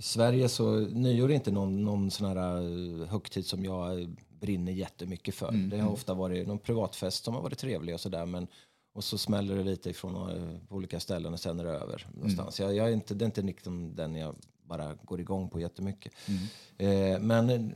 Sverige 0.00 0.48
så 0.48 0.70
nyår 0.80 1.30
är 1.30 1.34
inte 1.34 1.50
någon, 1.50 1.84
någon 1.84 2.10
sån 2.10 2.26
här 2.26 3.06
högtid 3.06 3.46
som 3.46 3.64
jag 3.64 4.16
brinner 4.42 4.72
jättemycket 4.72 5.34
för. 5.34 5.48
Mm. 5.48 5.70
Det 5.70 5.76
har 5.76 5.82
mm. 5.82 5.92
ofta 5.92 6.14
varit 6.14 6.46
någon 6.46 6.58
privatfest 6.58 7.24
som 7.24 7.34
har 7.34 7.42
varit 7.42 7.58
trevlig 7.58 7.94
och 7.94 8.00
sådär 8.00 8.26
men 8.26 8.46
och 8.94 9.04
så 9.04 9.18
smäller 9.18 9.56
det 9.56 9.62
lite 9.64 9.90
ifrån 9.90 10.30
eh, 10.30 10.74
olika 10.76 11.00
ställen 11.00 11.32
och 11.32 11.40
sen 11.40 11.60
är 11.60 11.64
det 11.64 11.70
över 11.70 12.06
någonstans. 12.14 12.60
Mm. 12.60 12.68
Jag, 12.68 12.84
jag, 12.84 12.90
är 12.90 12.94
inte, 12.94 13.14
det 13.14 13.24
är 13.24 13.26
inte 13.26 13.42
liksom 13.42 13.94
den 13.94 14.14
jag 14.14 14.34
bara 14.62 14.94
går 14.94 15.20
igång 15.20 15.48
på 15.48 15.60
jättemycket. 15.60 16.12
Mm. 16.28 17.14
Eh, 17.14 17.20
men 17.20 17.74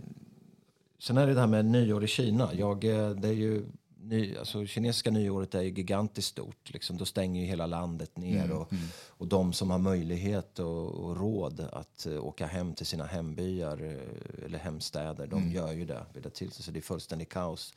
sen 0.98 1.16
är 1.16 1.26
det 1.26 1.34
det 1.34 1.40
här 1.40 1.46
med 1.46 1.64
nyår 1.64 2.04
i 2.04 2.06
Kina. 2.06 2.54
Jag, 2.54 2.84
eh, 2.84 3.10
det 3.10 3.28
är 3.28 3.32
ju 3.32 3.64
ny, 4.08 4.36
alltså, 4.36 4.66
kinesiska 4.66 5.10
nyåret 5.10 5.54
är 5.54 5.62
ju 5.62 5.70
gigantiskt 5.70 6.28
stort. 6.28 6.70
Liksom, 6.72 6.96
då 6.96 7.04
stänger 7.04 7.40
ju 7.40 7.46
hela 7.46 7.66
landet 7.66 8.16
ner. 8.16 8.44
Mm, 8.44 8.56
och, 8.56 8.72
mm. 8.72 8.84
och 9.06 9.26
de 9.26 9.52
som 9.52 9.70
har 9.70 9.78
möjlighet 9.78 10.58
och, 10.58 10.88
och 10.88 11.16
råd 11.16 11.68
att 11.72 12.06
uh, 12.08 12.24
åka 12.24 12.46
hem 12.46 12.74
till 12.74 12.86
sina 12.86 13.04
hembyar 13.04 13.82
uh, 13.82 14.44
eller 14.44 14.58
hemstäder, 14.58 15.26
de 15.26 15.42
mm. 15.42 15.52
gör 15.52 15.72
ju 15.72 15.84
det. 15.84 16.06
Vill 16.12 16.22
det 16.22 16.30
till. 16.30 16.52
Så 16.52 16.70
det 16.70 16.78
är 16.78 16.82
fullständigt 16.82 17.28
kaos 17.28 17.74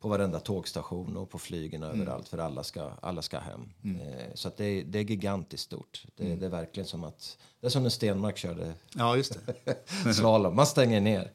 på 0.00 0.08
varenda 0.08 0.40
tågstation 0.40 1.16
och 1.16 1.30
på 1.30 1.38
flygen 1.38 1.82
mm. 1.82 2.00
överallt 2.00 2.28
för 2.28 2.38
alla 2.38 2.64
ska, 2.64 2.90
alla 3.02 3.22
ska 3.22 3.38
hem. 3.38 3.72
Eh, 3.84 4.34
så 4.34 4.50
det, 4.56 4.64
är, 4.64 4.84
det 4.84 4.98
är 4.98 5.02
gigantiskt 5.02 5.62
stort. 5.62 6.04
Det, 6.16 6.24
mm. 6.24 6.38
det, 6.38 6.46
är 6.46 6.50
verkligen 6.50 6.86
som 6.86 7.04
att, 7.04 7.38
det 7.60 7.66
är 7.66 7.70
som 7.70 7.82
när 7.82 7.90
Stenmark 7.90 8.36
körde 8.36 8.72
ja, 8.94 9.16
just 9.16 9.38
det. 9.64 9.74
slalom. 10.14 10.56
Man 10.56 10.66
stänger 10.66 11.00
ner. 11.00 11.30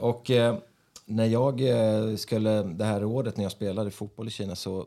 Och 0.00 0.30
när 1.10 1.26
jag 1.26 1.60
eh, 1.60 2.16
skulle, 2.16 2.62
det 2.62 2.84
här 2.84 3.04
året 3.04 3.36
när 3.36 3.44
jag 3.44 3.52
spelade 3.52 3.90
fotboll 3.90 4.28
i 4.28 4.30
Kina 4.30 4.56
så 4.56 4.86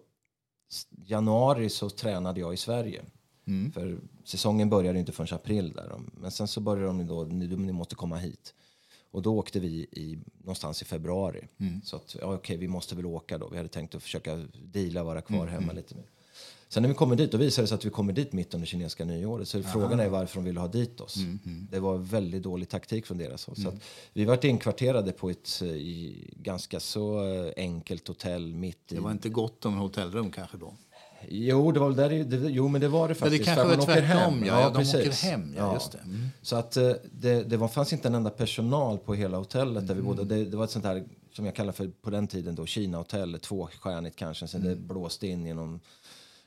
januari 1.05 1.69
så 1.69 1.89
tränade 1.89 2.39
jag 2.39 2.53
i 2.53 2.57
Sverige. 2.57 3.01
Mm. 3.47 3.71
För 3.71 3.97
säsongen 4.23 4.69
började 4.69 4.99
inte 4.99 5.11
förrän 5.11 5.35
april 5.35 5.73
där. 5.73 5.91
Men 6.13 6.31
sen 6.31 6.47
så 6.47 6.61
började 6.61 6.87
de 6.87 7.07
då, 7.07 7.23
ni, 7.23 7.47
ni 7.47 7.71
måste 7.71 7.95
komma 7.95 8.17
hit. 8.17 8.53
Och 9.11 9.21
då 9.21 9.37
åkte 9.37 9.59
vi 9.59 9.87
i, 9.91 10.19
någonstans 10.37 10.81
i 10.81 10.85
februari. 10.85 11.47
Mm. 11.57 11.81
Så 11.81 11.95
att, 11.95 12.15
ja, 12.21 12.33
okej, 12.33 12.57
vi 12.57 12.67
måste 12.67 12.95
väl 12.95 13.05
åka 13.05 13.37
då. 13.37 13.49
Vi 13.49 13.57
hade 13.57 13.69
tänkt 13.69 13.95
att 13.95 14.03
försöka 14.03 14.45
deala, 14.53 15.03
vara 15.03 15.21
kvar 15.21 15.37
mm. 15.37 15.49
hemma 15.49 15.63
mm. 15.63 15.75
lite 15.75 15.95
mer. 15.95 16.05
Sen 16.73 16.83
när 16.83 16.89
vi 16.89 16.95
kommer 16.95 17.15
dit, 17.15 17.31
då 17.31 17.37
visade 17.37 17.63
det 17.63 17.67
sig 17.67 17.75
att 17.75 17.85
vi 17.85 17.89
kommer 17.89 18.13
dit 18.13 18.33
mitt 18.33 18.53
under 18.53 18.67
kinesiska 18.67 19.05
nyåret. 19.05 19.47
Så 19.47 19.57
Aha. 19.57 19.69
frågan 19.73 19.99
är 19.99 20.09
varför 20.09 20.35
de 20.35 20.45
ville 20.45 20.59
ha 20.59 20.67
dit 20.67 21.01
oss. 21.01 21.17
Mm, 21.17 21.39
mm. 21.45 21.67
Det 21.71 21.79
var 21.79 21.97
väldigt 21.97 22.43
dålig 22.43 22.69
taktik 22.69 23.05
från 23.05 23.17
deras 23.17 23.45
håll. 23.45 23.55
Mm. 23.57 23.71
Så 23.71 23.77
vi 24.13 24.25
var 24.25 24.45
inkvarterade 24.45 25.11
på 25.11 25.29
ett 25.29 25.61
eh, 25.61 25.69
ganska 26.31 26.79
så 26.79 27.33
eh, 27.33 27.53
enkelt 27.57 28.07
hotell 28.07 28.53
mitt 28.53 28.91
i... 28.91 28.95
Det 28.95 29.01
var 29.01 29.11
inte 29.11 29.29
gott 29.29 29.65
om 29.65 29.77
hotellrum 29.77 30.31
kanske 30.31 30.57
då? 30.57 30.73
Jo, 31.29 31.71
det 31.71 31.79
var 31.79 31.91
där, 31.91 32.09
det, 32.23 32.49
jo, 32.49 32.67
men 32.67 32.81
det 32.81 32.87
var 32.87 33.07
det 33.07 33.15
faktiskt. 33.15 33.47
Ja, 33.47 33.55
det 33.55 33.61
kanske 33.61 33.77
var 33.77 33.85
tvärtom, 33.85 34.43
ja. 34.45 34.61
ja, 34.61 34.69
de 34.69 34.75
precis. 34.75 34.95
åker 34.95 35.29
hem, 35.31 35.53
ja, 35.57 35.73
just 35.73 35.91
det. 35.91 35.97
Mm. 35.97 36.27
Så 36.41 36.55
att 36.55 36.77
eh, 36.77 36.91
det, 37.11 37.43
det 37.43 37.57
var, 37.57 37.67
fanns 37.67 37.93
inte 37.93 38.07
en 38.07 38.15
enda 38.15 38.29
personal 38.29 38.97
på 38.97 39.13
hela 39.13 39.37
hotellet 39.37 39.87
där 39.87 39.95
vi 39.95 40.01
bodde. 40.01 40.23
Det, 40.23 40.45
det 40.45 40.57
var 40.57 40.63
ett 40.63 40.71
sånt 40.71 40.85
här, 40.85 41.03
som 41.31 41.45
jag 41.45 41.55
kallar 41.55 41.73
för 41.73 41.87
på 41.87 42.09
den 42.09 42.27
tiden 42.27 42.55
då, 42.55 42.65
Kina-hotell, 42.65 43.39
tvåstjärnigt 43.39 44.15
kanske. 44.15 44.47
Sen 44.47 44.61
mm. 44.61 44.73
det 44.73 44.79
blåste 44.79 45.27
in 45.27 45.45
genom 45.45 45.79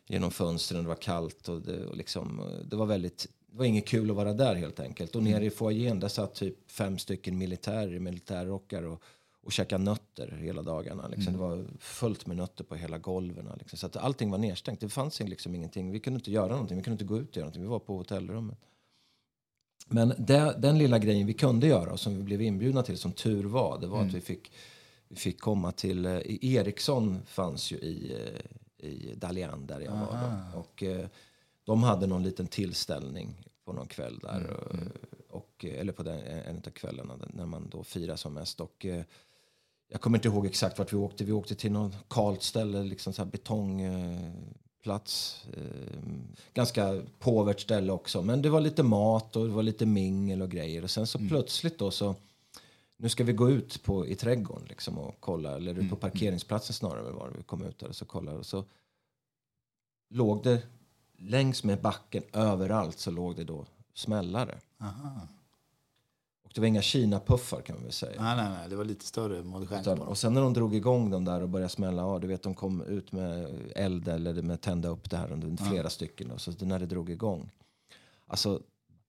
genom 0.06 0.30
fönstren, 0.30 0.82
det 0.82 0.88
var 0.88 0.94
kallt 0.94 1.48
och 1.48 1.62
det, 1.62 1.86
och 1.86 1.96
liksom, 1.96 2.40
det 2.64 2.76
var 2.76 2.86
väldigt 2.86 3.28
det 3.56 3.58
var 3.58 3.66
inget 3.66 3.88
kul 3.88 4.10
att 4.10 4.16
vara 4.16 4.32
där 4.32 4.54
helt 4.54 4.80
enkelt. 4.80 5.16
Och 5.16 5.22
nere 5.22 5.44
i 5.44 5.50
foajén 5.50 6.00
där 6.00 6.08
satt 6.08 6.34
typ 6.34 6.70
fem 6.70 6.98
stycken 6.98 7.38
militärer 7.38 7.94
i 7.94 8.00
militärrockar 8.00 8.82
och, 8.82 9.02
och 9.42 9.52
käkade 9.52 9.84
nötter 9.84 10.38
hela 10.40 10.62
dagarna. 10.62 11.08
Liksom. 11.08 11.34
Mm. 11.34 11.40
Det 11.40 11.56
var 11.56 11.64
fullt 11.78 12.26
med 12.26 12.36
nötter 12.36 12.64
på 12.64 12.74
hela 12.74 12.98
golven. 12.98 13.48
Liksom. 13.58 13.78
Så 13.78 13.86
att 13.86 13.96
allting 13.96 14.30
var 14.30 14.38
nedstängt. 14.38 14.80
Det 14.80 14.88
fanns 14.88 15.20
liksom 15.20 15.54
ingenting. 15.54 15.90
Vi 15.90 16.00
kunde 16.00 16.18
inte 16.18 16.30
göra 16.30 16.48
någonting. 16.48 16.76
Vi 16.76 16.82
kunde 16.82 16.94
inte 16.94 17.04
gå 17.04 17.18
ut 17.18 17.30
och 17.30 17.36
göra 17.36 17.44
någonting. 17.44 17.62
Vi 17.62 17.68
var 17.68 17.78
på 17.78 17.96
hotellrummet. 17.96 18.58
Men 19.88 20.14
det, 20.18 20.56
den 20.58 20.78
lilla 20.78 20.98
grejen 20.98 21.26
vi 21.26 21.34
kunde 21.34 21.66
göra 21.66 21.92
och 21.92 22.00
som 22.00 22.16
vi 22.16 22.22
blev 22.22 22.42
inbjudna 22.42 22.82
till 22.82 22.98
som 22.98 23.12
tur 23.12 23.44
var, 23.44 23.78
det 23.80 23.86
var 23.86 23.98
mm. 23.98 24.08
att 24.08 24.14
vi 24.14 24.20
fick, 24.20 24.52
vi 25.08 25.16
fick 25.16 25.40
komma 25.40 25.72
till, 25.72 26.06
eh, 26.06 26.20
Ericsson 26.40 27.18
fanns 27.26 27.72
ju 27.72 27.76
i, 27.76 28.12
eh, 28.14 28.40
i 28.78 29.14
Dalian 29.14 29.66
där 29.66 29.80
jag 29.80 29.92
Aha. 29.92 30.06
var. 30.06 30.42
Då. 30.52 30.58
Och, 30.58 30.82
eh, 30.82 31.06
de 31.64 31.82
hade 31.82 32.06
någon 32.06 32.22
liten 32.22 32.46
tillställning 32.46 33.44
på 33.64 33.72
någon 33.72 33.86
kväll 33.86 34.18
där. 34.18 34.36
Mm. 34.70 34.92
Och, 35.30 35.64
eller 35.64 35.92
på 35.92 36.02
den, 36.02 36.18
en 36.20 36.56
av 36.56 36.70
kvällarna 36.70 37.14
när 37.28 37.46
man 37.46 37.68
då 37.68 37.84
firar 37.84 38.16
som 38.16 38.34
mest. 38.34 38.60
Och, 38.60 38.86
jag 39.88 40.00
kommer 40.00 40.18
inte 40.18 40.28
ihåg 40.28 40.46
exakt 40.46 40.78
vart 40.78 40.92
vi 40.92 40.96
åkte. 40.96 41.24
Vi 41.24 41.32
åkte 41.32 41.54
till 41.54 41.72
något 41.72 41.94
kalt 42.08 42.42
ställe, 42.42 42.82
liksom 42.82 43.12
så 43.12 43.22
här 43.22 43.30
betongplats. 43.30 44.26
Eh, 45.56 45.62
ganska 46.54 47.02
påvert 47.18 47.60
ställe 47.60 47.92
också. 47.92 48.22
Men 48.22 48.42
det 48.42 48.50
var 48.50 48.60
lite 48.60 48.82
mat 48.82 49.36
och 49.36 49.46
det 49.46 49.52
var 49.52 49.62
lite 49.62 49.86
mingel 49.86 50.42
och 50.42 50.50
grejer. 50.50 50.84
Och 50.84 50.90
sen 50.90 51.06
så 51.06 51.18
mm. 51.18 51.28
plötsligt 51.28 51.78
då 51.78 51.90
så 51.90 52.14
nu 52.96 53.08
ska 53.08 53.24
vi 53.24 53.32
gå 53.32 53.50
ut 53.50 53.82
på, 53.82 54.06
i 54.06 54.14
trädgården 54.14 54.66
liksom 54.68 54.98
och 54.98 55.14
kolla, 55.20 55.56
eller 55.56 55.70
ut 55.70 55.76
på 55.76 55.82
mm. 55.82 55.96
parkeringsplatsen 55.96 56.74
snarare 56.74 57.12
var 57.12 57.32
vi 57.36 57.42
kom 57.42 57.64
ut 57.64 57.78
där 57.78 57.88
och 57.88 57.96
så 57.96 58.04
kollade. 58.04 58.38
Och 58.38 58.46
så 58.46 58.64
låg 60.08 60.42
det 60.42 60.62
längs 61.16 61.64
med 61.64 61.80
backen 61.80 62.22
överallt 62.32 62.98
så 62.98 63.10
låg 63.10 63.36
det 63.36 63.44
då 63.44 63.66
smällare. 63.94 64.58
Aha. 64.80 65.28
Och 66.44 66.50
det 66.54 66.60
var 66.60 66.68
inga 66.68 66.82
Kina-puffar 66.82 67.60
kan 67.60 67.76
man 67.76 67.82
väl 67.82 67.92
säga. 67.92 68.22
Nej, 68.22 68.36
nej, 68.36 68.50
nej. 68.50 68.68
Det 68.68 68.76
var 68.76 68.84
lite 68.84 69.06
större 69.06 69.38
Utan, 69.80 69.98
Och 69.98 70.18
sen 70.18 70.34
när 70.34 70.40
de 70.40 70.52
drog 70.52 70.74
igång 70.74 71.10
dem 71.10 71.24
där 71.24 71.42
och 71.42 71.48
började 71.48 71.68
smälla, 71.68 72.02
ja, 72.02 72.18
du 72.18 72.26
vet 72.26 72.42
de 72.42 72.54
kom 72.54 72.82
ut 72.82 73.12
med 73.12 73.54
eld 73.76 74.08
eller 74.08 74.42
med 74.42 74.60
tända 74.60 74.88
upp 74.88 75.10
det 75.10 75.16
här 75.16 75.56
flera 75.56 75.82
ja. 75.82 75.90
stycken. 75.90 76.28
Då, 76.28 76.38
så 76.38 76.52
när 76.60 76.78
det 76.78 76.86
drog 76.86 77.10
igång. 77.10 77.50
Alltså 78.26 78.60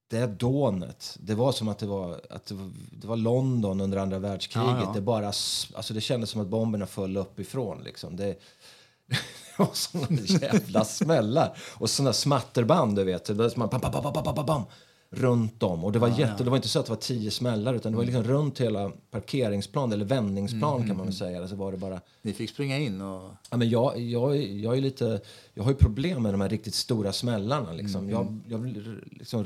det 0.10 0.28
dånet, 0.28 1.18
det 1.20 1.36
var 1.36 1.52
som 1.52 1.68
att 1.68 1.80
det 1.80 1.86
var, 1.86 2.22
att 2.30 2.46
det 2.46 2.56
var, 2.56 2.72
det 2.92 3.08
var 3.08 3.16
London 3.16 3.82
under 3.82 3.98
andra 3.98 4.20
världskriget. 4.20 4.70
Ja, 4.70 4.82
ja. 4.84 4.92
Det, 4.94 5.02
bara, 5.02 5.28
alltså 5.28 5.94
det 5.94 6.02
kändes 6.02 6.30
som 6.30 6.42
att 6.42 6.48
bomberna 6.48 6.86
föll 6.86 7.18
uppifrån. 7.18 7.82
Liksom. 7.84 8.16
Det, 8.16 8.24
det 9.08 9.18
var 9.58 9.70
såna 9.74 10.08
jävla 10.42 10.86
smällar. 10.86 11.58
Och 11.74 11.90
såna 11.90 12.14
smatterband, 12.14 12.96
du 12.96 13.04
vet. 13.04 13.26
Det 13.38 13.50
som 13.50 13.60
bam, 13.60 13.80
bam, 13.82 13.92
bam, 13.92 14.14
bam, 14.14 14.36
bam, 14.36 14.46
bam 14.46 14.64
runt 15.10 15.64
om. 15.64 15.84
Och 15.84 15.92
det 15.92 16.00
var, 16.00 16.08
ja, 16.08 16.18
jätte, 16.20 16.36
ja. 16.38 16.44
det 16.44 16.50
var 16.50 16.58
inte 16.58 16.68
så 16.68 16.80
att 16.80 16.86
det 16.86 16.92
var 16.92 16.98
tio 16.98 17.32
smällar 17.32 17.74
utan 17.74 17.92
det 17.92 17.98
var 17.98 18.06
liksom 18.06 18.24
runt 18.24 18.62
hela 18.62 18.92
parkeringsplan 19.12 19.92
eller 19.92 20.06
vändningsplan 20.06 20.76
mm, 20.76 20.88
kan 20.88 20.98
man 20.98 21.06
väl 21.06 21.14
mm, 21.26 21.40
säga. 21.40 21.48
Så 21.48 21.56
var 21.56 21.72
det 21.72 21.78
bara... 21.78 22.02
Ni 22.22 22.34
fick 22.34 22.50
springa 22.50 22.78
in 22.78 23.02
och... 23.02 23.32
Ja, 23.52 23.58
men 23.58 23.70
jag, 23.70 24.00
jag, 24.00 24.38
jag, 24.38 24.78
är 24.78 24.82
lite, 24.82 25.22
jag 25.54 25.64
har 25.64 25.72
ju 25.72 25.78
problem 25.78 26.24
med 26.24 26.34
de 26.34 26.42
här 26.42 26.50
riktigt 26.50 26.76
stora 26.76 27.14
smällarna. 27.14 27.74
Liksom. 27.74 28.02
Mm. 28.02 28.12
Jag, 28.12 28.40
jag, 28.48 28.84
liksom, 29.12 29.46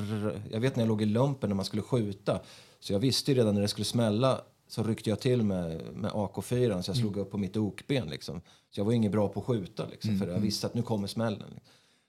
jag 0.52 0.60
vet 0.60 0.76
när 0.76 0.84
jag 0.84 0.88
låg 0.88 1.02
i 1.02 1.06
lumpen 1.06 1.50
när 1.50 1.56
man 1.56 1.66
skulle 1.66 1.82
skjuta. 1.82 2.40
Så 2.80 2.94
jag 2.94 3.00
visste 3.00 3.32
ju 3.32 3.38
redan 3.38 3.56
när 3.56 3.62
det 3.62 3.68
skulle 3.68 3.86
smälla 3.86 4.42
så 4.68 4.84
ryckte 4.84 5.10
jag 5.10 5.20
till 5.20 5.44
med, 5.44 5.82
med 5.94 6.12
AK4 6.12 6.44
så 6.44 6.56
jag 6.56 6.72
mm. 6.72 6.96
slog 6.96 7.18
upp 7.18 7.32
på 7.32 7.38
mitt 7.38 7.58
okben. 7.58 8.08
Liksom. 8.08 8.42
Så 8.70 8.80
jag 8.80 8.86
var 8.86 8.92
inget 8.92 9.12
bra 9.12 9.28
på 9.28 9.40
att 9.40 9.46
skjuta 9.46 9.86
liksom, 9.92 10.10
mm. 10.10 10.20
för 10.20 10.26
jag 10.26 10.36
mm. 10.36 10.46
visste 10.46 10.68
att 10.68 10.74
nu 10.74 10.82
kommer 10.82 11.08
smällen. 11.08 11.60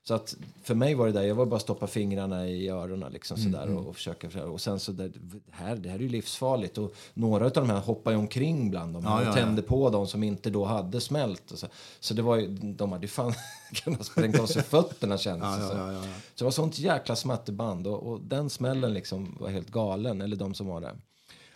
Så 0.05 0.15
att 0.15 0.37
för 0.63 0.75
mig 0.75 0.95
var 0.95 1.07
det 1.07 1.13
där, 1.13 1.23
jag 1.23 1.35
var 1.35 1.47
bara 1.47 1.61
stoppa 1.61 1.87
fingrarna 1.87 2.49
i 2.49 2.69
öronen 2.69 3.13
liksom 3.13 3.37
mm, 3.41 3.53
sådär 3.53 3.67
mm. 3.67 3.79
och, 3.79 3.89
och 3.89 3.97
försöka. 3.97 4.45
Och 4.45 4.61
sen 4.61 4.81
så 4.81 4.93
där, 4.93 5.13
det 5.15 5.41
här, 5.51 5.77
det 5.77 5.89
här 5.89 5.97
är 5.97 6.03
ju 6.03 6.09
livsfarligt 6.09 6.79
och 6.79 6.95
några 7.15 7.45
av 7.45 7.53
de 7.53 7.71
här 7.71 7.81
hoppade 7.81 8.17
omkring 8.17 8.71
bland 8.71 8.95
dem 8.95 9.03
ja, 9.05 9.29
och 9.29 9.35
tände 9.35 9.63
ja. 9.63 9.69
på 9.69 9.91
dem 9.91 10.07
som 10.07 10.23
inte 10.23 10.51
då 10.51 10.65
hade 10.65 11.01
smält. 11.01 11.51
Och 11.51 11.59
så. 11.59 11.67
så 12.01 12.15
det 12.15 12.23
var 12.23 12.37
ju, 12.37 12.49
de 12.49 12.93
hade 12.93 13.05
ju 13.05 13.09
fan 13.09 13.35
kunnat 13.85 14.07
sprängt 14.07 14.41
av 14.41 14.47
sig 14.47 14.63
fötterna 14.63 15.19
kändes 15.19 15.59
ja, 15.61 15.69
så. 15.69 15.77
Ja, 15.77 16.03
så 16.03 16.09
det 16.39 16.45
var 16.45 16.51
sånt 16.51 16.79
jäkla 16.79 17.17
smatterband 17.17 17.87
och, 17.87 18.03
och 18.03 18.21
den 18.21 18.51
smällen 18.51 18.95
liksom 18.95 19.37
var 19.41 19.49
helt 19.49 19.71
galen, 19.71 20.21
eller 20.21 20.37
de 20.37 20.55
som 20.55 20.67
var 20.67 20.81
där. 20.81 20.97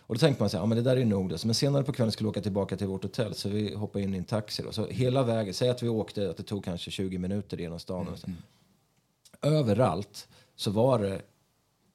Och 0.07 0.15
då 0.15 0.19
tänkte 0.19 0.43
man 0.43 0.49
sig, 0.49 0.59
ja 0.59 0.65
men 0.65 0.75
det 0.77 0.81
där 0.81 0.97
är 0.97 1.05
nog 1.05 1.29
det. 1.29 1.45
Men 1.45 1.55
senare 1.55 1.83
på 1.83 1.91
kvällen 1.91 2.11
skulle 2.11 2.27
vi 2.27 2.31
åka 2.31 2.41
tillbaka 2.41 2.77
till 2.77 2.87
vårt 2.87 3.03
hotell 3.03 3.33
så 3.33 3.49
vi 3.49 3.75
hoppade 3.75 4.03
in 4.03 4.13
i 4.13 4.17
en 4.17 4.23
taxi. 4.23 4.63
Då. 4.63 4.71
Så 4.71 4.87
hela 4.87 5.23
vägen, 5.23 5.53
säg 5.53 5.69
att 5.69 5.83
vi 5.83 5.89
åkte, 5.89 6.29
att 6.29 6.37
det 6.37 6.43
tog 6.43 6.63
kanske 6.63 6.91
20 6.91 7.17
minuter 7.17 7.57
genom 7.57 7.79
stan. 7.79 8.07
Och 8.07 8.19
så. 8.19 8.27
Mm. 8.27 8.39
Överallt 9.41 10.27
så 10.55 10.71
var 10.71 10.99
det, 10.99 11.21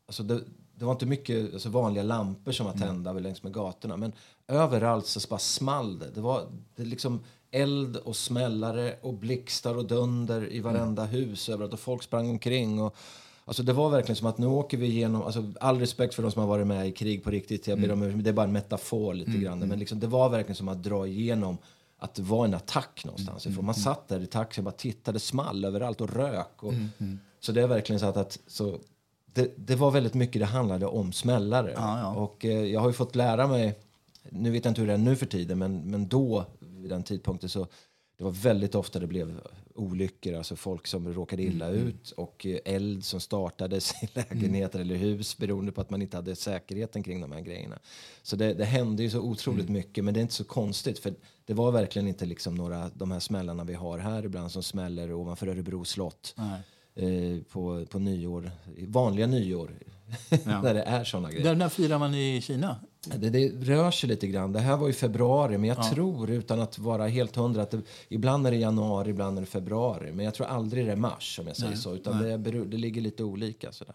alltså 0.07 0.23
det, 0.23 0.41
det 0.75 0.85
var 0.85 0.93
inte 0.93 1.07
mycket 1.07 1.53
alltså 1.53 1.69
vanliga 1.69 2.05
lampor 2.05 2.53
som 2.53 2.67
var 2.67 2.73
mm. 2.73 2.89
tända 2.89 3.11
mm. 3.11 3.23
längs 3.23 3.43
med 3.43 3.53
gatorna. 3.53 3.97
Men 3.97 4.13
överallt 4.49 5.07
så 5.07 5.29
bara 5.29 5.39
small 5.39 5.99
det. 5.99 6.11
Det 6.11 6.21
var 6.21 6.47
det 6.77 6.85
liksom 6.85 7.21
eld 7.51 7.97
och 7.97 8.17
smällare 8.17 8.97
och 9.03 9.15
blixtar 9.15 9.77
och 9.77 9.87
dunder 9.87 10.53
i 10.53 10.61
varenda 10.61 11.03
mm. 11.03 11.15
hus 11.15 11.49
överallt. 11.49 11.73
Och 11.73 11.81
folk 11.81 12.03
sprang 12.03 12.31
omkring. 12.31 12.81
Och, 12.83 12.97
Alltså 13.53 13.63
det 13.63 13.73
var 13.73 13.91
verkligen 13.91 14.17
som 14.17 14.27
att 14.27 14.39
nu 14.39 14.47
åker 14.47 14.77
vi 14.77 14.87
igenom, 14.87 15.23
alltså 15.23 15.53
all 15.61 15.79
respekt 15.79 16.15
för 16.15 16.23
de 16.23 16.33
som 16.33 16.41
har 16.41 16.49
varit 16.49 16.67
med 16.67 16.89
i 16.89 16.93
krig 16.93 17.25
på 17.25 17.31
riktigt, 17.31 17.67
jag 17.67 17.81
ber 17.81 17.89
mm. 17.89 18.15
om, 18.15 18.23
det 18.23 18.31
är 18.31 18.35
bara 18.35 18.47
en 18.47 18.53
metafor 18.53 19.15
lite 19.15 19.31
mm. 19.31 19.43
grann, 19.43 19.59
men 19.59 19.69
mm. 19.69 19.79
liksom, 19.79 20.01
det 20.01 20.07
var 20.07 20.29
verkligen 20.29 20.57
som 20.57 20.69
att 20.69 20.83
dra 20.83 21.07
igenom 21.07 21.59
att 21.99 22.15
det 22.15 22.23
var 22.23 22.45
en 22.45 22.55
attack 22.55 23.03
någonstans 23.05 23.47
mm. 23.47 23.53
ifrån. 23.53 23.65
Man 23.65 23.75
mm. 23.75 23.83
satt 23.83 24.09
där 24.09 24.21
i 24.21 24.27
taxin 24.27 24.63
och 24.63 24.65
bara 24.65 24.77
tittade, 24.77 25.21
small 25.21 25.65
överallt 25.65 26.01
och 26.01 26.15
rök. 26.15 26.63
Och, 26.63 26.73
mm. 26.73 27.19
Så 27.41 27.53
det 27.53 27.63
är 27.63 27.67
verkligen 27.67 28.01
så 28.01 28.07
att, 28.07 28.17
att 28.17 28.39
så, 28.47 28.79
det, 29.27 29.55
det, 29.57 29.77
var 29.77 29.91
väldigt 29.91 30.15
mycket 30.15 30.41
det 30.41 30.47
handlade 30.47 30.87
om 30.87 31.13
smällare. 31.13 31.73
Ja, 31.77 32.01
ja. 32.01 32.15
Och 32.15 32.45
eh, 32.45 32.65
jag 32.65 32.81
har 32.81 32.89
ju 32.89 32.95
fått 32.95 33.15
lära 33.15 33.47
mig, 33.47 33.79
nu 34.31 34.51
vet 34.51 34.65
jag 34.65 34.71
inte 34.71 34.81
hur 34.81 34.89
det 34.89 34.95
är 34.95 34.99
nu 34.99 35.17
för 35.17 35.27
tiden, 35.27 35.59
men, 35.59 35.91
men 35.91 36.09
då, 36.09 36.45
vid 36.61 36.91
den 36.91 37.03
tidpunkten, 37.03 37.49
så 37.49 37.67
det 38.23 38.27
var 38.27 38.33
väldigt 38.33 38.75
ofta 38.75 38.99
det 38.99 39.07
blev 39.07 39.41
olyckor, 39.75 40.35
alltså 40.35 40.57
folk 40.57 40.87
som 40.87 41.15
råkade 41.15 41.43
illa 41.43 41.69
mm. 41.69 41.87
ut 41.87 42.11
och 42.11 42.47
eh, 42.47 42.59
eld 42.65 43.05
som 43.05 43.21
startades 43.21 43.93
i 44.03 44.09
lägenheter 44.13 44.79
mm. 44.79 44.91
eller 44.91 45.01
hus 45.01 45.39
beroende 45.39 45.73
på 45.73 45.81
att 45.81 45.91
man 45.91 46.03
inte 46.03 46.17
hade 46.17 46.37
säkerheten 46.37 47.03
kring 47.03 47.21
de 47.21 47.33
här 47.33 47.41
grejerna. 47.41 47.79
Så 48.23 48.37
det, 48.37 48.55
det 48.55 48.65
hände 48.65 49.03
ju 49.03 49.11
så 49.11 49.21
otroligt 49.21 49.69
mm. 49.69 49.73
mycket, 49.73 50.05
men 50.05 50.15
det 50.15 50.21
är 50.21 50.23
inte 50.23 50.35
så 50.35 50.45
konstigt 50.45 50.99
för 50.99 51.15
det 51.45 51.55
var 51.55 51.73
verkligen 51.73 52.09
inte 52.09 52.27
liksom 52.27 52.55
några 52.55 52.91
de 52.95 53.11
här 53.11 53.21
smällarna 53.21 53.65
vi 53.65 53.75
har 53.75 53.99
här 53.99 54.25
ibland 54.25 54.53
som 54.53 54.63
smäller 54.63 55.13
ovanför 55.13 55.47
Örebro 55.47 55.85
slott. 55.85 56.35
Eh, 56.95 57.43
på, 57.49 57.87
på 57.87 57.99
nyår, 57.99 58.51
vanliga 58.87 59.27
nyår, 59.27 59.79
ja. 60.31 60.63
när 60.63 60.75
det 60.75 60.83
är 60.83 61.05
såna 61.05 61.31
grejer. 61.31 61.55
När 61.55 61.69
firar 61.69 61.99
man 61.99 62.15
i 62.15 62.41
Kina? 62.41 62.77
Det, 63.07 63.31
det, 63.31 63.49
rör 63.49 63.91
sig 63.91 64.09
lite 64.09 64.27
grann. 64.27 64.53
Det 64.53 64.61
här 64.61 64.77
var 64.77 64.89
i 64.89 64.93
februari, 64.93 65.59
men 65.59 65.69
jag 65.69 65.79
ja. 65.79 65.91
tror 65.91 66.31
utan 66.31 66.61
att 66.61 66.79
vara 66.79 67.07
helt 67.07 67.37
hundra 67.37 67.63
att 67.63 67.71
det, 67.71 67.83
ibland 68.09 68.47
är 68.47 68.51
det 68.51 68.57
januari, 68.57 69.11
ibland 69.11 69.39
är 69.39 69.43
det 69.43 69.47
februari. 69.47 70.13
Men 70.13 70.25
jag 70.25 70.35
tror 70.35 70.47
aldrig 70.47 70.87
det 70.87 70.93
är 70.93 70.97
mars 70.97 71.39
om 71.39 71.47
jag 71.47 71.57
säger 71.57 71.71
Nej. 71.71 71.81
så, 71.81 71.95
utan 71.95 72.23
det, 72.23 72.37
det, 72.37 72.77
ligger 72.77 73.01
lite 73.01 73.25
olika 73.25 73.73
sådär. 73.73 73.95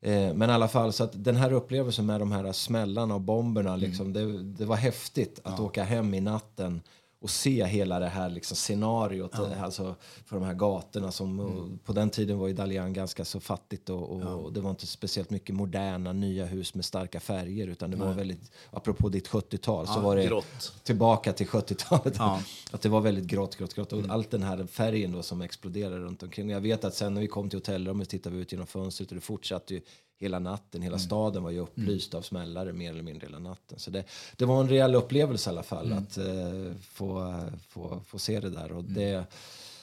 Eh, 0.00 0.34
men 0.34 0.50
i 0.50 0.52
alla 0.52 0.68
fall, 0.68 0.92
så 0.92 1.04
att 1.04 1.24
den 1.24 1.36
här 1.36 1.52
upplevelsen 1.52 2.06
med 2.06 2.20
de 2.20 2.32
här 2.32 2.52
smällarna 2.52 3.14
och 3.14 3.20
bomberna, 3.20 3.68
mm. 3.68 3.80
liksom, 3.80 4.12
det, 4.12 4.42
det, 4.42 4.64
var 4.64 4.76
häftigt 4.76 5.40
att 5.44 5.58
ja. 5.58 5.64
åka 5.64 5.84
hem 5.84 6.14
i 6.14 6.20
natten 6.20 6.82
och 7.20 7.30
se 7.30 7.64
hela 7.64 7.98
det 7.98 8.08
här 8.08 8.28
liksom 8.28 8.56
scenariot 8.56 9.30
ja. 9.34 9.54
alltså, 9.64 9.94
för 10.26 10.36
de 10.36 10.44
här 10.44 10.54
gatorna. 10.54 11.12
Som, 11.12 11.40
mm. 11.40 11.78
På 11.84 11.92
den 11.92 12.10
tiden 12.10 12.38
var 12.38 12.48
ju 12.48 12.54
Dalian 12.54 12.92
ganska 12.92 13.24
så 13.24 13.40
fattigt 13.40 13.90
och, 13.90 14.10
och, 14.10 14.20
ja. 14.20 14.34
och, 14.34 14.52
det 14.52 14.60
var 14.60 14.70
inte 14.70 14.86
speciellt 14.86 15.30
mycket 15.30 15.54
moderna 15.54 16.12
nya 16.12 16.44
hus 16.44 16.74
med 16.74 16.84
starka 16.84 17.20
färger 17.20 17.66
utan 17.66 17.90
det 17.90 17.96
Nej. 17.96 18.06
var 18.06 18.14
väldigt, 18.14 18.50
apropå 18.70 19.08
ditt 19.08 19.28
70-tal 19.28 19.84
ja, 19.88 19.94
så 19.94 20.00
var 20.00 20.16
det 20.16 20.26
grått. 20.26 20.72
tillbaka 20.82 21.32
till 21.32 21.46
70-talet. 21.46 22.20
Att 22.70 22.82
det 22.82 22.88
var 22.88 23.00
väldigt 23.00 23.26
grått, 23.26 23.56
grått, 23.56 23.74
grått 23.74 23.92
och 23.92 23.98
mm. 23.98 24.10
allt 24.10 24.30
den 24.30 24.42
här 24.42 24.66
färgen 24.66 25.12
då 25.12 25.22
som 25.22 25.40
exploderade 25.40 25.98
runt 25.98 26.22
omkring. 26.22 26.50
Jag 26.50 26.60
vet 26.60 26.84
att 26.84 26.94
sen 26.94 27.14
när 27.14 27.20
vi 27.20 27.26
kom 27.28 27.50
till 27.50 27.56
hotellrummet 27.56 28.08
tittade 28.08 28.36
vi 28.36 28.42
ut 28.42 28.52
genom 28.52 28.66
fönstret 28.66 29.08
och 29.08 29.14
det 29.14 29.20
fortsatte 29.20 29.74
ju 29.74 29.80
hela 30.20 30.38
natten. 30.38 30.82
Hela 30.82 30.96
mm. 30.96 31.06
staden 31.06 31.42
var 31.42 31.50
ju 31.50 31.58
upplyst 31.58 32.12
mm. 32.12 32.18
av 32.18 32.22
smällare 32.22 32.72
mer 32.72 32.90
eller 32.90 33.02
mindre 33.02 33.26
hela 33.26 33.38
natten. 33.38 33.78
Så 33.78 33.90
det, 33.90 34.04
det 34.36 34.44
var 34.44 34.60
en 34.60 34.68
rejäl 34.68 34.94
upplevelse 34.94 35.50
i 35.50 35.52
alla 35.52 35.62
fall 35.62 35.86
mm. 35.86 35.98
att 35.98 36.18
uh, 36.18 36.74
få, 36.82 37.40
få, 37.68 38.00
få 38.06 38.18
se 38.18 38.40
det 38.40 38.50
där. 38.50 38.72
Och 38.72 38.80
mm. 38.80 38.94
det, 38.94 39.24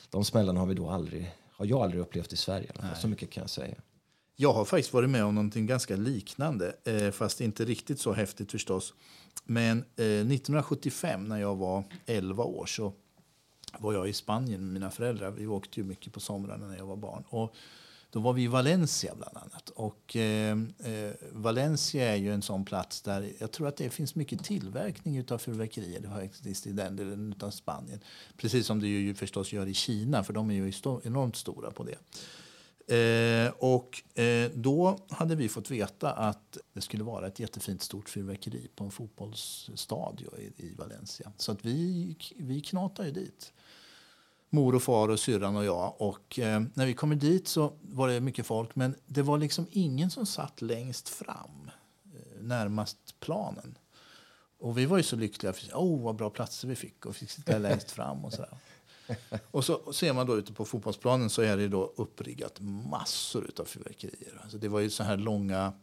de 0.09 0.25
smällarna 0.25 0.59
har 0.59 0.67
vi 0.67 0.73
då 0.73 0.89
aldrig, 0.89 1.35
har 1.51 1.65
jag 1.65 1.81
aldrig 1.81 2.01
upplevt 2.01 2.33
i 2.33 2.37
Sverige. 2.37 2.71
Så 3.01 3.07
mycket 3.07 3.29
kan 3.29 3.41
jag 3.41 3.49
säga. 3.49 3.75
Jag 4.35 4.53
har 4.53 4.65
faktiskt 4.65 4.93
varit 4.93 5.09
med 5.09 5.23
om 5.23 5.35
någonting 5.35 5.65
ganska 5.65 5.95
liknande, 5.95 6.75
eh, 6.83 7.11
fast 7.11 7.41
inte 7.41 7.65
riktigt 7.65 7.99
så 7.99 8.13
häftigt 8.13 8.51
förstås. 8.51 8.93
Men 9.43 9.77
eh, 9.77 10.05
1975 10.05 11.23
när 11.23 11.37
jag 11.37 11.55
var 11.55 11.83
11 12.05 12.43
år 12.43 12.65
så 12.65 12.93
var 13.79 13.93
jag 13.93 14.09
i 14.09 14.13
Spanien 14.13 14.65
med 14.65 14.73
mina 14.73 14.91
föräldrar. 14.91 15.31
Vi 15.31 15.47
åkte 15.47 15.79
ju 15.79 15.85
mycket 15.85 16.13
på 16.13 16.19
somrarna 16.19 16.67
när 16.67 16.77
jag 16.77 16.85
var 16.85 16.95
barn. 16.95 17.23
Och 17.29 17.55
då 18.17 18.21
var 18.21 18.33
vi 18.33 18.43
i 18.43 18.47
Valencia 18.47 19.15
bland 19.15 19.37
annat. 19.37 19.69
Och, 19.69 20.15
eh, 20.15 20.57
eh, 20.79 21.11
Valencia 21.31 22.11
är 22.11 22.15
ju 22.15 22.33
en 22.33 22.41
sån 22.41 22.65
plats 22.65 23.01
där 23.01 23.31
jag 23.39 23.51
tror 23.51 23.67
att 23.67 23.77
det 23.77 23.89
finns 23.89 24.15
mycket 24.15 24.43
tillverkning 24.43 25.25
av 25.31 25.37
fyrverkerier. 25.37 25.99
Det 25.99 26.09
faktiskt 26.09 26.67
i 26.67 26.71
den 26.71 26.95
delen 26.95 27.35
av 27.39 27.51
Spanien. 27.51 27.99
Precis 28.37 28.65
som 28.65 28.79
det 28.81 28.87
ju 28.87 29.15
förstås 29.15 29.53
gör 29.53 29.67
i 29.67 29.73
Kina, 29.73 30.23
för 30.23 30.33
de 30.33 30.51
är 30.51 30.53
ju 30.53 30.73
enormt 31.03 31.35
stora 31.35 31.71
på 31.71 31.83
det. 31.83 31.97
Eh, 32.95 33.53
och 33.57 34.19
eh, 34.19 34.51
då 34.53 34.99
hade 35.09 35.35
vi 35.35 35.49
fått 35.49 35.71
veta 35.71 36.11
att 36.11 36.57
det 36.73 36.81
skulle 36.81 37.03
vara 37.03 37.27
ett 37.27 37.39
jättefint 37.39 37.81
stort 37.81 38.09
fyrverkeri 38.09 38.67
på 38.75 38.83
en 38.83 38.91
fotbollsstadion 38.91 40.33
i, 40.37 40.65
i 40.65 40.73
Valencia. 40.77 41.31
Så 41.37 41.51
att 41.51 41.65
vi, 41.65 42.15
vi 42.37 42.61
knatade 42.61 43.07
ju 43.07 43.13
dit 43.13 43.53
mor 44.49 44.75
och 44.75 44.83
far 44.83 45.09
och 45.09 45.19
syrran 45.19 45.55
och 45.55 45.65
jag. 45.65 45.93
Och 45.97 46.39
eh, 46.39 46.63
när 46.73 46.85
vi 46.85 46.93
kommer 46.93 47.15
dit 47.15 47.47
så 47.47 47.73
var 47.81 48.07
det 48.07 48.21
mycket 48.21 48.45
folk, 48.45 48.75
men 48.75 48.95
det 49.05 49.21
var 49.21 49.37
liksom 49.37 49.67
ingen 49.71 50.09
som 50.09 50.25
satt 50.25 50.61
längst 50.61 51.09
fram, 51.09 51.69
eh, 52.05 52.41
närmast 52.41 52.97
planen. 53.19 53.77
Och 54.59 54.77
vi 54.77 54.85
var 54.85 54.97
ju 54.97 55.03
så 55.03 55.15
lyckliga, 55.15 55.53
för 55.53 55.73
oh, 55.73 56.03
vad 56.03 56.15
bra 56.15 56.29
platser 56.29 56.67
vi 56.67 56.75
fick 56.75 57.05
och 57.05 57.15
fick 57.15 57.31
sitta 57.31 57.57
längst 57.57 57.91
fram 57.91 58.25
och 58.25 58.33
sådär. 58.33 58.57
Och 59.51 59.65
så 59.65 59.93
ser 59.93 60.13
man 60.13 60.27
då 60.27 60.37
ute 60.37 60.53
på 60.53 60.65
fotbollsplanen 60.65 61.29
så 61.29 61.41
är 61.41 61.57
det 61.57 61.67
då 61.67 61.93
uppriggat 61.95 62.59
massor 62.59 63.49
av 63.59 63.65
fyrverkerier. 63.65 64.39
Alltså 64.43 64.57
det 64.57 64.67
var 64.67 64.79
ju 64.79 64.89
så 64.89 65.03
här 65.03 65.17
långa... 65.17 65.73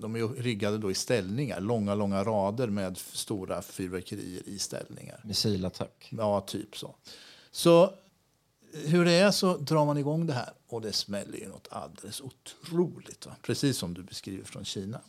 De 0.00 0.16
är 0.16 0.42
riggade 0.42 0.78
då 0.78 0.90
i 0.90 0.94
ställningar, 0.94 1.60
långa, 1.60 1.94
långa 1.94 2.24
rader 2.24 2.68
med 2.68 2.98
stora 2.98 3.62
fyrverkerier 3.62 4.42
i 4.48 4.58
ställningar. 4.58 5.20
Missilattack. 5.24 6.08
Ja, 6.10 6.40
typ 6.40 6.76
så. 6.76 6.94
Så 7.56 7.92
hur 8.72 9.04
det 9.04 9.12
är 9.12 9.30
så 9.30 9.56
drar 9.56 9.84
man 9.84 9.98
igång 9.98 10.26
det 10.26 10.32
här 10.32 10.52
och 10.68 10.80
det 10.80 10.92
smäller 10.92 11.38
ju 11.38 11.48
något 11.48 11.68
alldeles 11.70 12.20
otroligt. 12.20 13.26
Va? 13.26 13.32
Precis 13.42 13.78
som 13.78 13.94
du 13.94 14.02
beskriver 14.02 14.44
från 14.44 14.64
Kina. 14.64 15.00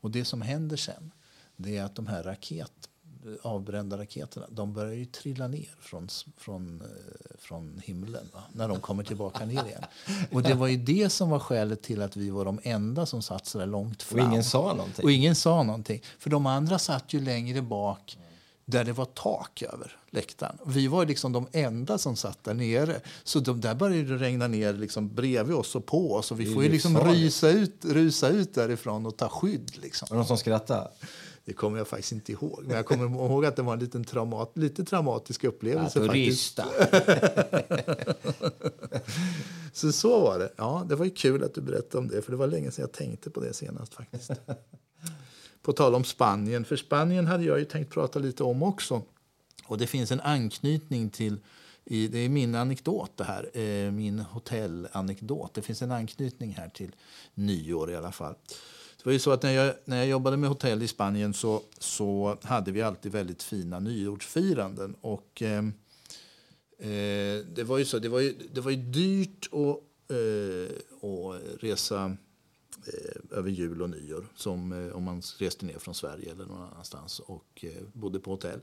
Och 0.00 0.10
det 0.10 0.24
som 0.24 0.42
händer 0.42 0.76
sen 0.76 1.12
det 1.56 1.76
är 1.76 1.84
att 1.84 1.94
de 1.94 2.06
här 2.06 2.22
raket, 2.22 2.72
avbrända 3.42 3.98
raketerna 3.98 4.46
de 4.50 4.72
börjar 4.72 4.92
ju 4.92 5.04
trilla 5.04 5.48
ner 5.48 5.74
från, 5.80 6.08
från, 6.36 6.80
eh, 6.80 7.36
från 7.38 7.80
himlen 7.84 8.28
va? 8.32 8.42
när 8.52 8.68
de 8.68 8.80
kommer 8.80 9.04
tillbaka 9.04 9.44
ner 9.46 9.64
igen. 9.66 9.84
Och 10.32 10.42
det 10.42 10.54
var 10.54 10.66
ju 10.66 10.76
det 10.76 11.10
som 11.10 11.30
var 11.30 11.38
skälet 11.38 11.82
till 11.82 12.02
att 12.02 12.16
vi 12.16 12.30
var 12.30 12.44
de 12.44 12.60
enda 12.62 13.06
som 13.06 13.22
satt 13.22 13.46
så 13.46 13.58
där 13.58 13.66
långt 13.66 14.02
fram. 14.02 14.20
Och 14.20 14.32
ingen 14.32 14.44
sa 14.44 14.74
någonting. 14.74 15.04
Och 15.04 15.12
ingen 15.12 15.34
sa 15.34 15.62
någonting. 15.62 16.02
För 16.18 16.30
de 16.30 16.46
andra 16.46 16.78
satt 16.78 17.12
ju 17.12 17.20
längre 17.20 17.62
bak 17.62 18.18
där 18.66 18.84
det 18.84 18.92
var 18.92 19.04
tak 19.04 19.62
över 19.62 19.96
läktaren. 20.10 20.58
Vi 20.66 20.86
var 20.86 21.06
liksom 21.06 21.32
de 21.32 21.46
enda 21.52 21.98
som 21.98 22.16
satt 22.16 22.44
där 22.44 22.54
nere. 22.54 23.00
Så 23.24 23.40
de 23.40 23.60
där 23.60 23.74
började 23.74 24.16
regna 24.16 24.48
ner 24.48 24.72
liksom 24.72 25.14
bredvid 25.14 25.56
oss 25.56 25.74
och 25.74 25.86
på 25.86 26.14
oss. 26.14 26.30
Och 26.30 26.40
vi 26.40 26.54
får 26.54 26.62
ju 26.64 26.68
liksom 26.68 26.98
rysa 26.98 27.50
ut, 27.50 27.84
rusa 27.84 28.28
ut 28.28 28.54
därifrån 28.54 29.06
och 29.06 29.16
ta 29.16 29.28
skydd. 29.28 29.72
Liksom. 29.82 30.06
Var 30.10 30.16
det 30.16 30.18
någon 30.18 30.26
som 30.26 30.38
skrattade? 30.38 30.88
Det 31.44 31.52
kommer 31.52 31.78
jag 31.78 31.88
faktiskt 31.88 32.12
inte 32.12 32.32
ihåg. 32.32 32.62
Men 32.66 32.76
jag 32.76 32.86
kommer 32.86 33.04
ihåg 33.04 33.44
att 33.44 33.56
det 33.56 33.62
var 33.62 33.72
en 33.72 33.78
liten 33.78 34.04
traumat, 34.04 34.52
lite 34.54 34.84
traumatisk 34.84 35.44
upplevelse. 35.44 35.98
Ja, 35.98 36.06
faktiskt. 36.06 36.60
så 39.72 39.92
så 39.92 40.20
var 40.20 40.38
det. 40.38 40.52
Ja, 40.56 40.86
det 40.88 40.96
var 40.96 41.16
kul 41.16 41.44
att 41.44 41.54
du 41.54 41.60
berättade 41.60 41.98
om 41.98 42.08
det. 42.08 42.22
För 42.22 42.30
det 42.30 42.36
var 42.36 42.46
länge 42.46 42.70
sedan 42.70 42.82
jag 42.82 42.92
tänkte 42.92 43.30
på 43.30 43.40
det 43.40 43.54
senast 43.54 43.94
faktiskt. 43.94 44.30
På 45.66 45.72
tal 45.72 45.94
om 45.94 46.04
Spanien. 46.04 46.64
För 46.64 46.76
Spanien 46.76 47.26
hade 47.26 47.44
jag 47.44 47.58
ju 47.58 47.64
tänkt 47.64 47.92
prata 47.92 48.18
lite 48.18 48.42
om 48.42 48.62
också. 48.62 49.02
Och 49.64 49.78
det 49.78 49.86
finns 49.86 50.12
en 50.12 50.20
anknytning 50.20 51.10
till 51.10 51.40
i, 51.84 52.08
det 52.08 52.18
är 52.18 52.28
min 52.28 52.54
anekdot 52.54 53.10
det 53.16 53.24
här, 53.24 53.58
eh, 53.58 53.92
min 53.92 54.18
hotellanekdot. 54.18 55.54
Det 55.54 55.62
finns 55.62 55.82
en 55.82 55.92
anknytning 55.92 56.52
här 56.52 56.68
till 56.68 56.94
nyår 57.34 57.90
i 57.90 57.96
alla 57.96 58.12
fall. 58.12 58.34
Det 58.96 59.04
var 59.04 59.12
ju 59.12 59.18
så 59.18 59.30
att 59.30 59.42
när 59.42 59.52
jag, 59.52 59.74
när 59.84 59.96
jag 59.96 60.06
jobbade 60.06 60.36
med 60.36 60.48
hotell 60.48 60.82
i 60.82 60.88
Spanien 60.88 61.34
så, 61.34 61.62
så 61.78 62.36
hade 62.42 62.72
vi 62.72 62.82
alltid 62.82 63.12
väldigt 63.12 63.42
fina 63.42 63.80
nyårsfiranden. 63.80 64.94
Och, 65.00 65.42
eh, 65.42 65.64
eh, 66.78 67.44
det 67.54 67.64
var 67.64 67.78
ju 67.78 67.84
så, 67.84 67.98
det 67.98 68.08
var 68.08 68.20
ju, 68.20 68.34
det 68.52 68.60
var 68.60 68.70
ju 68.70 68.76
dyrt 68.76 69.48
att, 69.52 70.10
eh, 70.10 70.76
att 71.10 71.62
resa 71.62 72.16
Eh, 72.86 73.38
över 73.38 73.50
jul 73.50 73.82
och 73.82 73.90
nyår 73.90 74.26
som 74.36 74.72
eh, 74.72 74.96
om 74.96 75.02
man 75.02 75.22
reste 75.38 75.66
ner 75.66 75.78
från 75.78 75.94
Sverige 75.94 76.32
eller 76.32 76.46
någon 76.46 76.62
annanstans 76.62 77.20
och 77.20 77.64
eh, 77.64 77.82
bodde 77.92 78.20
på 78.20 78.30
hotell. 78.30 78.60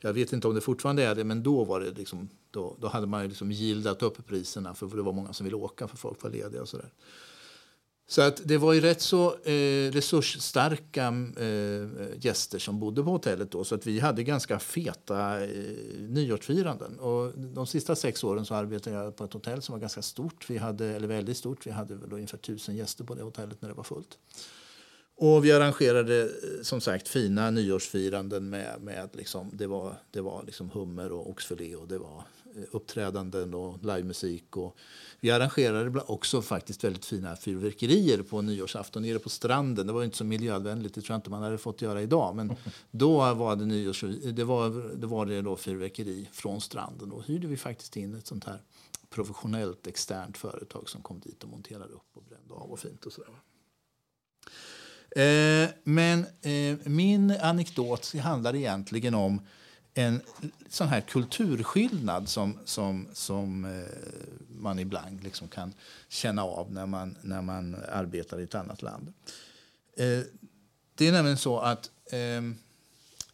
Jag 0.00 0.12
vet 0.12 0.32
inte 0.32 0.48
om 0.48 0.54
det 0.54 0.60
fortfarande 0.60 1.04
är 1.04 1.14
det, 1.14 1.24
men 1.24 1.42
då 1.42 1.64
var 1.64 1.80
det 1.80 1.90
liksom, 1.90 2.28
då, 2.50 2.76
då 2.80 2.88
hade 2.88 3.06
man 3.06 3.22
ju 3.22 3.28
liksom 3.28 3.52
gildat 3.52 4.02
upp 4.02 4.26
priserna 4.26 4.74
för 4.74 4.96
det 4.96 5.02
var 5.02 5.12
många 5.12 5.32
som 5.32 5.44
ville 5.44 5.56
åka 5.56 5.88
för 5.88 5.96
folk 5.96 6.22
var 6.22 6.30
lediga 6.30 6.62
och 6.62 6.68
sådär. 6.68 6.90
Så 8.10 8.22
att 8.22 8.40
det 8.44 8.58
var 8.58 8.72
ju 8.72 8.80
rätt 8.80 9.00
så 9.00 9.34
eh, 9.34 9.92
resursstarka 9.92 11.14
eh, 11.36 11.88
gäster 12.20 12.58
som 12.58 12.80
bodde 12.80 13.02
på 13.02 13.10
hotellet 13.10 13.50
då. 13.50 13.64
Så 13.64 13.74
att 13.74 13.86
vi 13.86 14.00
hade 14.00 14.22
ganska 14.22 14.58
feta 14.58 15.44
eh, 15.44 15.50
nyårsfiranden. 15.98 16.98
Och 16.98 17.38
de 17.38 17.66
sista 17.66 17.96
sex 17.96 18.24
åren 18.24 18.44
så 18.44 18.54
arbetade 18.54 18.96
jag 18.96 19.16
på 19.16 19.24
ett 19.24 19.32
hotell 19.32 19.62
som 19.62 19.72
var 19.72 19.80
ganska 19.80 20.02
stort. 20.02 20.50
Vi 20.50 20.58
hade, 20.58 20.86
eller 20.86 21.08
väldigt 21.08 21.36
stort. 21.36 21.66
Vi 21.66 21.70
hade 21.70 21.94
väl 21.94 22.12
ungefär 22.12 22.38
tusen 22.38 22.76
gäster 22.76 23.04
på 23.04 23.14
det 23.14 23.22
hotellet 23.22 23.62
när 23.62 23.68
det 23.68 23.74
var 23.74 23.84
fullt. 23.84 24.18
Och 25.16 25.44
vi 25.44 25.52
arrangerade 25.52 26.22
eh, 26.22 26.28
som 26.62 26.80
sagt 26.80 27.08
fina 27.08 27.50
nyårsfiranden 27.50 28.50
med, 28.50 28.80
med 28.80 29.08
liksom, 29.12 29.50
det 29.52 29.66
var, 29.66 29.94
det 30.10 30.20
var 30.20 30.42
liksom 30.46 30.70
hummer 30.70 31.12
och 31.12 31.30
oxfilé 31.30 31.76
och 31.76 31.88
det 31.88 31.98
var 31.98 32.24
uppträdanden 32.70 33.54
och 33.54 33.84
livemusik. 33.84 34.56
Och 34.56 34.76
vi 35.20 35.30
arrangerade 35.30 36.00
också 36.00 36.42
faktiskt 36.42 36.84
väldigt 36.84 37.04
fina 37.04 37.36
fyrverkerier 37.36 38.22
på 38.22 38.42
nyårsafton 38.42 39.02
nere 39.02 39.18
på 39.18 39.28
stranden. 39.28 39.86
Det 39.86 39.92
var 39.92 40.04
inte 40.04 40.16
så 40.16 40.24
miljövänligt, 40.24 40.94
det 40.94 41.00
tror 41.00 41.14
jag 41.14 41.18
inte 41.18 41.30
man 41.30 41.42
hade 41.42 41.58
fått 41.58 41.82
göra 41.82 42.02
idag. 42.02 42.36
Men 42.36 42.56
då 42.90 43.34
var 43.34 43.56
det, 43.56 43.66
nyårs, 43.66 44.04
det, 44.32 44.44
var, 44.44 44.96
det, 44.96 45.06
var 45.06 45.26
det 45.26 45.42
då 45.42 45.56
fyrverkeri 45.56 46.28
från 46.32 46.60
stranden. 46.60 47.08
Då 47.08 47.20
hyrde 47.20 47.46
vi 47.46 47.56
faktiskt 47.56 47.96
in 47.96 48.14
ett 48.14 48.26
sånt 48.26 48.44
här 48.44 48.62
professionellt 49.10 49.86
externt 49.86 50.38
företag 50.38 50.88
som 50.88 51.02
kom 51.02 51.20
dit 51.20 51.42
och 51.42 51.50
monterade 51.50 51.92
upp 51.92 52.10
och 52.14 52.22
brände 52.22 52.54
av 52.54 52.70
och 52.70 52.78
fint 52.78 53.06
och 53.06 53.12
sådär. 53.12 53.30
Eh, 55.10 55.68
men 55.84 56.26
eh, 56.42 56.78
min 56.84 57.30
anekdot 57.30 58.14
handlar 58.14 58.54
egentligen 58.54 59.14
om 59.14 59.40
en 59.98 60.20
sån 60.68 60.88
här 60.88 61.00
kulturskillnad 61.00 62.28
som, 62.28 62.58
som, 62.64 63.06
som 63.12 63.64
eh, 63.64 63.70
man 64.48 64.78
ibland 64.78 65.24
liksom 65.24 65.48
kan 65.48 65.72
känna 66.08 66.44
av 66.44 66.72
när 66.72 66.86
man, 66.86 67.16
när 67.22 67.42
man 67.42 67.76
arbetar 67.92 68.40
i 68.40 68.42
ett 68.42 68.54
annat 68.54 68.82
land. 68.82 69.12
Eh, 69.96 70.20
det 70.94 71.08
är 71.08 71.12
nämligen 71.12 71.38
så 71.38 71.58
att 71.58 71.90
eh, 72.12 72.42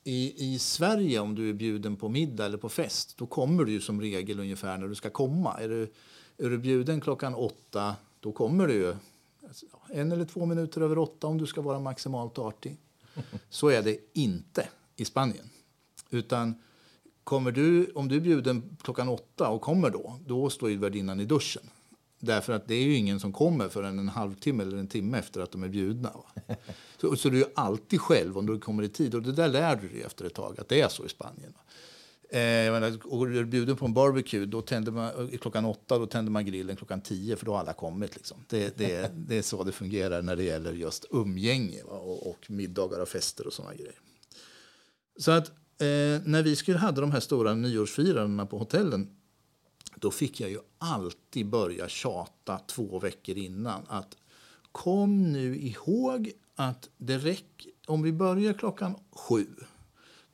i, 0.05 0.53
i 0.55 0.59
Sverige, 0.59 1.21
om 1.21 1.35
du 1.35 1.51
är 1.51 1.53
bjuden 1.53 1.97
på 1.97 2.09
middag 2.09 2.47
eller 2.47 2.59
på 2.59 2.69
fest, 2.69 3.15
då 3.17 3.27
kommer 3.27 3.65
du 3.65 3.73
ju 3.73 3.81
som 3.81 4.01
regel 4.01 4.41
ungefär 4.41 4.79
när 4.79 4.89
du 4.89 4.95
ska 4.95 5.11
komma. 5.11 5.59
Är 5.61 5.69
du, 5.69 5.83
är 6.39 6.51
du 6.51 6.59
bjuden 6.59 7.01
klockan 7.01 7.35
åtta, 7.35 7.97
då 8.21 8.33
kommer 8.33 8.67
du 8.67 8.75
ju 8.75 8.97
alltså, 9.49 9.67
en 9.89 10.12
eller 10.12 10.25
två 10.25 10.47
minuter 10.47 10.81
över 10.81 10.99
åtta 10.99 11.27
om 11.27 11.39
du 11.39 11.47
ska 11.47 11.61
vara 11.61 11.81
maximalt 11.81 12.39
artig. 12.39 12.77
Så 13.49 13.69
är 13.69 13.83
det 13.83 13.99
inte 14.12 14.69
i 14.97 15.05
Spanien. 15.05 15.51
Utan 16.11 16.55
kommer 17.25 17.51
du, 17.51 17.91
om 17.95 18.09
du 18.09 18.17
är 18.17 18.21
bjuden 18.21 18.77
klockan 18.83 19.09
åtta 19.09 19.49
och 19.49 19.61
kommer 19.61 19.91
då, 19.91 20.19
då 20.27 20.51
står 20.51 20.71
ju 20.71 20.77
värdinnan 20.77 21.21
i 21.21 21.25
duschen. 21.25 21.63
Därför 22.21 22.53
att 22.53 22.69
det 22.69 22.75
är 22.75 22.83
ju 22.83 22.95
ingen 22.95 23.21
som 23.21 23.33
kommer 23.33 23.69
förrän 23.69 23.99
en 23.99 24.09
halvtimme 24.09 24.63
eller 24.63 24.79
en 24.79 24.89
timme 24.89 25.19
efter 25.19 25.41
att 25.41 25.53
de 25.53 25.63
är 25.63 25.69
bjudna. 25.69 26.13
Så, 27.01 27.17
så, 27.17 27.29
du 27.29 27.43
är 27.43 27.49
alltid 27.55 28.01
själv 28.01 28.39
om 28.39 28.47
du 28.47 28.59
kommer 28.59 28.83
i 28.83 28.89
tid. 28.89 29.15
Och 29.15 29.23
det 29.23 29.33
där 29.33 29.49
lär 29.49 29.77
du 29.77 29.89
dig 29.89 30.03
efter 30.03 30.25
ett 30.25 30.35
tag 30.35 30.61
att 30.61 30.69
det 30.69 30.81
är 30.81 30.89
så 30.89 31.07
i 31.07 31.09
Spanien. 31.09 31.53
Va? 31.57 31.61
Eh, 32.39 32.73
menar, 32.73 32.99
och 33.05 33.27
är 33.27 33.31
du 33.31 33.45
bjuden 33.45 33.77
på 33.77 33.85
en 33.85 33.95
barbecue 33.95 34.47
då 34.47 34.63
tänder 34.63 34.93
man, 34.93 35.31
klockan 35.41 35.65
åtta 35.65 35.99
då 35.99 36.07
tänder 36.07 36.33
man 36.33 36.47
grillen 36.47 36.77
klockan 36.77 37.01
tio 37.01 37.37
för 37.37 37.47
då 37.47 37.53
har 37.53 37.61
alla 37.61 37.73
kommit. 37.73 38.15
Liksom. 38.15 38.45
Det, 38.49 38.79
det, 38.79 39.11
det 39.29 39.39
är 39.39 39.43
så 39.43 39.65
det 39.65 39.73
fungerar 39.73 40.23
när 40.23 40.37
det 40.37 40.43
gäller 40.43 40.73
just 40.73 41.05
umgänge 41.11 41.83
va? 41.85 41.97
Och, 41.97 42.31
och 42.31 42.51
middagar 42.51 43.01
och 43.01 43.09
fester 43.09 43.47
och 43.47 43.53
såna 43.53 43.75
grejer. 43.75 44.01
Så 45.19 45.31
att 45.31 45.53
eh, 45.79 46.22
när 46.25 46.43
vi 46.43 46.57
skulle 46.57 46.79
hade 46.79 47.01
de 47.01 47.12
här 47.12 47.20
stora 47.20 47.55
nyårsfirandena 47.55 48.47
på 48.47 48.59
hotellen 48.59 49.16
då 49.97 50.11
fick 50.11 50.41
jag 50.41 50.51
ju 50.51 50.59
alltid 50.79 51.47
börja 51.47 51.89
tjata 51.89 52.59
två 52.59 52.99
veckor 52.99 53.37
innan 53.37 53.83
att 53.89 54.16
kom 54.72 55.33
nu 55.33 55.57
ihåg 55.57 56.33
att 56.55 56.89
det 56.97 57.18
räcker 57.18 57.70
om 57.87 58.03
vi 58.03 58.12
börjar 58.12 58.53
klockan 58.53 58.95
sju 59.12 59.47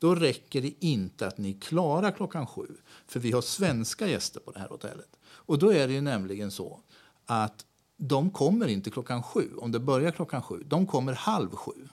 då 0.01 0.15
räcker 0.15 0.61
det 0.61 0.73
inte 0.85 1.27
att 1.27 1.37
ni 1.37 1.53
klarar 1.53 2.11
klockan 2.11 2.47
sju. 2.47 2.67
För 3.07 3.19
vi 3.19 3.31
har 3.31 3.41
svenska 3.41 4.07
gäster 4.07 4.39
på 4.39 4.51
det 4.51 4.59
här 4.59 4.69
hotellet. 4.69 5.17
Och 5.23 5.59
då 5.59 5.73
är 5.73 5.87
det 5.87 5.93
ju 5.93 6.01
nämligen 6.01 6.51
så 6.51 6.79
att 7.25 7.65
de 7.97 8.29
kommer 8.29 8.67
inte 8.67 8.89
klockan 8.89 9.23
sju, 9.23 9.49
om 9.57 9.71
det 9.71 9.79
börjar 9.79 10.11
klockan 10.11 10.41
sju. 10.41 10.63
De 10.65 10.87
kommer 10.87 11.13
halv 11.13 11.55
sju 11.55 11.87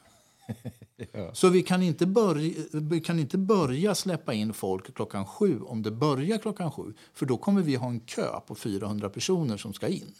ja. 1.12 1.34
Så 1.34 1.48
vi 1.48 1.62
kan, 1.62 1.82
inte 1.82 2.06
börja, 2.06 2.54
vi 2.72 3.00
kan 3.00 3.18
inte 3.18 3.38
börja 3.38 3.94
släppa 3.94 4.34
in 4.34 4.52
folk 4.52 4.94
klockan 4.94 5.26
sju 5.26 5.60
om 5.60 5.82
det 5.82 5.90
börjar 5.90 6.38
klockan 6.38 6.72
sju. 6.72 6.94
För 7.14 7.26
då 7.26 7.36
kommer 7.36 7.62
vi 7.62 7.74
ha 7.74 7.88
en 7.88 8.00
kö 8.00 8.40
på 8.46 8.54
400 8.54 9.08
personer 9.08 9.56
som 9.56 9.72
ska 9.72 9.88
in. 9.88 10.14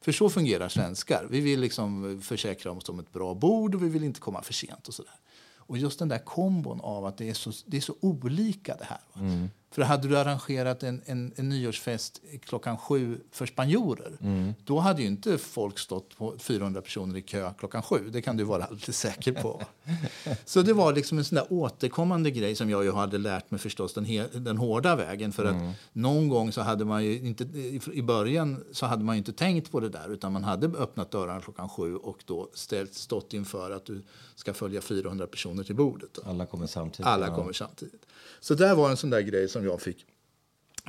För 0.00 0.12
så 0.12 0.30
fungerar 0.30 0.68
svenskar. 0.68 1.26
Vi 1.30 1.40
vill 1.40 1.60
liksom 1.60 2.20
försäkra 2.22 2.72
oss 2.72 2.88
om 2.88 2.98
ett 2.98 3.12
bra 3.12 3.34
bord 3.34 3.74
och 3.74 3.82
vi 3.82 3.88
vill 3.88 4.04
inte 4.04 4.20
komma 4.20 4.42
för 4.42 4.52
sent. 4.52 4.88
och 4.88 4.94
sådär. 4.94 5.14
Och 5.56 5.78
just 5.78 5.98
den 5.98 6.08
där 6.08 6.18
kombon 6.18 6.80
av 6.80 7.06
att 7.06 7.16
det 7.16 7.28
är 7.28 7.34
så, 7.34 7.52
det 7.66 7.76
är 7.76 7.80
så 7.80 7.94
olika 8.00 8.76
det 8.76 8.84
här. 8.84 9.00
Mm. 9.16 9.50
För 9.72 9.82
hade 9.82 10.08
du 10.08 10.18
arrangerat 10.18 10.82
en, 10.82 11.02
en, 11.06 11.32
en 11.36 11.48
nyårsfest 11.48 12.20
klockan 12.44 12.78
sju 12.78 13.20
för 13.30 13.46
spanjorer 13.46 14.12
mm. 14.20 14.54
då 14.64 14.78
hade 14.78 15.02
ju 15.02 15.08
inte 15.08 15.38
folk 15.38 15.78
stått 15.78 16.16
på 16.16 16.34
400 16.38 16.82
personer 16.82 17.16
i 17.16 17.22
kö 17.22 17.52
klockan 17.58 17.82
sju. 17.82 18.10
Det 18.12 18.22
kan 18.22 18.36
du 18.36 18.44
vara 18.44 18.64
alldeles 18.64 18.98
säker 18.98 19.32
på. 19.32 19.62
så 20.44 20.62
det 20.62 20.72
var 20.72 20.92
liksom 20.92 21.18
en 21.18 21.24
sån 21.24 21.38
återkommande 21.50 22.30
grej 22.30 22.54
som 22.54 22.70
jag 22.70 22.84
ju 22.84 22.92
hade 22.92 23.18
lärt 23.18 23.50
mig 23.50 23.60
förstås 23.60 23.94
den, 23.94 24.04
he, 24.04 24.26
den 24.32 24.56
hårda 24.56 24.96
vägen. 24.96 25.32
För 25.32 25.44
mm. 25.44 25.68
att 25.68 25.76
någon 25.92 26.28
gång 26.28 26.52
så 26.52 26.60
hade 26.60 26.84
man 26.84 27.04
ju 27.04 27.20
inte, 27.20 27.44
i 27.92 28.02
början 28.02 28.64
så 28.72 28.86
hade 28.86 29.04
man 29.04 29.16
inte 29.16 29.32
tänkt 29.32 29.72
på 29.72 29.80
det 29.80 29.88
där 29.88 30.12
utan 30.12 30.32
man 30.32 30.44
hade 30.44 30.66
öppnat 30.66 31.10
dörrarna 31.10 31.40
klockan 31.40 31.68
sju 31.68 31.96
och 31.96 32.18
då 32.24 32.50
ställt, 32.54 32.94
stått 32.94 33.32
inför 33.32 33.70
att 33.70 33.84
du 33.84 34.02
ska 34.34 34.54
följa 34.54 34.80
400 34.80 35.26
personer 35.26 35.64
till 35.64 35.76
bordet. 35.76 36.18
Alla 36.24 36.46
kommer 36.46 36.66
samtidigt. 36.66 37.06
Alla 37.06 37.34
kommer 37.34 37.52
samtidigt. 37.52 38.06
Så 38.42 38.54
där 38.54 38.74
var 38.74 38.90
en 38.90 38.96
sån 38.96 39.10
där 39.10 39.20
grej 39.20 39.48
som 39.48 39.64
jag 39.64 39.80
fick 39.80 40.06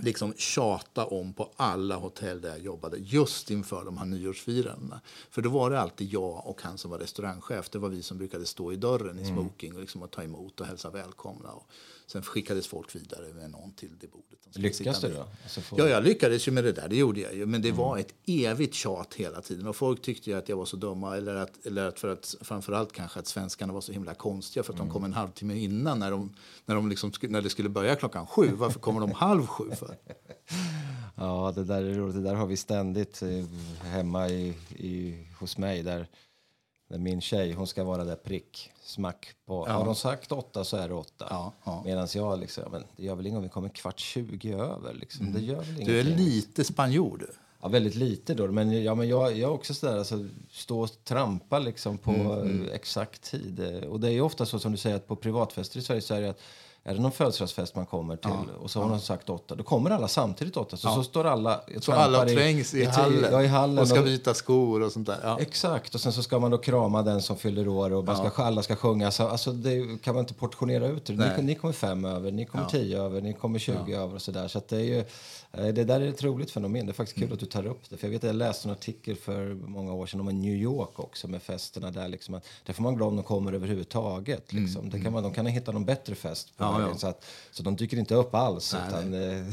liksom 0.02 0.34
tjata 0.38 1.06
om 1.06 1.34
på 1.34 1.50
alla 1.56 1.96
hotell 1.96 2.42
där 2.42 2.50
jag 2.50 2.60
jobbade 2.60 2.98
just 2.98 3.52
inför 3.52 3.86
de 3.86 3.98
här 3.98 4.06
nyårsfirandena. 4.06 5.02
För 5.30 5.42
då 5.42 5.50
var 5.50 5.70
det 5.70 5.80
alltid 5.80 6.14
jag 6.14 6.48
och 6.48 6.62
han 6.62 6.78
som 6.78 6.92
var 6.92 7.00
restaurangchef. 7.00 7.70
Det 7.70 7.80
var 7.80 7.90
vi 7.90 8.02
som 8.04 8.18
brukade 8.18 8.46
stå 8.46 8.74
i 8.74 8.76
dörren 8.76 9.20
i 9.20 9.26
smoking 9.26 9.74
och, 9.76 9.82
liksom 9.82 10.02
och 10.02 10.12
ta 10.12 10.24
emot 10.24 10.60
och 10.62 10.68
hälsa 10.68 10.90
välkomna. 10.90 11.50
Och 11.52 11.68
sen 12.08 12.22
skickades 12.24 12.68
folk 12.68 12.96
vidare 12.96 13.34
med 13.34 13.52
någon 13.52 13.72
till 13.72 13.90
det 14.02 14.08
bordet. 14.12 14.40
De 14.54 14.60
sitta 14.74 15.08
du 15.08 15.14
då? 15.16 15.26
Alltså 15.44 15.62
få- 15.62 15.76
Ja, 15.80 15.88
jag 15.88 16.04
lyckades 16.04 16.48
ju 16.48 16.52
med 16.52 16.64
det 16.64 16.72
där. 16.72 16.88
Det 16.88 16.96
gjorde 16.96 17.20
jag 17.22 17.36
ju. 17.36 17.46
Men 17.46 17.62
det 17.62 17.72
var 17.72 17.98
ett 17.98 18.14
evigt 18.26 18.74
tjat 18.74 19.14
hela 19.14 19.42
tiden. 19.42 19.68
Och 19.68 19.76
folk 19.76 20.02
tyckte 20.02 20.30
ju 20.30 20.38
att 20.38 20.50
jag 20.50 20.58
var 20.58 20.66
så 20.66 20.78
dumma. 20.78 21.18
Eller 21.18 21.36
att, 21.36 21.66
eller 21.66 21.86
att 21.86 22.00
för 22.00 22.08
att 22.08 22.36
framförallt 22.42 22.92
kanske 22.92 23.20
att 23.20 23.28
svenskarna 23.28 23.74
var 23.74 23.82
så 23.82 23.92
himla 23.92 24.14
konstiga 24.14 24.64
för 24.64 24.74
att 24.74 24.80
de 24.80 24.90
kom 24.90 25.04
en 25.04 25.14
halvtimme 25.14 25.56
innan 25.56 26.00
när, 26.00 26.12
de, 26.12 26.34
när, 26.66 26.76
de 26.76 26.90
liksom, 26.90 27.12
när 27.22 27.42
det 27.42 27.50
skulle 27.50 27.70
börja 27.70 27.96
klockan 27.96 28.28
sju. 28.28 28.52
Varför 28.54 28.80
kommer 28.80 29.00
de 29.02 29.12
halv 29.12 29.46
sju 29.48 29.72
för? 29.86 29.98
Ja, 31.16 31.52
det 31.56 31.64
där 31.64 31.84
är 31.84 31.94
roligt. 31.94 32.16
Det 32.16 32.22
där 32.22 32.36
har 32.36 32.46
vi 32.46 32.58
ständigt 32.58 33.22
eh, 33.22 33.46
hemma 33.82 34.30
i, 34.30 34.54
i, 34.76 35.26
hos 35.40 35.58
mig. 35.58 35.84
Där, 35.84 36.08
där 36.90 36.98
min 36.98 37.22
tjej, 37.22 37.54
hon 37.54 37.68
ska 37.68 37.84
vara 37.84 38.04
där 38.04 38.16
prick, 38.16 38.72
smack 38.84 39.36
på. 39.46 39.66
Har 39.66 39.86
de 39.86 39.96
sagt 39.96 40.32
åtta 40.32 40.64
så 40.64 40.78
är 40.78 40.88
det 40.88 40.94
åtta. 40.94 41.28
Ja, 41.30 41.54
ja. 41.64 41.82
Medan 41.86 42.08
jag 42.16 42.40
liksom, 42.40 42.64
men 42.72 42.84
det 42.98 43.04
gör 43.04 43.16
väl 43.16 43.28
inget 43.28 43.38
om 43.38 43.44
vi 43.44 43.50
kommer 43.50 43.70
kvart 43.70 44.00
20 44.00 44.54
över. 44.54 44.94
Liksom. 44.94 45.34
Det 45.34 45.42
gör 45.42 45.60
väl 45.60 45.70
Mm. 45.76 45.86
Du 45.86 46.00
är 46.00 46.04
lite 46.04 46.64
spanjor 46.64 47.18
du. 47.18 47.30
Ja, 47.62 47.68
väldigt 47.68 47.96
lite 47.96 48.34
då. 48.34 48.48
Men, 48.48 48.84
ja, 48.84 48.96
men 48.96 49.08
jag, 49.08 49.32
jag 49.32 49.50
är 49.50 49.54
också 49.54 49.74
sådär, 49.74 49.98
alltså, 49.98 50.28
stå 50.52 50.80
och 50.80 51.04
trampa 51.04 51.60
liksom 51.60 51.98
på 51.98 52.12
Mm, 52.12 52.66
eh, 52.66 52.74
exakt 52.74 53.22
tid. 53.22 53.84
Och 53.86 54.00
det 54.00 54.08
är 54.08 54.12
ju 54.12 54.22
ofta 54.22 54.46
så 54.46 54.60
som 54.60 54.72
du 54.72 54.78
säger 54.78 54.96
att 54.96 55.08
på 55.08 55.16
privatfester 55.16 55.80
i 55.80 55.82
Sverige 55.82 56.02
så 56.02 56.14
är 56.14 56.22
det 56.22 56.30
att 56.30 56.42
är 56.86 56.94
det 56.94 57.02
någon 57.02 57.12
födelsedagsfest 57.12 57.76
man 57.76 57.86
kommer 57.86 58.16
till 58.16 58.32
och 58.62 58.72
så 58.72 58.82
har 58.82 58.88
någon 58.90 59.00
sagt 59.02 59.30
åtta, 59.30 59.56
då 59.56 59.64
kommer 59.64 59.90
alla 59.90 60.08
samtidigt 60.08 60.58
åtta. 60.58 60.78
Så, 60.78 60.90
så 60.90 61.04
står 61.04 61.26
alla 61.26 61.62
Så 61.82 61.92
alla 61.92 62.26
trängs 62.26 62.74
i, 62.74 62.80
i, 62.82 62.86
hallen, 62.86 63.30
Ja, 63.32 63.44
i 63.44 63.48
hallen. 63.48 63.80
och 63.80 63.88
ska 63.88 64.00
och- 64.00 64.06
byta 64.06 64.34
skor 64.34 64.82
och 64.84 64.92
sånt 64.92 65.08
där. 65.08 65.20
Ja. 65.24 65.38
Exakt, 65.40 65.96
och 65.96 66.02
sen 66.02 66.14
så 66.14 66.24
ska 66.24 66.40
man 66.40 66.52
då 66.52 66.58
krama 66.58 67.02
den 67.02 67.22
som 67.22 67.38
fyller 67.38 67.68
år 67.68 67.94
och 67.94 68.06
man 68.06 68.32
ska, 68.32 68.44
alla 68.44 68.64
ska 68.64 68.76
sjunga. 68.76 69.12
Så, 69.12 69.28
alltså 69.28 69.52
det 69.52 70.02
kan 70.04 70.16
man 70.16 70.22
inte 70.24 70.34
portionera 70.34 70.88
ut 70.88 71.06
det. 71.06 71.14
Ni, 71.38 71.44
ni 71.44 71.56
kommer 71.56 71.74
fem 71.74 72.06
över, 72.06 72.32
ni 72.32 72.46
kommer 72.46 72.66
tio 72.66 73.02
över, 73.02 73.22
ni 73.22 73.34
kommer 73.34 73.60
20 73.60 73.94
över 73.96 74.16
och 74.16 74.22
sådär. 74.22 74.48
Så 74.48 74.58
att 74.58 74.68
det 74.68 74.78
är 74.78 74.84
ju, 74.84 75.04
det 75.58 75.72
där 75.84 76.02
är 76.02 76.08
ett 76.08 76.24
roligt 76.24 76.52
fenomen. 76.52 76.86
Det 76.86 76.92
är 76.92 76.94
faktiskt 76.94 77.16
kul 77.18 77.24
Mm. 77.24 77.34
att 77.34 77.40
du 77.40 77.46
tar 77.46 77.66
upp 77.66 77.90
det. 77.90 77.98
För 77.98 78.08
jag 78.08 78.12
vet 78.12 78.24
att 78.24 78.28
jag 78.28 78.36
läste 78.36 78.68
en 78.68 78.72
artikel 78.72 79.16
för 79.16 79.54
många 79.54 79.94
år 79.94 80.06
sedan 80.06 80.20
om 80.20 80.26
New 80.42 80.54
York 80.56 81.00
också 81.00 81.28
med 81.28 81.42
festerna 81.44 81.92
där 81.92 82.08
liksom 82.08 82.34
att 82.36 82.46
där 82.66 82.74
får 82.74 82.84
man 82.84 82.96
glad 82.96 83.08
om 83.10 83.16
de 83.16 83.24
kommer 83.26 83.54
överhuvudtaget. 83.54 84.54
Liksom. 84.54 84.90
Det 84.90 85.00
kan 85.02 85.14
man, 85.14 85.24
de 85.24 85.34
kan 85.34 85.46
hitta 85.46 85.72
någon 85.72 85.86
bättre 85.86 86.16
fest 86.16 86.58
på 86.58 86.64
Mm, 86.64 86.74
Ja, 86.74 86.80
vägen, 86.80 86.94
ja. 86.94 87.00
Så, 87.00 87.08
att, 87.08 87.26
så 87.52 87.64
de 87.64 87.76
dyker 87.76 87.98
inte 87.98 88.16
upp 88.16 88.36
alls. 88.36 88.76
utan, 88.88 89.14
eh, 89.14 89.46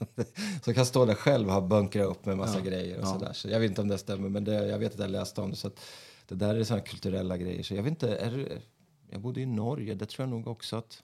så 0.64 0.74
kan 0.74 0.86
stå 0.86 1.04
där 1.04 1.14
själv 1.14 1.50
och 1.50 1.62
bunkra 1.62 2.04
upp 2.04 2.26
med 2.26 2.36
massa 2.36 2.60
grejer 2.60 3.00
och 3.00 3.06
sådär. 3.08 3.32
Så 3.32 3.48
jag 3.48 3.60
vet 3.60 3.70
inte 3.70 3.80
om 3.80 3.88
det 3.88 3.98
stämmer 3.98 4.28
men 4.28 4.44
det, 4.44 4.66
jag 4.68 4.78
vet 4.78 4.94
att 4.94 5.00
jag 5.00 5.10
läste 5.10 5.40
om 5.40 5.50
det. 5.50 5.56
Så 5.56 5.66
att, 5.66 5.80
det 6.28 6.34
där 6.34 6.54
är 6.54 6.64
såna 6.64 6.80
kulturella 6.80 7.36
grejer. 7.36 7.62
Så 7.62 7.74
jag 7.74 7.82
vet 7.82 7.90
inte, 7.90 8.16
är 8.16 8.62
jag 9.10 9.20
bodde 9.20 9.40
i 9.40 9.46
Norge, 9.46 9.94
det 9.94 10.06
tror 10.06 10.22
jag 10.28 10.30
nog 10.30 10.46
också 10.48 10.76
att 10.76 11.02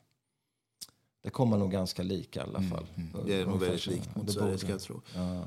det 1.26 1.30
kommer 1.30 1.58
nog 1.58 1.70
ganska 1.70 2.02
lika 2.02 2.40
i 2.40 2.42
alla 2.42 2.62
fall. 2.62 2.86
Det 3.26 3.40
är 3.40 3.46
nog 3.46 3.60
väldigt 3.60 3.86
likt 3.86 4.16
mot 4.16 4.26
Det 4.26 4.32
Sverige 4.32 4.58
ska 4.58 4.68
jag 4.68 4.80
tro. 4.80 5.02
Ja. 5.14 5.44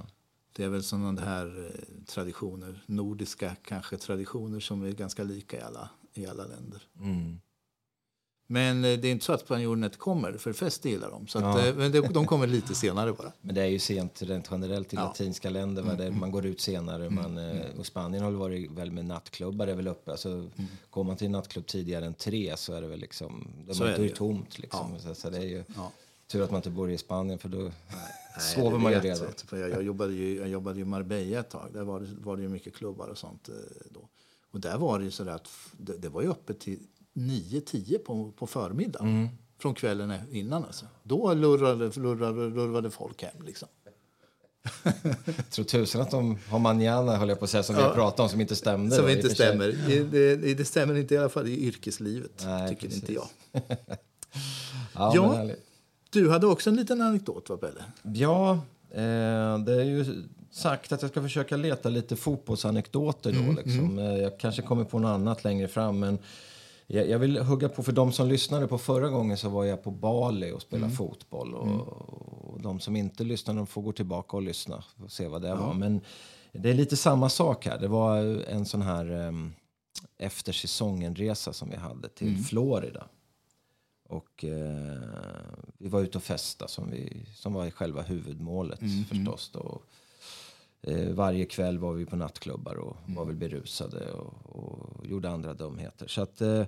Det 0.56 0.64
är 0.64 0.70
väl 0.70 0.84
sådana 0.84 1.22
här 1.22 1.66
eh, 1.66 2.04
traditioner, 2.06 2.84
nordiska 2.86 3.56
kanske 3.64 3.98
traditioner 3.98 4.60
som 4.60 4.84
är 4.84 4.92
ganska 4.92 5.24
lika 5.24 5.58
i 5.58 5.62
alla, 5.62 5.90
i 6.14 6.26
alla 6.26 6.46
länder. 6.46 6.82
Mm. 7.00 7.40
Men 8.52 8.86
eh, 8.86 9.00
det 9.00 9.08
är 9.08 9.12
inte 9.12 9.26
så 9.26 9.34
att 9.34 9.42
spanjorerna 9.42 9.90
kommer, 9.90 10.34
för 10.34 10.54
fest 10.54 10.86
gillar 10.86 11.10
de. 11.12 11.28
Så 11.28 11.38
att, 11.38 11.44
Ja. 11.44 11.68
eh, 11.68 11.76
men 11.76 11.92
de 12.14 12.26
kommer 12.28 12.48
lite 12.48 12.76
senare 12.76 13.14
bara. 13.14 13.32
Men 13.42 13.56
det 13.56 13.62
är 13.62 13.66
ju 13.68 13.80
sent 13.80 14.22
rent 14.22 14.48
generellt 14.52 14.94
i 14.94 14.96
Ja. 14.96 15.04
latinska 15.04 15.50
länder. 15.50 15.82
Va? 15.84 15.94
Där 15.94 16.12
man 16.12 16.32
går 16.32 16.46
ut 16.46 16.62
senare. 16.62 17.10
Man, 17.10 17.38
eh, 17.38 17.62
och 17.80 17.86
Spanien 17.86 18.24
har 18.24 18.32
varit 18.32 18.72
väl 18.72 18.92
med 18.92 19.06
nattklubbar 19.06 19.68
är 19.68 19.74
väl 19.76 19.88
uppe. 19.88 20.12
Alltså, 20.12 20.50
Går 20.90 21.04
man 21.04 21.18
till 21.18 21.26
en 21.26 21.32
nattklubb 21.32 21.66
tidigare 21.68 22.06
än 22.06 22.14
tre 22.14 22.58
så 22.58 22.74
är 22.74 22.82
det 22.82 22.88
väl 22.88 23.00
liksom, 23.00 23.48
det 23.68 23.74
Så 23.76 23.84
är, 23.84 23.98
det 23.98 24.04
ju. 24.04 24.10
tomt. 24.10 24.60
Liksom. 24.60 25.00
Så, 25.00 25.16
så 25.16 25.30
det 25.30 25.38
är 25.38 25.42
ju 25.46 25.64
Ja. 25.76 25.92
tur 26.28 26.42
att 26.44 26.52
man 26.52 26.58
inte 26.58 26.70
bor 26.70 26.92
i 26.92 26.98
Spanien 26.98 27.40
för 27.40 27.50
då 27.50 27.58
Nej, 27.58 27.72
sover 28.56 28.78
man 28.78 28.92
ju 28.92 29.00
redan. 29.00 29.20
jag. 29.28 29.40
För 29.50 29.58
jag, 29.58 29.70
jag, 29.70 29.84
jobbade 29.84 30.14
ju, 30.14 30.38
jag 30.40 30.50
jobbade 30.50 30.80
i 30.80 30.86
Marbella 30.86 31.40
ett 31.40 31.50
tag. 31.50 31.70
Där 31.74 31.84
var 31.84 32.00
det, 32.00 32.08
var 32.24 32.36
det 32.38 32.42
ju 32.44 32.50
mycket 32.50 32.76
klubbar 32.76 33.08
och 33.08 33.18
sånt. 33.18 33.50
Då. 33.90 34.00
Och 34.52 34.60
där 34.60 34.78
var 34.78 35.00
det 35.00 35.06
ju 35.06 35.12
så 35.12 35.24
där 35.24 35.32
att 35.36 35.48
det, 35.78 35.98
det 35.98 36.10
var 36.10 36.22
ju 36.22 36.30
öppet 36.32 36.60
till 36.60 36.80
9-10 37.16 37.98
på, 37.98 38.32
på 38.32 38.48
förmiddagen. 38.48 39.08
Mm. 39.10 39.28
Från 39.62 39.74
kvällen 39.76 40.14
innan 40.32 40.64
alltså. 40.66 40.86
Då 41.04 41.34
lurrade, 41.34 41.92
lurrade, 42.00 42.50
lurrade 42.50 42.90
folk 42.92 43.24
hem 43.24 43.46
liksom. 43.46 43.68
Tror 45.50 45.66
tusen 45.66 46.02
att 46.02 46.12
de 46.12 46.38
har 46.50 46.60
manana, 46.60 47.16
höll 47.16 47.30
jag 47.30 47.40
på 47.40 47.46
att 47.46 47.52
säga, 47.52 47.64
som 47.64 47.76
vi 47.76 47.82
har 47.82 47.94
pratat 47.94 48.20
om, 48.20 48.30
som 48.30 48.42
inte 48.42 48.56
stämde. 48.56 48.96
Som 48.96 49.06
då, 49.06 49.12
inte 49.12 49.30
stämmer. 49.30 49.90
I- 49.92 50.04
Det, 50.04 50.54
det 50.54 50.66
stämmer 50.66 50.96
inte 50.96 51.16
i 51.16 51.18
alla 51.18 51.30
fall 51.30 51.48
i 51.48 51.60
yrkeslivet. 51.68 52.44
Nej, 52.46 52.70
tycker 52.70 52.82
precis. 52.88 53.02
inte 53.02 53.14
jag. 53.14 53.28
Ja, 54.94 55.12
Ja. 55.16 55.50
Du 56.10 56.30
hade 56.30 56.48
också 56.48 56.70
en 56.70 56.76
liten 56.76 57.02
anekdot 57.02 57.50
va 57.50 57.58
Pelle? 57.58 57.84
Ja, 58.04 58.52
eh, 58.92 59.58
det 59.60 59.74
är 59.74 59.84
ju 59.84 60.24
sagt 60.52 60.92
att 60.92 61.02
jag 61.02 61.12
ska 61.12 61.22
försöka 61.22 61.58
leta 61.58 61.90
lite 61.90 62.16
fotbollsanekdoter 62.16 63.32
då. 63.32 63.52
liksom. 63.64 64.00
Eh, 64.00 64.06
Jag 64.06 64.40
kanske 64.40 64.62
kommer 64.62 64.84
på 64.84 65.00
något 65.00 65.10
annat 65.10 65.44
längre 65.44 65.68
fram. 65.68 66.00
Men 66.00 66.18
jag, 66.92 67.10
jag 67.10 67.20
vill 67.20 67.38
hugga 67.38 67.70
på, 67.70 67.84
för 67.84 67.92
de 67.92 68.12
som 68.12 68.28
lyssnade 68.28 68.68
på 68.68 68.78
förra 68.78 69.10
gången 69.10 69.38
så 69.38 69.50
var 69.50 69.66
jag 69.66 69.84
på 69.84 69.92
Bali 69.92 70.52
och 70.52 70.62
spelade 70.62 70.94
fotboll. 70.94 71.54
Och, 71.54 71.88
och 72.54 72.62
de 72.62 72.80
som 72.80 72.96
inte 72.96 73.24
lyssnade 73.24 73.60
de 73.60 73.68
får 73.68 73.82
gå 73.82 73.92
tillbaka 73.92 74.38
och 74.38 74.44
lyssna 74.44 74.84
och 75.04 75.12
se 75.12 75.28
vad 75.28 75.42
det 75.42 75.56
var. 75.56 75.74
Men 75.74 76.02
det 76.52 76.70
är 76.70 76.74
lite 76.74 76.98
samma 76.98 77.30
sak 77.30 77.66
här. 77.66 77.80
Det 77.80 77.88
var 77.88 78.18
en 78.50 78.66
sån 78.66 78.82
här 78.82 79.12
um, 79.12 79.54
efter 80.18 80.54
säsongen-resa 80.54 81.54
som 81.54 81.70
vi 81.70 81.76
hade 81.76 82.10
till 82.10 82.44
Florida. 82.44 83.08
Och 84.10 84.46
eh, 84.46 85.02
vi 85.78 85.90
var 85.90 86.02
ute 86.02 86.18
och 86.18 86.24
festa 86.24 86.68
som, 86.68 86.92
vi, 86.92 87.26
som 87.36 87.54
var 87.54 87.70
själva 87.70 88.02
huvudmålet 88.02 88.80
förstås. 89.10 89.50
Då. 89.54 89.82
Eh, 90.82 91.10
varje 91.10 91.46
kväll 91.46 91.80
var 91.80 91.94
vi 91.94 92.06
på 92.06 92.16
nattklubbar 92.16 92.76
och 92.76 92.98
var 93.08 93.26
väl 93.26 93.36
berusade 93.36 94.12
och, 94.12 94.34
och 94.46 95.08
gjorde 95.08 95.30
andra 95.30 95.54
dumheter. 95.54 96.08
Så 96.08 96.22
att, 96.22 96.42
eh, 96.42 96.64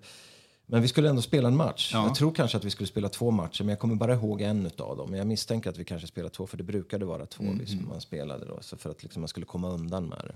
men 0.65 0.81
vi 0.81 0.87
skulle 0.87 1.09
ändå 1.09 1.21
spela 1.21 1.47
en 1.47 1.57
match. 1.57 1.91
Ja. 1.93 2.05
Jag 2.05 2.15
tror 2.15 2.31
kanske 2.31 2.57
att 2.57 2.63
vi 2.63 2.69
skulle 2.69 2.87
spela 2.87 3.09
två 3.09 3.31
matcher 3.31 3.63
men 3.63 3.69
jag 3.69 3.79
kommer 3.79 3.95
bara 3.95 4.13
ihåg 4.13 4.41
en 4.41 4.65
av 4.77 4.97
dem. 4.97 5.09
Men 5.09 5.17
jag 5.17 5.27
misstänker 5.27 5.69
att 5.69 5.77
vi 5.77 5.85
kanske 5.85 6.07
spelade 6.07 6.33
två 6.33 6.47
för 6.47 6.57
det 6.57 6.63
brukade 6.63 7.05
vara 7.05 7.25
två 7.25 7.43
vi 7.59 7.65
som 7.65 7.87
man 7.87 8.01
spelade 8.01 8.45
då. 8.45 8.57
Så 8.61 8.77
för 8.77 8.89
att 8.89 9.03
liksom 9.03 9.21
man 9.21 9.27
skulle 9.27 9.45
komma 9.45 9.69
undan 9.69 10.05
med 10.09 10.21
det. 10.27 10.35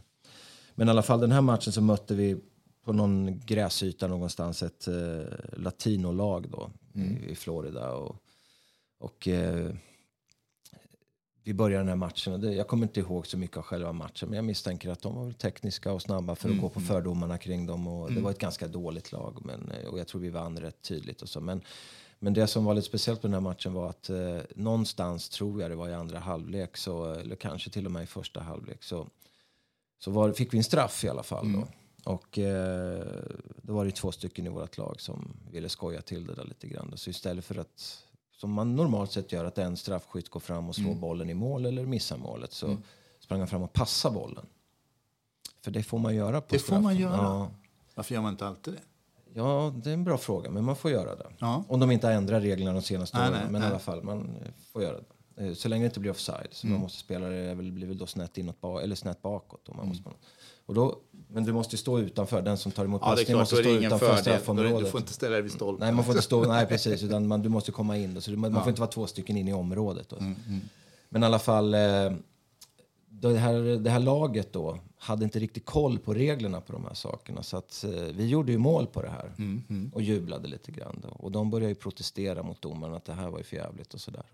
Men 0.75 0.87
i 0.87 0.91
alla 0.91 1.03
fall 1.03 1.19
den 1.19 1.31
här 1.31 1.41
matchen 1.41 1.73
så 1.73 1.81
mötte 1.81 2.15
vi 2.15 2.37
på 2.85 2.93
någon 2.93 3.39
gräsyta 3.45 4.07
någonstans 4.07 4.63
ett 4.63 4.87
eh, 4.87 5.57
latinolag 5.57 6.49
då 6.49 6.71
i, 6.93 7.31
i 7.31 7.35
Florida. 7.35 7.93
Och, 7.93 8.15
och 8.99 9.27
eh, 9.27 9.75
vi 11.45 11.53
började 11.53 11.81
den 11.81 11.87
här 11.87 11.95
matchen. 11.95 12.41
Det, 12.41 12.53
jag 12.53 12.67
kommer 12.67 12.85
inte 12.85 12.99
ihåg 12.99 13.27
så 13.27 13.37
mycket 13.37 13.57
av 13.57 13.63
själva 13.63 13.93
matchen. 13.93 14.29
Men 14.29 14.35
jag 14.35 14.45
misstänker 14.45 14.89
att 14.89 15.01
de 15.01 15.15
var 15.15 15.23
väl 15.25 15.33
tekniska 15.33 15.91
och 15.91 16.01
snabba 16.01 16.35
för 16.35 16.49
att 16.49 16.61
gå 16.61 16.69
på 16.69 16.79
fördomarna 16.79 17.37
kring 17.37 17.65
dem. 17.65 17.87
Och 17.87 18.11
Det 18.13 18.21
var 18.21 18.31
ett 18.31 18.39
ganska 18.39 18.67
dåligt 18.67 19.11
lag. 19.11 19.41
Men, 19.45 19.71
eh, 19.71 19.87
och 19.87 19.99
jag 19.99 20.07
tror 20.07 20.21
vi 20.21 20.29
vann 20.29 20.59
rätt 20.59 20.81
tydligt. 20.81 21.21
Och 21.21 21.29
så. 21.29 21.41
Men, 21.41 21.61
men 22.19 22.33
det 22.33 22.47
som 22.47 22.65
var 22.65 22.73
lite 22.73 22.87
speciellt 22.87 23.21
på 23.21 23.27
den 23.27 23.33
här 23.33 23.41
matchen 23.41 23.73
var 23.73 23.89
att 23.89 24.09
eh, 24.09 24.37
någonstans, 24.55 25.29
tror 25.29 25.61
jag 25.61 25.71
det 25.71 25.75
var 25.75 25.89
i 25.89 25.93
andra 25.93 26.19
halvlek, 26.19 26.77
så, 26.77 27.13
eller 27.13 27.35
kanske 27.35 27.69
till 27.69 27.85
och 27.85 27.91
med 27.91 28.03
i 28.03 28.07
första 28.07 28.39
halvlek, 28.39 28.83
så, 28.83 29.07
så 29.99 30.11
var, 30.11 30.31
fick 30.31 30.53
vi 30.53 30.57
en 30.57 30.63
straff 30.63 31.03
i 31.03 31.09
alla 31.09 31.23
fall. 31.23 31.53
Då. 31.53 31.67
Och 32.13 32.39
eh, 32.39 33.05
då 33.61 33.73
var 33.73 33.85
det 33.85 33.91
två 33.91 34.11
stycken 34.11 34.45
i 34.45 34.49
vårt 34.49 34.77
lag 34.77 35.01
som 35.01 35.37
ville 35.51 35.69
skoja 35.69 36.01
till 36.01 36.25
det 36.25 36.33
där 36.33 36.45
lite 36.45 36.67
grann. 36.67 36.93
Så 36.95 37.09
istället 37.09 37.45
för 37.45 37.57
att, 37.57 38.04
som 38.37 38.51
man 38.51 38.75
normalt 38.75 39.11
sett 39.11 39.31
gör, 39.31 39.45
att 39.45 39.57
en 39.57 39.77
straffskytt 39.77 40.29
går 40.29 40.39
fram 40.39 40.69
och 40.69 40.75
slår 40.75 40.95
bollen 40.95 41.29
i 41.29 41.33
mål 41.33 41.65
eller 41.65 41.85
missar 41.85 42.17
målet, 42.17 42.53
så 42.53 42.77
sprang 43.19 43.39
han 43.39 43.47
fram 43.47 43.61
och 43.61 43.73
passade 43.73 44.15
bollen. 44.15 44.45
För 45.61 45.71
det 45.71 45.83
får 45.83 45.99
man 45.99 46.15
göra 46.15 46.41
på 46.41 46.47
Det 46.49 46.59
får 46.59 46.73
man 46.73 46.81
straffen. 46.95 47.01
göra. 47.01 47.15
Ja. 47.23 47.49
Varför 47.95 48.13
gör 48.15 48.21
man 48.21 48.31
inte 48.31 48.47
alltid 48.47 48.73
det? 48.73 48.79
Ja, 49.33 49.73
det 49.83 49.89
är 49.89 49.93
en 49.93 50.03
bra 50.03 50.17
fråga, 50.17 50.49
men 50.51 50.63
man 50.63 50.75
får 50.75 50.91
göra 50.91 51.15
det. 51.15 51.27
Ja. 51.39 51.63
Om 51.67 51.79
de 51.79 51.91
inte 51.91 52.07
har 52.07 52.13
ändrat 52.13 52.43
reglerna 52.43 52.73
de 52.73 52.81
senaste 52.81 53.17
Nej, 53.17 53.29
åren. 53.29 53.39
nej, 53.41 53.51
men 53.51 53.61
nej. 53.61 53.69
i 53.69 53.71
alla 53.71 53.79
fall, 53.79 54.03
man 54.03 54.29
får 54.73 54.83
göra 54.83 54.97
det. 54.97 55.03
Eh, 55.37 55.53
Så 55.53 55.69
länge 55.69 55.83
det 55.83 55.85
inte 55.85 55.99
blir 55.99 56.11
offside. 56.11 56.47
Så 56.51 56.67
man 56.67 56.79
måste 56.79 56.99
spela 56.99 57.27
det, 57.29 57.53
väl- 57.55 57.71
blir 57.71 57.87
väl 57.87 57.97
då 57.97 58.05
snett 58.05 58.37
inåt, 58.37 58.55
eller 58.83 58.95
snett 58.95 59.21
bakåt. 59.21 59.69
Och 59.69 59.75
man 59.75 59.87
måste, 59.87 60.03
och 60.65 60.73
då, 60.73 60.99
men 61.27 61.43
du 61.43 61.53
måste 61.53 61.73
ju 61.75 61.77
stå 61.77 61.99
utanför, 61.99 62.41
den 62.41 62.57
som 62.57 62.71
tar 62.71 62.85
emot 62.85 63.01
Ja, 63.05 63.09
passningen 63.09 63.39
måste 63.39 63.55
Då 63.55 63.61
stå 63.61 63.69
utanför. 63.69 64.11
Då 64.11 64.17
straffområdet. 64.21 64.79
Du 64.85 64.91
får 64.91 64.99
inte 64.99 65.13
ställa 65.13 65.33
dig 65.33 65.41
vid 65.41 65.51
stolpen. 65.51 65.85
Nej, 65.87 65.95
man 65.95 66.03
får 66.05 66.11
inte 66.13 66.23
stå, 66.25 66.43
nej 66.47 66.65
precis, 66.67 67.03
utan 67.03 67.27
man, 67.27 67.41
du 67.41 67.49
måste 67.49 67.71
komma 67.71 67.97
in. 67.97 68.13
Då, 68.13 68.21
så 68.21 68.31
man 68.31 68.53
får 68.63 68.69
inte 68.69 68.81
vara 68.81 68.91
två 68.91 69.07
stycken 69.07 69.37
in 69.37 69.47
i 69.47 69.53
området. 69.53 70.09
Då. 70.09 70.15
Men 71.09 71.23
i 71.23 71.25
alla 71.25 71.39
fall, 71.39 71.73
eh, 71.73 71.79
det 73.09 73.37
här, 73.37 73.77
det 73.79 73.89
här 73.89 73.99
laget 73.99 74.53
då 74.53 74.79
hade 74.97 75.23
inte 75.23 75.39
riktigt 75.39 75.65
koll 75.65 75.99
på 75.99 76.13
reglerna 76.13 76.61
på 76.61 76.73
de 76.73 76.85
här 76.85 76.93
sakerna. 76.93 77.43
Så 77.43 77.57
att, 77.57 77.83
eh, 77.83 77.89
vi 77.91 78.27
gjorde 78.27 78.51
ju 78.51 78.57
mål 78.57 78.87
på 78.87 79.01
det 79.01 79.09
här 79.09 79.31
och 79.93 80.01
jublade 80.01 80.47
lite 80.47 80.71
grann. 80.71 80.99
Då. 81.03 81.09
Och 81.09 81.31
de 81.31 81.49
började 81.49 81.69
ju 81.69 81.75
protestera 81.75 82.43
mot 82.43 82.61
domaren 82.61 82.93
att 82.93 83.05
det 83.05 83.13
här 83.13 83.29
var 83.29 83.37
ju 83.37 83.43
för 83.43 83.55
jävligt 83.55 83.93
och 83.93 84.01
sådär. 84.01 84.25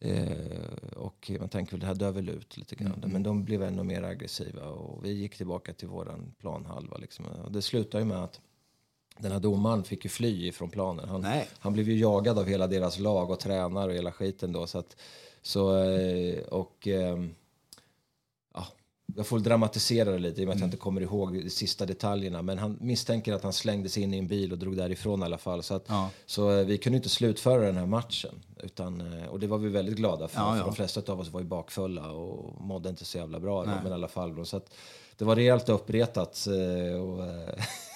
Eh, 0.00 0.96
och 0.96 1.30
man 1.40 1.48
tänker 1.48 1.72
väl 1.72 1.80
det 1.80 1.86
här 1.86 1.94
dör 1.94 2.10
väl 2.10 2.28
ut 2.28 2.56
lite 2.56 2.74
grann. 2.74 2.94
Mm. 2.94 3.10
Men 3.10 3.22
de 3.22 3.44
blev 3.44 3.62
ännu 3.62 3.82
mer 3.82 4.02
aggressiva 4.02 4.64
och 4.64 5.04
vi 5.04 5.12
gick 5.12 5.36
tillbaka 5.36 5.72
till 5.72 5.88
våran 5.88 6.34
planhalva. 6.38 6.96
Liksom. 6.96 7.24
Och 7.44 7.52
det 7.52 7.62
slutade 7.62 8.04
ju 8.04 8.08
med 8.08 8.24
att 8.24 8.40
den 9.18 9.32
här 9.32 9.40
domaren 9.40 9.84
fick 9.84 10.04
ju 10.04 10.10
fly 10.10 10.46
ifrån 10.46 10.70
planen. 10.70 11.08
Han, 11.08 11.26
han 11.58 11.72
blev 11.72 11.88
ju 11.88 11.98
jagad 11.98 12.38
av 12.38 12.46
hela 12.46 12.66
deras 12.66 12.98
lag 12.98 13.30
och 13.30 13.40
tränare 13.40 13.86
och 13.86 13.94
hela 13.96 14.12
skiten 14.12 14.52
då. 14.52 14.66
Så 14.66 14.78
att, 14.78 14.96
så, 15.42 15.84
eh, 15.84 16.42
och, 16.42 16.86
ehm, 16.86 17.24
ja, 17.24 17.34
jag 19.16 19.26
får 19.26 19.38
dramatisera 19.38 20.10
det 20.12 20.18
lite 20.18 20.40
i 20.40 20.44
och 20.44 20.46
med 20.48 20.54
att 20.54 20.60
jag 20.60 20.66
inte 20.66 20.76
kommer 20.76 21.00
ihåg 21.00 21.44
de 21.44 21.50
sista 21.50 21.86
detaljerna. 21.86 22.42
Men 22.42 22.58
han 22.58 22.76
misstänker 22.80 23.32
att 23.32 23.42
han 23.42 23.52
slängde 23.52 23.88
sig 23.88 24.02
in 24.02 24.14
i 24.14 24.18
en 24.18 24.26
bil 24.26 24.52
och 24.52 24.58
drog 24.58 24.76
därifrån 24.76 25.22
i 25.22 25.24
alla 25.24 25.38
fall. 25.38 25.62
Så, 25.62 25.74
att, 25.74 25.84
Ja. 25.88 26.10
så 26.26 26.50
eh, 26.58 26.66
vi 26.66 26.78
kunde 26.78 26.96
inte 26.96 27.08
slutföra 27.08 27.66
den 27.66 27.76
här 27.76 27.86
matchen. 27.86 28.34
Utan, 28.62 29.18
eh, 29.20 29.28
och 29.28 29.40
det 29.40 29.46
var 29.46 29.58
vi 29.58 29.68
väldigt 29.68 29.96
glada 29.96 30.28
för. 30.28 30.40
Ja, 30.40 30.50
för 30.52 30.58
ja. 30.58 30.64
de 30.64 30.74
flesta 30.74 31.12
av 31.12 31.20
oss 31.20 31.28
var 31.28 31.40
ju 31.40 31.46
bakfulla 31.46 32.10
och 32.10 32.60
mådde 32.62 32.88
inte 32.88 33.04
så 33.04 33.18
jävla 33.18 33.40
bra. 33.40 33.64
Nej. 33.64 33.74
men 33.82 33.92
i 33.92 33.94
alla 33.94 34.08
fall. 34.08 34.46
Så 34.46 34.56
att, 34.56 34.72
det 35.18 35.24
var 35.24 35.36
rejält 35.36 35.68
uppretat. 35.68 36.46
eh, 36.46 37.00
Och, 37.00 37.18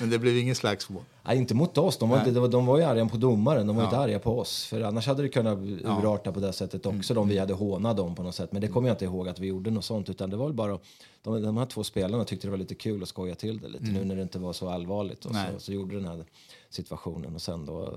Men 0.00 0.10
det 0.10 0.18
blev 0.18 0.36
ingen 0.36 0.54
slagsmål. 0.54 1.02
Nej, 1.26 1.36
inte 1.38 1.54
mot 1.54 1.78
oss. 1.78 1.98
De 1.98 2.08
var, 2.10 2.18
inte, 2.18 2.30
de, 2.30 2.40
var- 2.40 2.48
de 2.48 2.66
var 2.66 2.78
ju 2.78 2.84
arga 2.84 3.06
på 3.08 3.16
domaren, 3.16 3.66
de 3.66 3.76
var 3.76 3.82
Ja. 3.82 3.86
inte 3.88 3.98
arga 3.98 4.18
på 4.18 4.38
oss. 4.38 4.64
För 4.66 4.80
annars 4.80 5.06
hade 5.06 5.22
det 5.22 5.28
kunnat 5.28 5.58
Ja. 5.58 5.90
Mm. 5.90 5.98
urarta 6.04 6.32
på 6.32 6.40
det 6.40 6.52
sättet 6.52 6.86
också, 6.86 7.14
de 7.14 7.28
vi 7.28 7.38
hade 7.38 7.52
hånat 7.54 7.96
dem 7.96 8.14
på 8.14 8.22
något 8.22 8.34
sätt. 8.34 8.52
Men 8.52 8.60
det 8.60 8.68
kommer 8.68 8.88
jag 8.88 8.94
inte 8.94 9.04
ihåg 9.04 9.28
att 9.28 9.38
vi 9.38 9.46
gjorde 9.46 9.70
något 9.70 9.84
sånt, 9.84 10.08
utan 10.10 10.30
det 10.30 10.36
var 10.36 10.52
bara 10.52 10.78
de, 11.22 11.42
de 11.42 11.56
här 11.56 11.66
två 11.66 11.84
spelarna 11.84 12.24
tyckte 12.24 12.46
det 12.46 12.50
var 12.50 12.58
lite 12.58 12.74
kul 12.74 13.02
att 13.02 13.08
skoja 13.08 13.34
till 13.34 13.60
det 13.60 13.68
lite 13.68 13.84
nu 13.84 14.04
när 14.04 14.16
det 14.16 14.22
inte 14.22 14.38
var 14.38 14.52
så 14.52 14.68
allvarligt. 14.68 15.24
Och 15.24 15.30
Mm. 15.34 15.52
Så, 15.54 15.60
så 15.60 15.72
gjorde 15.72 15.94
den 15.96 16.04
här 16.06 16.24
situationen 16.70 17.34
och 17.34 17.42
sen 17.42 17.66
då 17.66 17.82
eh, 17.82 17.88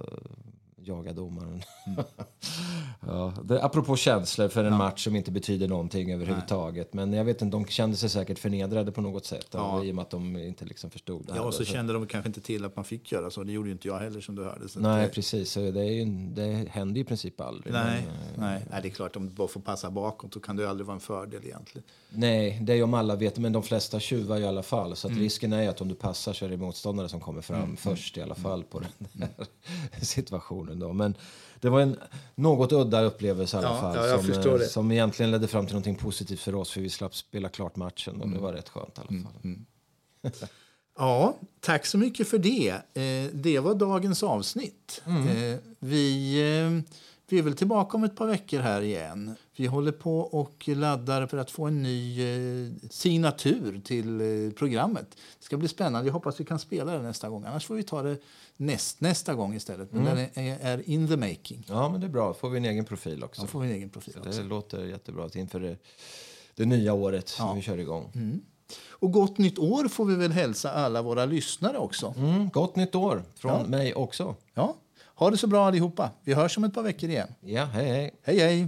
jaga 0.88 1.14
domaren. 1.14 1.64
Mm. 1.88 3.16
ja, 3.18 3.34
det, 3.44 3.64
apropå 3.64 3.96
känslor 3.96 4.48
för 4.50 4.64
en 4.64 4.78
match 4.78 5.04
som 5.04 5.16
inte 5.16 5.32
betyder 5.32 5.68
någonting 5.68 6.14
överhuvudtaget. 6.14 6.94
Men 6.94 7.14
jag 7.14 7.26
vet 7.26 7.42
inte, 7.42 7.58
de 7.58 7.66
kände 7.66 7.98
sig 7.98 8.10
säkert 8.10 8.40
förnedrade 8.40 8.92
på 8.92 9.02
något 9.02 9.26
sätt. 9.26 9.48
Ja. 9.52 9.84
I 9.84 9.92
och 9.92 9.96
med 9.96 10.02
att 10.02 10.10
de 10.10 10.38
inte 10.38 10.66
liksom 10.66 10.90
förstod 10.90 11.26
det 11.26 11.34
här. 11.34 11.40
Ja, 11.40 11.46
och 11.46 11.54
så 11.54 11.66
Så- 11.66 11.72
kände 11.72 11.94
de 11.94 12.08
kanske 12.08 12.28
inte 12.28 12.42
till 12.42 12.66
att 12.66 12.76
man 12.76 12.86
fick 12.86 13.12
göra 13.12 13.30
så. 13.32 13.44
Det 13.44 13.52
gjorde 13.52 13.72
inte 13.72 13.88
jag 13.88 14.00
heller 14.00 14.22
som 14.22 14.36
du 14.36 14.44
hörde. 14.44 14.70
Så 14.70 14.80
Nej, 14.80 15.06
det- 15.06 15.14
precis. 15.14 15.52
Så 15.52 15.60
det, 15.72 15.82
är 15.82 15.92
ju, 15.92 16.06
det 16.30 16.70
händer 16.70 17.02
i 17.02 17.04
princip 17.04 17.42
aldrig. 17.42 17.74
Nej, 17.74 17.84
Men, 18.08 18.16
eh, 18.16 18.22
nej. 18.52 18.66
nej, 18.72 18.82
det 18.82 18.88
är 18.88 18.92
klart, 18.92 19.16
om 19.16 19.26
du 19.26 19.34
bara 19.34 19.48
får 19.48 19.62
passa 19.62 19.92
bakåt 19.92 20.32
då 20.32 20.40
kan 20.40 20.56
det 20.56 20.70
aldrig 20.70 20.86
vara 20.88 20.96
en 20.96 21.00
fördel 21.02 21.42
egentligen. 21.46 21.88
nej, 22.10 22.60
det 22.64 22.74
är 22.74 22.84
om 22.84 22.94
alla 22.94 23.16
vet, 23.16 23.38
men 23.38 23.54
de 23.54 23.64
flesta 23.64 24.00
tjuvar 24.00 24.38
i 24.40 24.46
alla 24.46 24.64
fall. 24.64 24.96
Så 24.96 25.08
Mm. 25.08 25.20
risken 25.20 25.54
är 25.54 25.70
att 25.70 25.82
om 25.82 25.88
du 25.88 25.96
passar 25.96 26.34
så 26.34 26.46
är 26.46 26.50
det 26.50 26.58
motståndare 26.58 27.10
som 27.10 27.20
kommer 27.20 27.42
fram 27.42 27.78
först 27.78 28.18
i 28.18 28.22
alla 28.22 28.36
fall 28.36 28.64
på 28.64 28.80
den 28.80 28.90
Mm. 29.16 29.30
situationen. 30.78 30.80
Då. 30.80 30.94
Men 30.94 31.16
det 31.62 31.70
var 31.70 31.82
en 31.82 31.98
något 32.36 32.72
udda 32.72 33.02
upplevelse 33.02 33.58
i 33.58 33.60
alla 33.60 33.68
Ja, 33.76 33.82
fall. 33.82 33.96
ja, 33.96 34.08
jag 34.08 34.20
som, 34.20 34.28
förstår 34.34 34.54
eh, 34.54 34.60
det. 34.60 34.68
som 34.68 34.92
egentligen 34.92 35.32
ledde 35.32 35.48
fram 35.48 35.66
till 35.68 35.76
något 35.76 36.00
positivt 36.00 36.40
för 36.40 36.56
oss, 36.56 36.72
för 36.72 36.82
vi 36.82 36.90
slapp 36.90 37.16
spela 37.16 37.50
klart 37.50 37.76
matchen. 37.76 38.16
Och 38.16 38.26
Mm. 38.28 38.38
det 38.38 38.44
var 38.44 38.54
rätt 38.54 38.70
skönt 38.70 38.98
i 38.98 39.02
alla 39.02 39.22
fall. 40.32 40.50
Ja, 41.00 41.36
tack 41.60 41.86
så 41.86 41.98
mycket 41.98 42.28
för 42.28 42.38
det. 42.38 42.70
Eh, 42.94 43.32
det 43.34 43.60
var 43.60 43.76
dagens 43.76 44.24
avsnitt. 44.24 45.02
Eh, 45.06 45.60
vi, 45.80 46.34
eh, 46.42 46.94
vi 47.30 47.40
är 47.40 47.44
väl 47.44 47.54
tillbaka 47.56 47.98
om 47.98 48.04
ett 48.04 48.16
par 48.16 48.28
veckor 48.28 48.60
här 48.60 48.82
igen. 48.82 49.36
Vi 49.60 49.68
håller 49.68 49.92
på 49.92 50.20
och 50.20 50.68
laddar 50.68 51.28
för 51.28 51.38
att 51.38 51.52
få 51.52 51.66
en 51.66 51.84
ny 51.84 52.22
eh, 52.22 52.72
signatur 52.90 53.82
till 53.86 54.22
eh, 54.22 54.54
programmet. 54.54 55.08
Det 55.40 55.46
ska 55.46 55.58
bli 55.58 55.68
spännande. 55.68 56.08
Jag 56.08 56.14
hoppas 56.14 56.40
vi 56.40 56.46
kan 56.46 56.60
spela 56.60 56.92
det 56.92 57.02
nästa 57.02 57.30
gång. 57.30 57.44
Annars 57.46 57.66
får 57.66 57.76
vi 57.76 57.84
ta 57.84 58.02
det 58.02 58.18
näst, 58.58 59.02
nästa 59.02 59.34
gång 59.34 59.54
istället. 59.56 59.92
Men 59.94 60.06
den 60.06 60.18
är, 60.18 60.58
är 60.62 60.90
in 60.90 61.08
the 61.08 61.18
making. 61.18 61.66
Ja, 61.68 61.90
men 61.90 62.02
det 62.02 62.08
är 62.08 62.12
bra. 62.12 62.34
får 62.34 62.50
vi 62.50 62.58
en 62.58 62.66
egen 62.66 62.86
profil 62.86 63.24
också. 63.24 63.42
Då 63.42 63.48
får 63.48 63.60
vi 63.60 63.68
en 63.68 63.74
egen 63.76 63.90
profil 63.90 64.14
också. 64.18 64.42
Det 64.42 64.48
låter 64.48 64.86
jättebra 64.86 65.30
inför 65.34 65.60
det, 65.60 65.78
det 66.56 66.66
nya 66.66 66.94
året 66.94 67.36
Ja. 67.40 67.54
vi 67.54 67.62
kör 67.62 67.78
igång. 67.78 68.40
Och 68.90 69.12
gott 69.12 69.38
nytt 69.38 69.60
år 69.60 69.88
får 69.88 70.06
vi 70.06 70.16
väl 70.16 70.32
hälsa 70.32 70.72
alla 70.72 71.02
våra 71.02 71.26
lyssnare 71.26 71.78
också. 71.78 72.14
Mm, 72.18 72.50
gott 72.50 72.76
nytt 72.76 72.96
år 72.96 73.24
från 73.36 73.52
Ja. 73.62 73.68
mig 73.68 73.94
också. 73.96 74.36
Ja, 74.54 74.76
ha 75.16 75.30
det 75.32 75.38
så 75.38 75.48
bra 75.48 75.66
allihopa. 75.68 76.12
Vi 76.24 76.34
hörs 76.34 76.58
om 76.58 76.64
ett 76.64 76.74
par 76.74 76.84
veckor 76.84 77.10
igen. 77.10 77.28
Ja, 77.42 77.66
hej 77.66 77.86
hej. 77.90 78.12
Hej 78.24 78.40
hej! 78.40 78.68